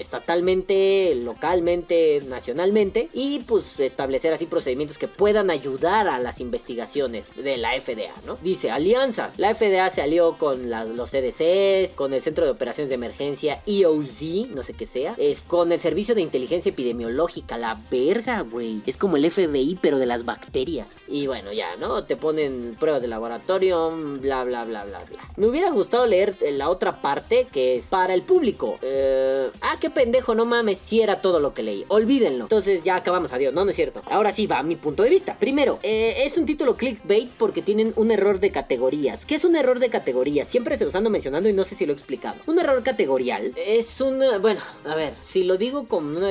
estatalmente, 0.00 1.14
localmente, 1.14 2.22
nacionalmente, 2.26 3.08
y 3.12 3.40
pues 3.40 3.78
establecer 3.80 4.32
así 4.32 4.46
procedimientos 4.46 4.98
que 4.98 5.08
puedan 5.08 5.50
ayudar 5.50 6.08
a 6.08 6.18
las 6.18 6.40
investigaciones 6.40 7.30
de 7.36 7.56
la 7.56 7.80
FDA, 7.80 8.12
¿no? 8.26 8.38
Dice, 8.42 8.70
alianzas. 8.70 9.38
La 9.38 9.54
FDA 9.54 9.90
se 9.90 10.02
alió 10.02 10.36
con 10.38 10.70
los 10.70 11.10
CDCs, 11.10 11.94
con 11.94 12.12
el 12.12 12.22
Centro 12.22 12.44
de 12.44 12.50
Operaciones 12.50 12.88
de 12.88 12.94
Emergencia 12.94 13.60
EOZ, 13.66 14.48
no 14.54 14.62
sé 14.62 14.72
qué 14.72 14.86
sea, 14.86 15.14
es 15.18 15.42
con 15.42 15.72
el 15.72 15.80
Servicio 15.80 16.14
de 16.14 16.22
Inteligencia 16.22 16.70
Epidemiológica, 16.70 17.56
la 17.56 17.80
verga, 17.90 18.40
güey. 18.40 18.82
Es 18.86 18.96
como 18.96 19.16
el 19.16 19.30
FBI, 19.30 19.78
pero 19.80 19.98
de 19.98 20.06
las 20.06 20.24
bacterias. 20.24 21.00
Y 21.08 21.26
bueno, 21.26 21.52
ya, 21.52 21.76
¿no? 21.76 22.04
Te 22.04 22.16
ponen 22.16 22.76
pruebas 22.78 23.02
de 23.02 23.08
laboratorio, 23.08 23.90
bla, 24.20 24.44
bla, 24.44 24.64
bla, 24.64 24.84
bla, 24.84 25.04
bla. 25.04 25.20
Me 25.36 25.46
hubiera 25.46 25.70
gustado 25.70 26.06
leer 26.06 26.36
la 26.52 26.70
otra 26.70 27.00
parte 27.00 27.46
que 27.50 27.76
es 27.76 27.86
para 27.86 28.14
el 28.14 28.22
público. 28.22 28.78
Eh, 28.82 29.50
ah, 29.62 29.76
qué 29.80 29.89
pendejo, 29.90 30.34
no 30.34 30.44
mames, 30.44 30.78
si 30.78 31.00
era 31.00 31.20
todo 31.20 31.40
lo 31.40 31.54
que 31.54 31.62
leí. 31.62 31.84
Olvídenlo. 31.88 32.44
Entonces 32.44 32.82
ya 32.82 32.96
acabamos, 32.96 33.32
adiós, 33.32 33.54
no, 33.54 33.64
no 33.64 33.70
es 33.70 33.76
cierto. 33.76 34.02
Ahora 34.06 34.32
sí 34.32 34.46
va 34.46 34.62
mi 34.62 34.76
punto 34.76 35.02
de 35.02 35.10
vista. 35.10 35.36
Primero, 35.38 35.78
eh, 35.82 36.22
es 36.24 36.38
un 36.38 36.46
título 36.46 36.76
clickbait 36.76 37.30
porque 37.38 37.62
tienen 37.62 37.92
un 37.96 38.10
error 38.10 38.40
de 38.40 38.50
categorías. 38.50 39.26
¿Qué 39.26 39.34
es 39.34 39.44
un 39.44 39.56
error 39.56 39.78
de 39.78 39.90
categorías? 39.90 40.48
Siempre 40.48 40.76
se 40.76 40.84
los 40.84 40.94
ando 40.94 41.10
mencionando 41.10 41.48
y 41.48 41.52
no 41.52 41.64
sé 41.64 41.74
si 41.74 41.86
lo 41.86 41.92
he 41.92 41.96
explicado. 41.96 42.36
Un 42.46 42.58
error 42.58 42.82
categorial 42.82 43.52
es 43.56 44.00
un... 44.00 44.22
Bueno, 44.40 44.60
a 44.84 44.94
ver, 44.94 45.14
si 45.20 45.44
lo 45.44 45.56
digo 45.56 45.86
con 45.86 46.16
una... 46.16 46.28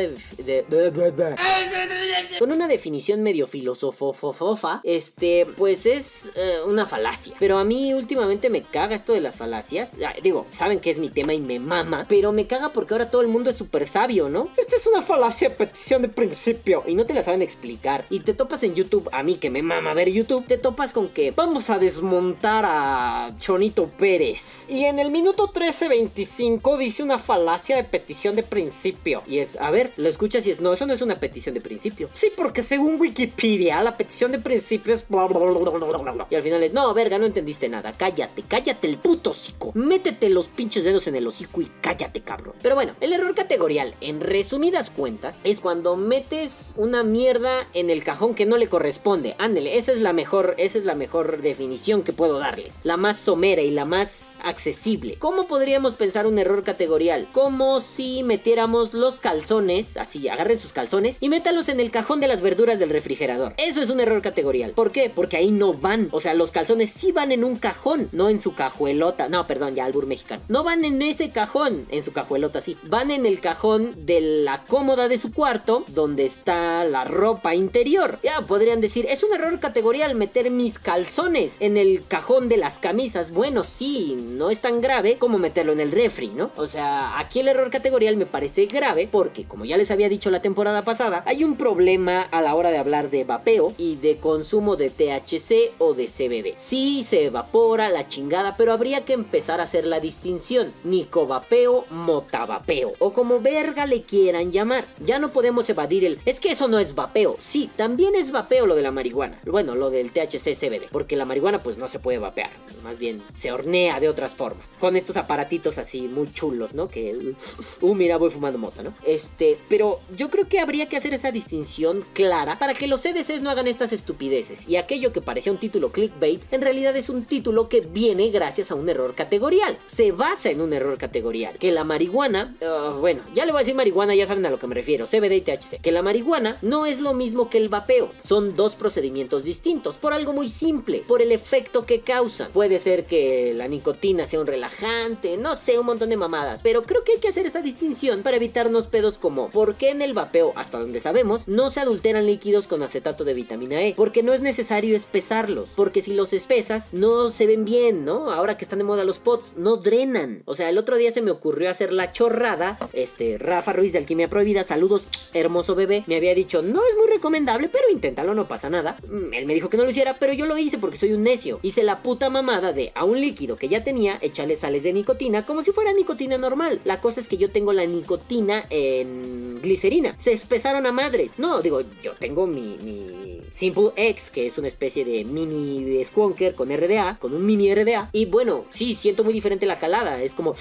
con 2.40 2.52
una 2.52 2.68
definición 2.68 3.22
medio 3.24 3.48
filosófofa, 3.48 4.82
este, 4.84 5.46
pues 5.58 5.86
es 5.86 6.32
eh, 6.36 6.58
una 6.66 6.86
falacia. 6.86 7.36
Pero 7.40 7.58
a 7.58 7.64
mí 7.64 7.94
últimamente 7.94 8.50
me 8.50 8.62
caga 8.62 8.96
esto 8.96 9.14
de 9.14 9.22
las 9.22 9.38
falacias. 9.38 9.96
digo, 10.22 10.46
saben 10.50 10.80
que 10.80 10.92
es 10.92 10.98
mi 10.98 11.10
tema 11.10 11.34
y 11.34 11.40
me 11.40 11.60
mama, 11.60 12.06
pero 12.08 12.32
me 12.32 12.48
caga 12.48 12.70
porque 12.70 12.94
ahora 12.94 13.10
todo 13.12 13.22
el 13.22 13.28
mundo 13.28 13.49
es 13.50 13.58
súper 13.58 13.86
sabio, 13.86 14.30
¿no? 14.30 14.50
Esta 14.58 14.76
es 14.76 14.88
una 14.88 15.02
falacia 15.02 15.56
petición 15.56 16.02
de 16.02 16.10
principio 16.10 16.84
y 16.88 16.96
no 16.96 17.06
te 17.06 17.14
la 17.14 17.24
saben 17.24 17.42
explicar. 17.42 18.06
Y 18.10 18.22
te 18.22 18.34
topas 18.34 18.64
en 18.64 18.76
YouTube, 18.76 19.10
a 19.12 19.24
mí 19.24 19.36
que 19.36 19.50
me 19.50 19.62
mama 19.62 19.94
ver 19.94 20.10
YouTube, 20.10 20.46
te 20.46 20.58
topas 20.58 20.94
con 20.94 21.10
que 21.10 21.32
vamos 21.32 21.70
a 21.70 21.80
desmontar 21.80 22.66
a 22.68 23.36
Chonito 23.40 23.88
Pérez. 23.88 24.66
Y 24.70 24.86
en 24.86 25.00
el 25.00 25.12
minuto 25.12 25.52
13.25 25.52 26.78
dice 26.78 27.04
una 27.04 27.20
falacia 27.20 27.76
de 27.76 27.84
petición 27.84 28.36
de 28.36 28.44
principio. 28.44 29.24
Y 29.28 29.40
es, 29.40 29.58
a 29.58 29.72
ver, 29.72 29.92
lo 29.98 30.08
escuchas 30.08 30.46
y 30.48 30.52
es, 30.52 30.62
no, 30.62 30.74
eso 30.74 30.86
no 30.86 30.94
es 30.94 31.02
una 31.02 31.20
petición 31.20 31.56
de 31.56 31.62
principio. 31.62 32.10
Sí, 32.14 32.32
porque 32.36 32.64
según 32.64 33.00
Wikipedia, 33.00 33.82
la 33.82 33.98
petición 33.98 34.32
de 34.32 34.40
principio 34.40 34.94
es 34.94 35.08
bla 35.08 35.26
bla 35.26 35.40
bla 35.40 36.28
y 36.30 36.36
al 36.36 36.44
final 36.44 36.64
es, 36.64 36.74
no, 36.74 36.94
verga, 36.94 37.18
no 37.18 37.26
entendiste 37.26 37.70
nada. 37.70 37.94
Cállate, 37.98 38.44
cállate 38.48 38.88
el 38.88 38.98
puto 38.98 39.32
hocico. 39.32 39.72
Métete 39.74 40.30
los 40.30 40.48
pinches 40.48 40.84
dedos 40.84 41.08
en 41.08 41.16
el 41.16 41.28
hocico 41.28 41.62
y 41.62 41.72
cállate, 41.82 42.22
cabrón. 42.22 42.56
Pero 42.62 42.76
bueno, 42.76 42.94
el 43.00 43.14
error 43.14 43.29
error 43.30 43.36
categorial, 43.36 43.94
en 44.02 44.22
resumidas 44.22 44.90
cuentas, 44.90 45.42
es 45.44 45.60
cuando 45.60 45.96
metes 45.96 46.74
una 46.78 47.04
mierda 47.04 47.52
en 47.74 47.92
el 47.92 48.04
cajón 48.04 48.34
que 48.34 48.48
no 48.48 48.58
le 48.58 48.68
corresponde. 48.68 49.36
Ándele, 49.38 49.78
esa 49.78 49.92
es 49.92 50.02
la 50.02 50.14
mejor, 50.14 50.56
esa 50.58 50.80
es 50.80 50.86
la 50.86 50.96
mejor 50.96 51.42
definición 51.42 52.02
que 52.02 52.12
puedo 52.12 52.40
darles. 52.40 52.80
La 52.84 52.98
más 52.98 53.20
somera 53.20 53.62
y 53.62 53.70
la 53.70 53.86
más 53.86 54.34
accesible. 54.44 55.16
¿Cómo 55.20 55.46
podríamos 55.48 55.94
pensar 55.94 56.26
un 56.26 56.40
error 56.40 56.64
categorial? 56.64 57.30
Como 57.32 57.82
si 57.82 58.24
metiéramos 58.24 58.96
los 58.96 59.20
calzones, 59.20 59.98
así, 59.98 60.28
agarren 60.28 60.60
sus 60.60 60.74
calzones 60.74 61.18
y 61.20 61.30
métalos 61.30 61.70
en 61.70 61.80
el 61.80 61.92
cajón 61.92 62.22
de 62.22 62.28
las 62.28 62.42
verduras 62.42 62.80
del 62.80 62.90
refrigerador. 62.90 63.54
Eso 63.58 63.82
es 63.82 63.92
un 63.92 64.00
error 64.00 64.24
categorial. 64.24 64.72
¿Por 64.72 64.92
qué? 64.92 65.12
Porque 65.14 65.38
ahí 65.38 65.52
no 65.52 65.74
van. 65.74 66.10
O 66.12 66.20
sea, 66.20 66.34
los 66.34 66.52
calzones 66.52 66.90
sí 66.90 67.12
van 67.12 67.32
en 67.32 67.44
un 67.44 67.58
cajón, 67.58 68.10
no 68.12 68.30
en 68.30 68.42
su 68.42 68.56
cajuelota. 68.56 69.30
No, 69.30 69.46
perdón, 69.46 69.76
ya 69.76 69.86
albur 69.86 70.08
mexicano. 70.08 70.42
No 70.48 70.64
van 70.64 70.84
en 70.84 71.00
ese 71.04 71.30
cajón, 71.30 71.86
en 71.92 72.04
su 72.04 72.12
cajuelota 72.12 72.60
sí. 72.60 72.76
Van 72.84 73.12
en 73.12 73.19
el 73.26 73.40
cajón 73.40 74.06
de 74.06 74.22
la 74.22 74.64
cómoda 74.66 75.08
de 75.08 75.18
su 75.18 75.32
cuarto, 75.32 75.84
donde 75.88 76.26
está 76.26 76.84
la 76.84 77.04
ropa 77.04 77.56
interior. 77.56 78.20
Ya 78.24 78.46
podrían 78.46 78.82
decir, 78.82 79.06
es 79.10 79.24
un 79.24 79.34
error 79.34 79.60
categorial 79.60 80.16
meter 80.16 80.52
mis 80.52 80.80
calzones 80.80 81.58
en 81.60 81.78
el 81.78 82.06
cajón 82.08 82.50
de 82.50 82.58
las 82.58 82.80
camisas. 82.80 83.32
Bueno, 83.32 83.64
sí, 83.64 84.18
no 84.20 84.50
es 84.50 84.62
tan 84.62 84.82
grave 84.82 85.18
como 85.18 85.38
meterlo 85.38 85.74
en 85.74 85.80
el 85.80 85.92
refri, 85.92 86.30
¿no? 86.30 86.52
O 86.56 86.68
sea, 86.68 87.20
aquí 87.20 87.40
el 87.40 87.48
error 87.48 87.70
categorial 87.70 88.18
me 88.18 88.26
parece 88.26 88.66
grave 88.66 89.08
porque, 89.12 89.46
como 89.46 89.66
ya 89.66 89.78
les 89.78 89.92
había 89.92 90.10
dicho 90.10 90.30
la 90.30 90.42
temporada 90.42 90.84
pasada, 90.84 91.24
hay 91.26 91.44
un 91.44 91.56
problema 91.56 92.22
a 92.22 92.42
la 92.42 92.56
hora 92.56 92.72
de 92.72 92.78
hablar 92.78 93.10
de 93.10 93.24
vapeo 93.24 93.74
y 93.78 93.96
de 93.96 94.18
consumo 94.18 94.76
de 94.76 94.90
THC 94.90 95.74
o 95.78 95.94
de 95.94 96.08
CBD. 96.08 96.54
Sí, 96.56 97.04
se 97.04 97.26
evapora 97.26 97.90
la 97.90 98.08
chingada, 98.08 98.58
pero 98.58 98.74
habría 98.74 99.06
que 99.06 99.14
empezar 99.14 99.60
a 99.60 99.64
hacer 99.64 99.86
la 99.86 100.00
distinción. 100.00 100.74
Nicovapeo, 100.84 101.86
motavapeo 101.90 102.94
o 103.00 103.09
como 103.14 103.40
verga 103.40 103.86
le 103.86 104.04
quieran 104.04 104.52
llamar. 104.52 104.86
Ya 105.00 105.20
no 105.20 105.32
podemos 105.32 105.70
evadir 105.70 106.06
el... 106.06 106.20
Es 106.26 106.40
que 106.40 106.52
eso 106.52 106.68
no 106.68 106.80
es 106.80 106.96
vapeo. 106.96 107.36
Sí, 107.40 107.70
también 107.76 108.16
es 108.16 108.32
vapeo 108.32 108.66
lo 108.66 108.76
de 108.76 108.82
la 108.82 108.92
marihuana. 108.92 109.40
Bueno, 109.46 109.76
lo 109.76 109.90
del 109.90 110.12
THC 110.12 110.56
CBD. 110.56 110.90
Porque 110.92 111.16
la 111.16 111.26
marihuana 111.26 111.64
pues 111.64 111.78
no 111.78 111.88
se 111.88 112.00
puede 112.00 112.20
vapear. 112.20 112.50
Más 112.84 113.00
bien 113.00 113.22
se 113.36 113.52
hornea 113.52 114.00
de 114.00 114.10
otras 114.10 114.36
formas. 114.36 114.76
Con 114.80 114.96
estos 114.96 115.18
aparatitos 115.18 115.78
así 115.78 116.02
muy 116.02 116.32
chulos, 116.32 116.74
¿no? 116.74 116.88
Que... 116.88 117.36
Uh, 117.82 117.96
mira, 117.96 118.18
voy 118.18 118.30
fumando 118.30 118.60
mota, 118.60 118.84
¿no? 118.84 118.94
Este... 119.06 119.58
Pero 119.70 120.00
yo 120.16 120.30
creo 120.30 120.48
que 120.48 120.60
habría 120.60 120.88
que 120.88 120.98
hacer 120.98 121.14
esa 121.14 121.32
distinción 121.32 122.06
clara 122.14 122.60
para 122.60 122.74
que 122.74 122.88
los 122.88 123.02
CDCs 123.02 123.42
no 123.42 123.50
hagan 123.50 123.68
estas 123.68 123.94
estupideces. 123.94 124.68
Y 124.68 124.76
aquello 124.76 125.14
que 125.14 125.22
parecía 125.22 125.52
un 125.52 125.58
título 125.58 125.92
clickbait 125.92 126.42
en 126.52 126.62
realidad 126.62 126.96
es 126.96 127.10
un 127.10 127.26
título 127.26 127.70
que 127.70 127.82
viene 127.82 128.30
gracias 128.30 128.72
a 128.72 128.76
un 128.76 128.90
error 128.90 129.16
categorial. 129.16 129.78
Se 129.86 130.12
basa 130.12 130.50
en 130.50 130.62
un 130.62 130.74
error 130.74 130.98
categorial. 130.98 131.58
Que 131.58 131.72
la 131.72 131.84
marihuana... 131.84 132.56
Uh, 132.62 132.99
bueno, 133.00 133.22
ya 133.34 133.46
le 133.46 133.52
voy 133.52 133.60
a 133.60 133.64
decir 133.64 133.76
marihuana, 133.76 134.16
ya 134.16 134.28
saben 134.28 134.46
a 134.46 134.50
lo 134.50 134.60
que 134.60 134.68
me 134.68 134.76
refiero. 134.76 135.06
CBD 135.06 135.34
y 135.34 135.42
THC. 135.42 135.82
Que 135.82 135.92
la 135.92 136.02
marihuana 136.02 136.58
no 136.62 136.86
es 136.86 137.00
lo 137.00 137.14
mismo 137.14 137.50
que 137.50 137.58
el 137.58 137.70
vapeo. 137.70 138.12
Son 138.18 138.56
dos 138.56 138.76
procedimientos 138.76 139.44
distintos. 139.44 139.98
Por 139.98 140.14
algo 140.14 140.34
muy 140.34 140.50
simple. 140.50 141.04
Por 141.08 141.22
el 141.22 141.32
efecto 141.32 141.86
que 141.86 142.02
causan. 142.02 142.52
Puede 142.52 142.80
ser 142.80 143.06
que 143.06 143.54
la 143.54 143.68
nicotina 143.68 144.26
sea 144.26 144.40
un 144.40 144.48
relajante. 144.48 145.38
No 145.38 145.56
sé, 145.56 145.80
un 145.80 145.86
montón 145.86 146.10
de 146.10 146.18
mamadas. 146.18 146.62
Pero 146.62 146.84
creo 146.84 147.04
que 147.04 147.14
hay 147.14 147.20
que 147.20 147.30
hacer 147.30 147.46
esa 147.46 147.62
distinción 147.62 148.24
para 148.24 148.38
evitarnos 148.38 148.88
pedos 148.88 149.18
como 149.18 149.50
¿por 149.50 149.76
qué 149.76 149.90
en 149.90 150.02
el 150.02 150.14
vapeo, 150.14 150.54
hasta 150.56 150.80
donde 150.80 151.00
sabemos, 151.00 151.48
no 151.48 151.70
se 151.70 151.80
adulteran 151.80 152.26
líquidos 152.26 152.68
con 152.68 152.84
acetato 152.84 153.24
de 153.24 153.34
vitamina 153.34 153.82
E? 153.82 153.94
Porque 153.96 154.24
no 154.24 154.34
es 154.34 154.42
necesario 154.42 154.96
espesarlos. 154.96 155.72
Porque 155.76 156.02
si 156.02 156.14
los 156.14 156.34
espesas, 156.34 156.90
no 156.92 157.30
se 157.32 157.46
ven 157.46 157.66
bien, 157.66 158.06
¿no? 158.06 158.32
Ahora 158.32 158.58
que 158.58 158.66
están 158.66 158.80
de 158.80 158.86
moda 158.86 159.04
los 159.04 159.20
pots, 159.20 159.56
no 159.58 159.78
drenan. 159.78 160.44
O 160.46 160.56
sea, 160.56 160.70
el 160.70 160.78
otro 160.78 160.98
día 160.98 161.12
se 161.12 161.22
me 161.22 161.32
ocurrió 161.32 161.70
hacer 161.70 161.94
la 161.94 162.12
chorrada. 162.12 162.78
Este, 162.94 163.38
Rafa 163.38 163.74
Ruiz 163.74 163.92
de 163.92 164.00
Alquimia 164.00 164.30
Prohibida, 164.30 164.64
saludos, 164.64 165.04
hermoso 165.34 165.76
bebé. 165.76 166.04
Me 166.08 166.16
había 166.16 166.36
dicho, 166.36 166.62
no 166.62 166.82
es 166.88 166.96
muy 166.98 167.08
recomendable, 167.08 167.70
pero 167.70 167.86
inténtalo, 167.92 168.34
no 168.34 168.48
pasa 168.48 168.70
nada. 168.70 168.98
Mm, 169.08 169.34
Él 169.34 169.46
me 169.46 169.54
dijo 169.54 169.70
que 169.70 169.78
no 169.78 169.84
lo 169.84 169.92
hiciera, 169.92 170.16
pero 170.16 170.34
yo 170.34 170.46
lo 170.46 170.58
hice 170.58 170.78
porque 170.78 170.98
soy 170.98 171.14
un 171.14 171.24
necio. 171.24 171.60
Hice 171.62 171.84
la 171.84 172.02
puta 172.02 172.30
mamada 172.30 172.74
de 172.74 172.92
a 172.96 173.06
un 173.06 173.20
líquido 173.20 173.58
que 173.58 173.70
ya 173.70 173.84
tenía, 173.84 174.18
echarle 174.22 174.56
sales 174.56 174.84
de 174.84 174.94
nicotina 174.94 175.46
como 175.46 175.62
si 175.62 175.72
fuera 175.72 175.94
nicotina 175.94 176.38
normal. 176.38 176.80
La 176.86 177.02
cosa 177.02 177.20
es 177.20 177.28
que 177.28 177.38
yo 177.38 177.50
tengo 177.50 177.74
la 177.74 177.86
nicotina 177.86 178.66
en 178.70 179.60
glicerina. 179.62 180.16
Se 180.18 180.32
espesaron 180.32 180.86
a 180.86 180.92
madres. 180.92 181.34
No, 181.38 181.62
digo, 181.62 181.82
yo 182.02 182.14
tengo 182.14 182.48
mi, 182.48 182.78
mi 182.82 183.42
Simple 183.52 183.92
X, 183.96 184.30
que 184.30 184.46
es 184.46 184.58
una 184.58 184.68
especie 184.68 185.06
de 185.06 185.24
mini 185.26 186.04
Squonker 186.04 186.56
con 186.56 186.70
RDA, 186.70 187.18
con 187.20 187.34
un 187.34 187.46
mini 187.46 187.74
RDA. 187.74 188.10
Y 188.14 188.26
bueno, 188.26 188.66
sí, 188.70 188.96
siento 188.96 189.24
muy 189.24 189.34
diferente 189.34 189.66
la 189.66 189.80
calada. 189.80 190.22
Es 190.22 190.34
como... 190.34 190.56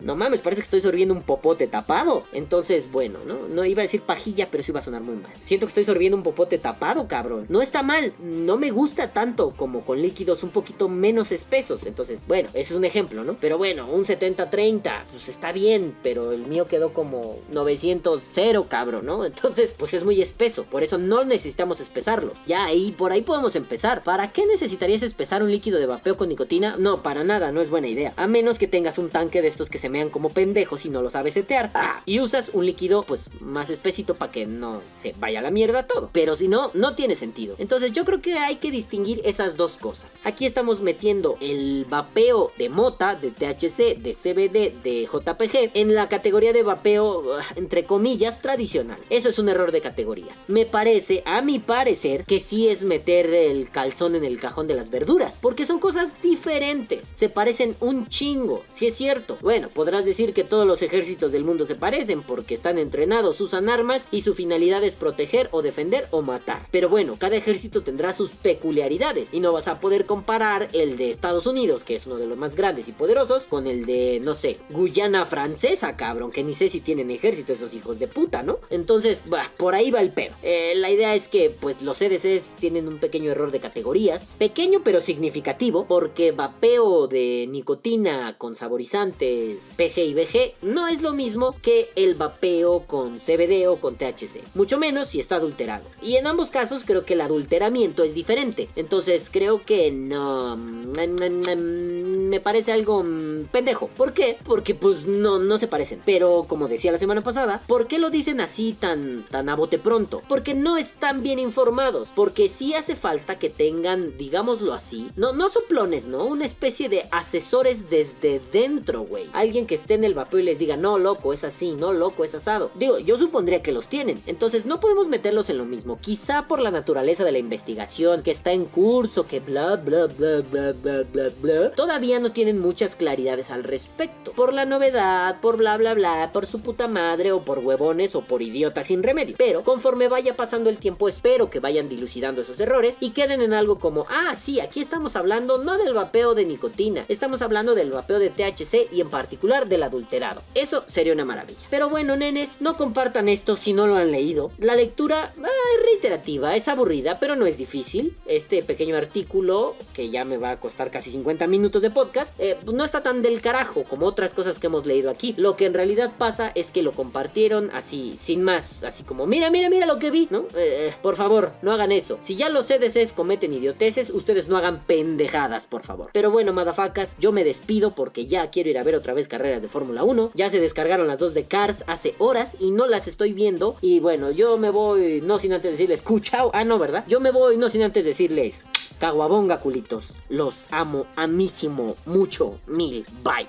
No 0.00 0.16
mames, 0.16 0.40
parece 0.40 0.60
que 0.62 0.64
estoy 0.64 0.80
sorbiendo 0.80 1.14
un 1.14 1.22
popote 1.22 1.66
tapado. 1.66 2.24
Entonces, 2.32 2.90
bueno, 2.90 3.18
¿no? 3.26 3.48
No 3.48 3.64
iba 3.64 3.82
a 3.82 3.84
decir 3.84 4.00
pajilla, 4.02 4.50
pero 4.50 4.62
sí 4.62 4.70
iba 4.70 4.80
a 4.80 4.82
sonar 4.82 5.02
muy 5.02 5.16
mal. 5.16 5.32
Siento 5.40 5.66
que 5.66 5.70
estoy 5.70 5.84
sorbiendo 5.84 6.16
un 6.16 6.22
popote 6.22 6.58
tapado, 6.58 7.08
cabrón. 7.08 7.46
No 7.48 7.62
está 7.62 7.82
mal. 7.82 8.12
No 8.20 8.56
me 8.56 8.70
gusta 8.70 9.12
tanto 9.12 9.50
como 9.50 9.84
con 9.84 10.00
líquidos 10.00 10.42
un 10.42 10.50
poquito 10.50 10.88
menos 10.88 11.32
espesos. 11.32 11.86
Entonces, 11.86 12.22
bueno, 12.26 12.48
ese 12.54 12.72
es 12.72 12.78
un 12.78 12.84
ejemplo, 12.84 13.24
¿no? 13.24 13.34
Pero 13.34 13.58
bueno, 13.58 13.88
un 13.90 14.04
70-30, 14.04 15.04
pues 15.10 15.28
está 15.28 15.52
bien. 15.52 15.96
Pero 16.02 16.32
el 16.32 16.46
mío 16.46 16.66
quedó 16.68 16.92
como 16.92 17.38
900-0, 17.52 18.68
cabrón, 18.68 19.06
¿no? 19.06 19.24
Entonces, 19.24 19.74
pues 19.76 19.94
es 19.94 20.04
muy 20.04 20.22
espeso. 20.22 20.64
Por 20.64 20.82
eso 20.82 20.98
no 20.98 21.24
necesitamos 21.24 21.80
espesarlos. 21.80 22.38
Ya 22.46 22.64
ahí, 22.64 22.92
por 22.92 23.12
ahí 23.12 23.22
podemos 23.22 23.56
empezar. 23.56 24.02
¿Para 24.02 24.32
qué 24.32 24.46
necesitarías 24.46 25.02
espesar 25.02 25.42
un 25.42 25.50
líquido 25.50 25.78
de 25.78 25.86
vapeo 25.86 26.16
con 26.16 26.28
nicotina? 26.28 26.76
No, 26.78 27.02
para 27.02 27.24
nada, 27.24 27.52
no 27.52 27.60
es 27.60 27.70
buena 27.70 27.88
idea. 27.88 28.12
A 28.16 28.26
menos 28.26 28.58
que 28.58 28.68
tengas 28.68 28.98
un 28.98 29.10
tanque 29.10 29.42
de 29.42 29.48
estos 29.48 29.70
que 29.70 29.78
se 29.78 29.87
mean 29.88 30.10
como 30.10 30.30
pendejos 30.30 30.84
y 30.86 30.88
no 30.88 31.02
lo 31.02 31.10
sabes 31.10 31.34
setear. 31.34 31.70
Ah, 31.74 32.02
y 32.06 32.20
usas 32.20 32.50
un 32.52 32.66
líquido, 32.66 33.02
pues, 33.02 33.30
más 33.40 33.70
espesito 33.70 34.14
para 34.14 34.32
que 34.32 34.46
no 34.46 34.80
se 35.00 35.14
vaya 35.18 35.40
a 35.40 35.42
la 35.42 35.50
mierda 35.50 35.86
todo. 35.86 36.10
Pero 36.12 36.34
si 36.34 36.48
no, 36.48 36.70
no 36.74 36.94
tiene 36.94 37.16
sentido. 37.16 37.54
Entonces 37.58 37.92
yo 37.92 38.04
creo 38.04 38.20
que 38.20 38.34
hay 38.34 38.56
que 38.56 38.70
distinguir 38.70 39.20
esas 39.24 39.56
dos 39.56 39.78
cosas. 39.78 40.18
Aquí 40.24 40.46
estamos 40.46 40.80
metiendo 40.80 41.36
el 41.40 41.86
vapeo 41.88 42.52
de 42.58 42.68
mota, 42.68 43.14
de 43.14 43.30
THC, 43.30 43.98
de 43.98 44.14
CBD, 44.14 44.82
de 44.82 45.06
JPG 45.06 45.70
en 45.74 45.94
la 45.94 46.08
categoría 46.08 46.52
de 46.52 46.62
vapeo, 46.62 47.22
entre 47.56 47.84
comillas, 47.84 48.40
tradicional. 48.40 48.98
Eso 49.10 49.28
es 49.28 49.38
un 49.38 49.48
error 49.48 49.72
de 49.72 49.80
categorías. 49.80 50.44
Me 50.48 50.66
parece, 50.66 51.22
a 51.24 51.40
mi 51.40 51.58
parecer, 51.58 52.24
que 52.24 52.40
sí 52.40 52.68
es 52.68 52.82
meter 52.82 53.32
el 53.32 53.70
calzón 53.70 54.14
en 54.14 54.24
el 54.24 54.40
cajón 54.40 54.66
de 54.66 54.74
las 54.74 54.90
verduras. 54.90 55.38
Porque 55.40 55.66
son 55.66 55.78
cosas 55.78 56.20
diferentes. 56.22 57.08
Se 57.14 57.28
parecen 57.28 57.76
un 57.80 58.06
chingo. 58.06 58.62
Si 58.72 58.86
es 58.86 58.96
cierto. 58.96 59.38
Bueno, 59.40 59.68
podrás 59.78 60.04
decir 60.04 60.34
que 60.34 60.42
todos 60.42 60.66
los 60.66 60.82
ejércitos 60.82 61.30
del 61.30 61.44
mundo 61.44 61.64
se 61.64 61.76
parecen 61.76 62.24
porque 62.24 62.52
están 62.52 62.78
entrenados, 62.78 63.40
usan 63.40 63.68
armas 63.68 64.08
y 64.10 64.22
su 64.22 64.34
finalidad 64.34 64.82
es 64.82 64.96
proteger 64.96 65.48
o 65.52 65.62
defender 65.62 66.08
o 66.10 66.20
matar. 66.20 66.66
Pero 66.72 66.88
bueno, 66.88 67.14
cada 67.16 67.36
ejército 67.36 67.84
tendrá 67.84 68.12
sus 68.12 68.32
peculiaridades 68.32 69.28
y 69.30 69.38
no 69.38 69.52
vas 69.52 69.68
a 69.68 69.78
poder 69.78 70.04
comparar 70.04 70.68
el 70.72 70.96
de 70.96 71.12
Estados 71.12 71.46
Unidos, 71.46 71.84
que 71.84 71.94
es 71.94 72.08
uno 72.08 72.16
de 72.16 72.26
los 72.26 72.36
más 72.36 72.56
grandes 72.56 72.88
y 72.88 72.92
poderosos, 72.92 73.44
con 73.44 73.68
el 73.68 73.86
de, 73.86 74.18
no 74.20 74.34
sé, 74.34 74.58
Guyana 74.70 75.24
francesa, 75.26 75.96
cabrón, 75.96 76.32
que 76.32 76.42
ni 76.42 76.54
sé 76.54 76.68
si 76.68 76.80
tienen 76.80 77.12
ejército 77.12 77.52
esos 77.52 77.72
hijos 77.74 78.00
de 78.00 78.08
puta, 78.08 78.42
¿no? 78.42 78.58
Entonces, 78.70 79.22
bah, 79.26 79.48
por 79.58 79.76
ahí 79.76 79.92
va 79.92 80.00
el 80.00 80.10
pedo. 80.10 80.34
Eh, 80.42 80.72
la 80.74 80.90
idea 80.90 81.14
es 81.14 81.28
que, 81.28 81.50
pues, 81.50 81.82
los 81.82 81.98
CDCs 81.98 82.56
tienen 82.58 82.88
un 82.88 82.98
pequeño 82.98 83.30
error 83.30 83.52
de 83.52 83.60
categorías, 83.60 84.34
pequeño 84.40 84.80
pero 84.82 85.00
significativo, 85.00 85.86
porque 85.86 86.32
vapeo 86.32 87.06
de 87.06 87.46
nicotina 87.48 88.34
con 88.38 88.56
saborizantes 88.56 89.67
PG 89.76 89.98
y 89.98 90.14
BG 90.14 90.54
no 90.62 90.88
es 90.88 91.02
lo 91.02 91.12
mismo 91.12 91.56
que 91.62 91.90
el 91.96 92.14
vapeo 92.14 92.80
con 92.86 93.18
CBD 93.18 93.68
o 93.68 93.76
con 93.76 93.96
THC, 93.96 94.42
mucho 94.54 94.78
menos 94.78 95.08
si 95.08 95.20
está 95.20 95.36
adulterado. 95.36 95.84
Y 96.02 96.16
en 96.16 96.26
ambos 96.26 96.50
casos 96.50 96.82
creo 96.84 97.04
que 97.04 97.14
el 97.14 97.20
adulteramiento 97.20 98.04
es 98.04 98.14
diferente, 98.14 98.68
entonces 98.76 99.28
creo 99.32 99.62
que 99.64 99.90
no 99.90 100.56
me 100.56 102.40
parece 102.40 102.72
algo 102.72 103.04
pendejo. 103.50 103.88
¿Por 103.88 104.12
qué? 104.12 104.38
Porque 104.44 104.74
pues 104.74 105.06
no 105.06 105.38
no 105.38 105.58
se 105.58 105.66
parecen. 105.66 106.02
Pero 106.04 106.46
como 106.48 106.68
decía 106.68 106.92
la 106.92 106.98
semana 106.98 107.22
pasada, 107.22 107.62
¿por 107.66 107.86
qué 107.86 107.98
lo 107.98 108.10
dicen 108.10 108.40
así 108.40 108.72
tan 108.72 109.24
tan 109.30 109.48
a 109.48 109.56
bote 109.56 109.78
pronto? 109.78 110.22
Porque 110.28 110.54
no 110.54 110.76
están 110.76 111.22
bien 111.22 111.38
informados, 111.38 112.10
porque 112.14 112.48
sí 112.48 112.74
hace 112.74 112.96
falta 112.96 113.38
que 113.38 113.50
tengan, 113.50 114.16
digámoslo 114.16 114.74
así, 114.74 115.10
no 115.16 115.32
no 115.32 115.48
soplones, 115.48 116.06
¿no? 116.06 116.24
Una 116.24 116.46
especie 116.46 116.88
de 116.88 117.08
asesores 117.10 117.88
desde 117.90 118.40
dentro, 118.52 119.02
güey. 119.02 119.26
Alguien 119.48 119.66
que 119.66 119.76
esté 119.76 119.94
en 119.94 120.04
el 120.04 120.12
vapeo 120.12 120.40
y 120.40 120.42
les 120.42 120.58
diga, 120.58 120.76
"No, 120.76 120.98
loco, 120.98 121.32
es 121.32 121.42
así, 121.42 121.74
no, 121.74 121.94
loco, 121.94 122.22
es 122.22 122.34
asado." 122.34 122.70
Digo, 122.74 122.98
yo 122.98 123.16
supondría 123.16 123.62
que 123.62 123.72
los 123.72 123.88
tienen. 123.88 124.22
Entonces 124.26 124.66
no 124.66 124.78
podemos 124.78 125.08
meterlos 125.08 125.48
en 125.48 125.56
lo 125.56 125.64
mismo. 125.64 125.98
Quizá 125.98 126.46
por 126.46 126.60
la 126.60 126.70
naturaleza 126.70 127.24
de 127.24 127.32
la 127.32 127.38
investigación 127.38 128.22
que 128.22 128.30
está 128.30 128.52
en 128.52 128.66
curso, 128.66 129.26
que 129.26 129.40
bla 129.40 129.76
bla 129.76 130.06
bla 130.06 130.42
bla 130.42 130.72
bla 130.72 131.02
bla 131.02 131.30
bla, 131.40 131.72
todavía 131.72 132.20
no 132.20 132.30
tienen 132.30 132.58
muchas 132.60 132.94
claridades 132.94 133.50
al 133.50 133.64
respecto. 133.64 134.32
Por 134.32 134.52
la 134.52 134.66
novedad, 134.66 135.40
por 135.40 135.56
bla 135.56 135.78
bla 135.78 135.94
bla, 135.94 136.30
por 136.30 136.44
su 136.44 136.60
puta 136.60 136.86
madre 136.86 137.32
o 137.32 137.40
por 137.40 137.60
huevones 137.60 138.14
o 138.16 138.20
por 138.20 138.42
idiotas 138.42 138.88
sin 138.88 139.02
remedio. 139.02 139.34
Pero 139.38 139.64
conforme 139.64 140.08
vaya 140.08 140.36
pasando 140.36 140.68
el 140.68 140.76
tiempo 140.76 141.08
espero 141.08 141.48
que 141.48 141.60
vayan 141.60 141.88
dilucidando 141.88 142.42
esos 142.42 142.60
errores 142.60 142.98
y 143.00 143.12
queden 143.12 143.40
en 143.40 143.54
algo 143.54 143.78
como, 143.78 144.04
ah 144.10 144.34
sí, 144.38 144.60
aquí 144.60 144.82
estamos 144.82 145.16
hablando 145.16 145.56
no 145.56 145.78
del 145.78 145.94
vapeo 145.94 146.34
de 146.34 146.44
nicotina, 146.44 147.06
estamos 147.08 147.40
hablando 147.40 147.74
del 147.74 147.92
vapeo 147.92 148.18
de 148.18 148.28
THC 148.28 148.92
y 148.92 149.00
en 149.00 149.08
particular 149.08 149.37
del 149.38 149.82
adulterado. 149.82 150.42
Eso 150.54 150.84
sería 150.86 151.12
una 151.12 151.24
maravilla. 151.24 151.60
Pero 151.70 151.88
bueno, 151.88 152.16
nenes, 152.16 152.56
no 152.60 152.76
compartan 152.76 153.28
esto 153.28 153.56
si 153.56 153.72
no 153.72 153.86
lo 153.86 153.96
han 153.96 154.10
leído. 154.10 154.50
La 154.58 154.74
lectura 154.74 155.32
ah, 155.36 155.48
es 155.76 155.84
reiterativa, 155.84 156.54
es 156.56 156.68
aburrida, 156.68 157.18
pero 157.18 157.36
no 157.36 157.46
es 157.46 157.56
difícil. 157.56 158.16
Este 158.26 158.62
pequeño 158.62 158.96
artículo, 158.96 159.74
que 159.94 160.10
ya 160.10 160.24
me 160.24 160.36
va 160.36 160.50
a 160.50 160.60
costar 160.60 160.90
casi 160.90 161.10
50 161.12 161.46
minutos 161.46 161.82
de 161.82 161.90
podcast, 161.90 162.34
eh, 162.38 162.56
pues 162.62 162.76
no 162.76 162.84
está 162.84 163.02
tan 163.02 163.22
del 163.22 163.40
carajo 163.40 163.84
como 163.84 164.06
otras 164.06 164.34
cosas 164.34 164.58
que 164.58 164.66
hemos 164.66 164.86
leído 164.86 165.08
aquí. 165.08 165.34
Lo 165.38 165.56
que 165.56 165.66
en 165.66 165.74
realidad 165.74 166.12
pasa 166.18 166.52
es 166.54 166.70
que 166.70 166.82
lo 166.82 166.92
compartieron 166.92 167.70
así, 167.72 168.16
sin 168.18 168.42
más, 168.42 168.84
así 168.84 169.04
como, 169.04 169.26
mira, 169.26 169.50
mira, 169.50 169.70
mira 169.70 169.86
lo 169.86 169.98
que 169.98 170.10
vi, 170.10 170.28
¿no? 170.30 170.44
Eh, 170.56 170.92
por 171.00 171.16
favor, 171.16 171.52
no 171.62 171.72
hagan 171.72 171.92
eso. 171.92 172.18
Si 172.20 172.36
ya 172.36 172.48
los 172.48 172.66
CDCs 172.66 173.12
cometen 173.12 173.54
idioteces, 173.54 174.10
ustedes 174.10 174.48
no 174.48 174.56
hagan 174.56 174.84
pendejadas, 174.84 175.66
por 175.66 175.84
favor. 175.84 176.10
Pero 176.12 176.30
bueno, 176.30 176.52
madafacas, 176.52 177.14
yo 177.18 177.32
me 177.32 177.44
despido 177.44 177.94
porque 177.94 178.26
ya 178.26 178.50
quiero 178.50 178.70
ir 178.70 178.78
a 178.78 178.82
ver 178.82 178.94
otra 178.94 179.14
vez 179.14 179.27
carreras 179.28 179.62
de 179.62 179.68
Fórmula 179.68 180.02
1. 180.02 180.32
Ya 180.34 180.50
se 180.50 180.60
descargaron 180.60 181.06
las 181.06 181.18
dos 181.18 181.34
de 181.34 181.44
Cars 181.44 181.84
hace 181.86 182.14
horas 182.18 182.56
y 182.58 182.70
no 182.70 182.86
las 182.86 183.06
estoy 183.06 183.32
viendo. 183.32 183.76
Y 183.80 184.00
bueno, 184.00 184.30
yo 184.30 184.58
me 184.58 184.70
voy, 184.70 185.20
no 185.22 185.38
sin 185.38 185.52
antes 185.52 185.72
decirles, 185.72 186.02
cuchao. 186.02 186.50
Ah, 186.54 186.64
no, 186.64 186.78
¿verdad? 186.78 187.04
Yo 187.06 187.20
me 187.20 187.30
voy, 187.30 187.56
no 187.56 187.68
sin 187.68 187.82
antes 187.82 188.04
decirles, 188.04 188.64
caguabonga, 188.98 189.60
culitos. 189.60 190.16
Los 190.28 190.64
amo, 190.70 191.06
amísimo, 191.16 191.96
mucho, 192.06 192.58
mil, 192.66 193.06
bye. 193.22 193.46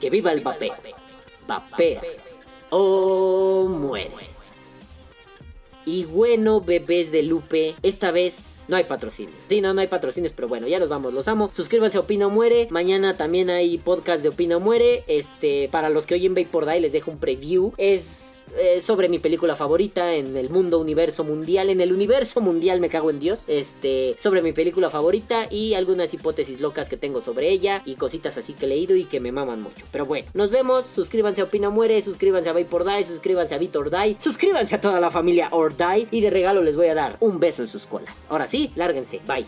Que 0.00 0.10
viva 0.10 0.32
el 0.32 0.42
papel. 0.42 0.72
Vapea. 1.46 2.02
O 2.70 3.66
muere. 3.68 4.28
Y 5.86 6.04
bueno, 6.04 6.60
bebés 6.60 7.10
de 7.10 7.22
Lupe, 7.22 7.74
esta 7.82 8.10
vez 8.10 8.57
no 8.68 8.76
hay 8.76 8.84
patrocinios. 8.84 9.36
Sí, 9.48 9.60
no, 9.60 9.74
no 9.74 9.80
hay 9.80 9.88
patrocinios, 9.88 10.32
pero 10.34 10.46
bueno, 10.46 10.68
ya 10.68 10.78
nos 10.78 10.88
vamos, 10.88 11.12
los 11.12 11.26
amo. 11.26 11.50
Suscríbanse 11.52 11.96
a 11.96 12.00
Opina 12.00 12.28
Muere. 12.28 12.68
Mañana 12.70 13.16
también 13.16 13.50
hay 13.50 13.78
podcast 13.78 14.22
de 14.22 14.28
Opina 14.28 14.58
Muere. 14.58 15.04
Este, 15.08 15.68
para 15.72 15.88
los 15.88 16.06
que 16.06 16.14
oyen 16.14 16.34
por 16.50 16.66
Die 16.66 16.80
les 16.80 16.92
dejo 16.92 17.10
un 17.10 17.18
preview. 17.18 17.72
Es 17.78 18.34
eh, 18.56 18.80
sobre 18.80 19.08
mi 19.08 19.18
película 19.18 19.56
favorita 19.56 20.14
en 20.14 20.36
el 20.36 20.50
mundo, 20.50 20.78
universo 20.78 21.24
mundial. 21.24 21.70
En 21.70 21.80
el 21.80 21.92
universo 21.92 22.40
mundial, 22.40 22.80
me 22.80 22.88
cago 22.88 23.10
en 23.10 23.18
Dios. 23.18 23.44
Este, 23.46 24.16
sobre 24.18 24.42
mi 24.42 24.52
película 24.52 24.90
favorita 24.90 25.48
y 25.50 25.74
algunas 25.74 26.12
hipótesis 26.14 26.60
locas 26.60 26.88
que 26.88 26.96
tengo 26.96 27.20
sobre 27.20 27.48
ella 27.48 27.82
y 27.84 27.94
cositas 27.94 28.36
así 28.36 28.52
que 28.52 28.66
he 28.66 28.68
leído 28.68 28.96
y 28.96 29.04
que 29.04 29.20
me 29.20 29.32
maman 29.32 29.62
mucho. 29.62 29.86
Pero 29.90 30.04
bueno, 30.04 30.28
nos 30.34 30.50
vemos. 30.50 30.86
Suscríbanse 30.86 31.40
a 31.40 31.44
Opina 31.44 31.70
Muere, 31.70 32.00
suscríbanse 32.02 32.50
a 32.50 32.68
por 32.68 32.84
Die, 32.84 33.04
suscríbanse 33.04 33.54
a 33.54 33.58
Vitor 33.58 33.90
Die, 33.90 34.16
suscríbanse 34.18 34.74
a 34.74 34.80
toda 34.80 35.00
la 35.00 35.10
familia 35.10 35.48
Or 35.52 35.76
Die 35.76 36.08
y 36.10 36.20
de 36.20 36.30
regalo 36.30 36.62
les 36.62 36.76
voy 36.76 36.88
a 36.88 36.94
dar 36.94 37.16
un 37.20 37.40
beso 37.40 37.62
en 37.62 37.68
sus 37.68 37.86
colas. 37.86 38.24
Ahora 38.28 38.46
sí, 38.58 38.70
lárguense. 38.74 39.20
Bye. 39.26 39.46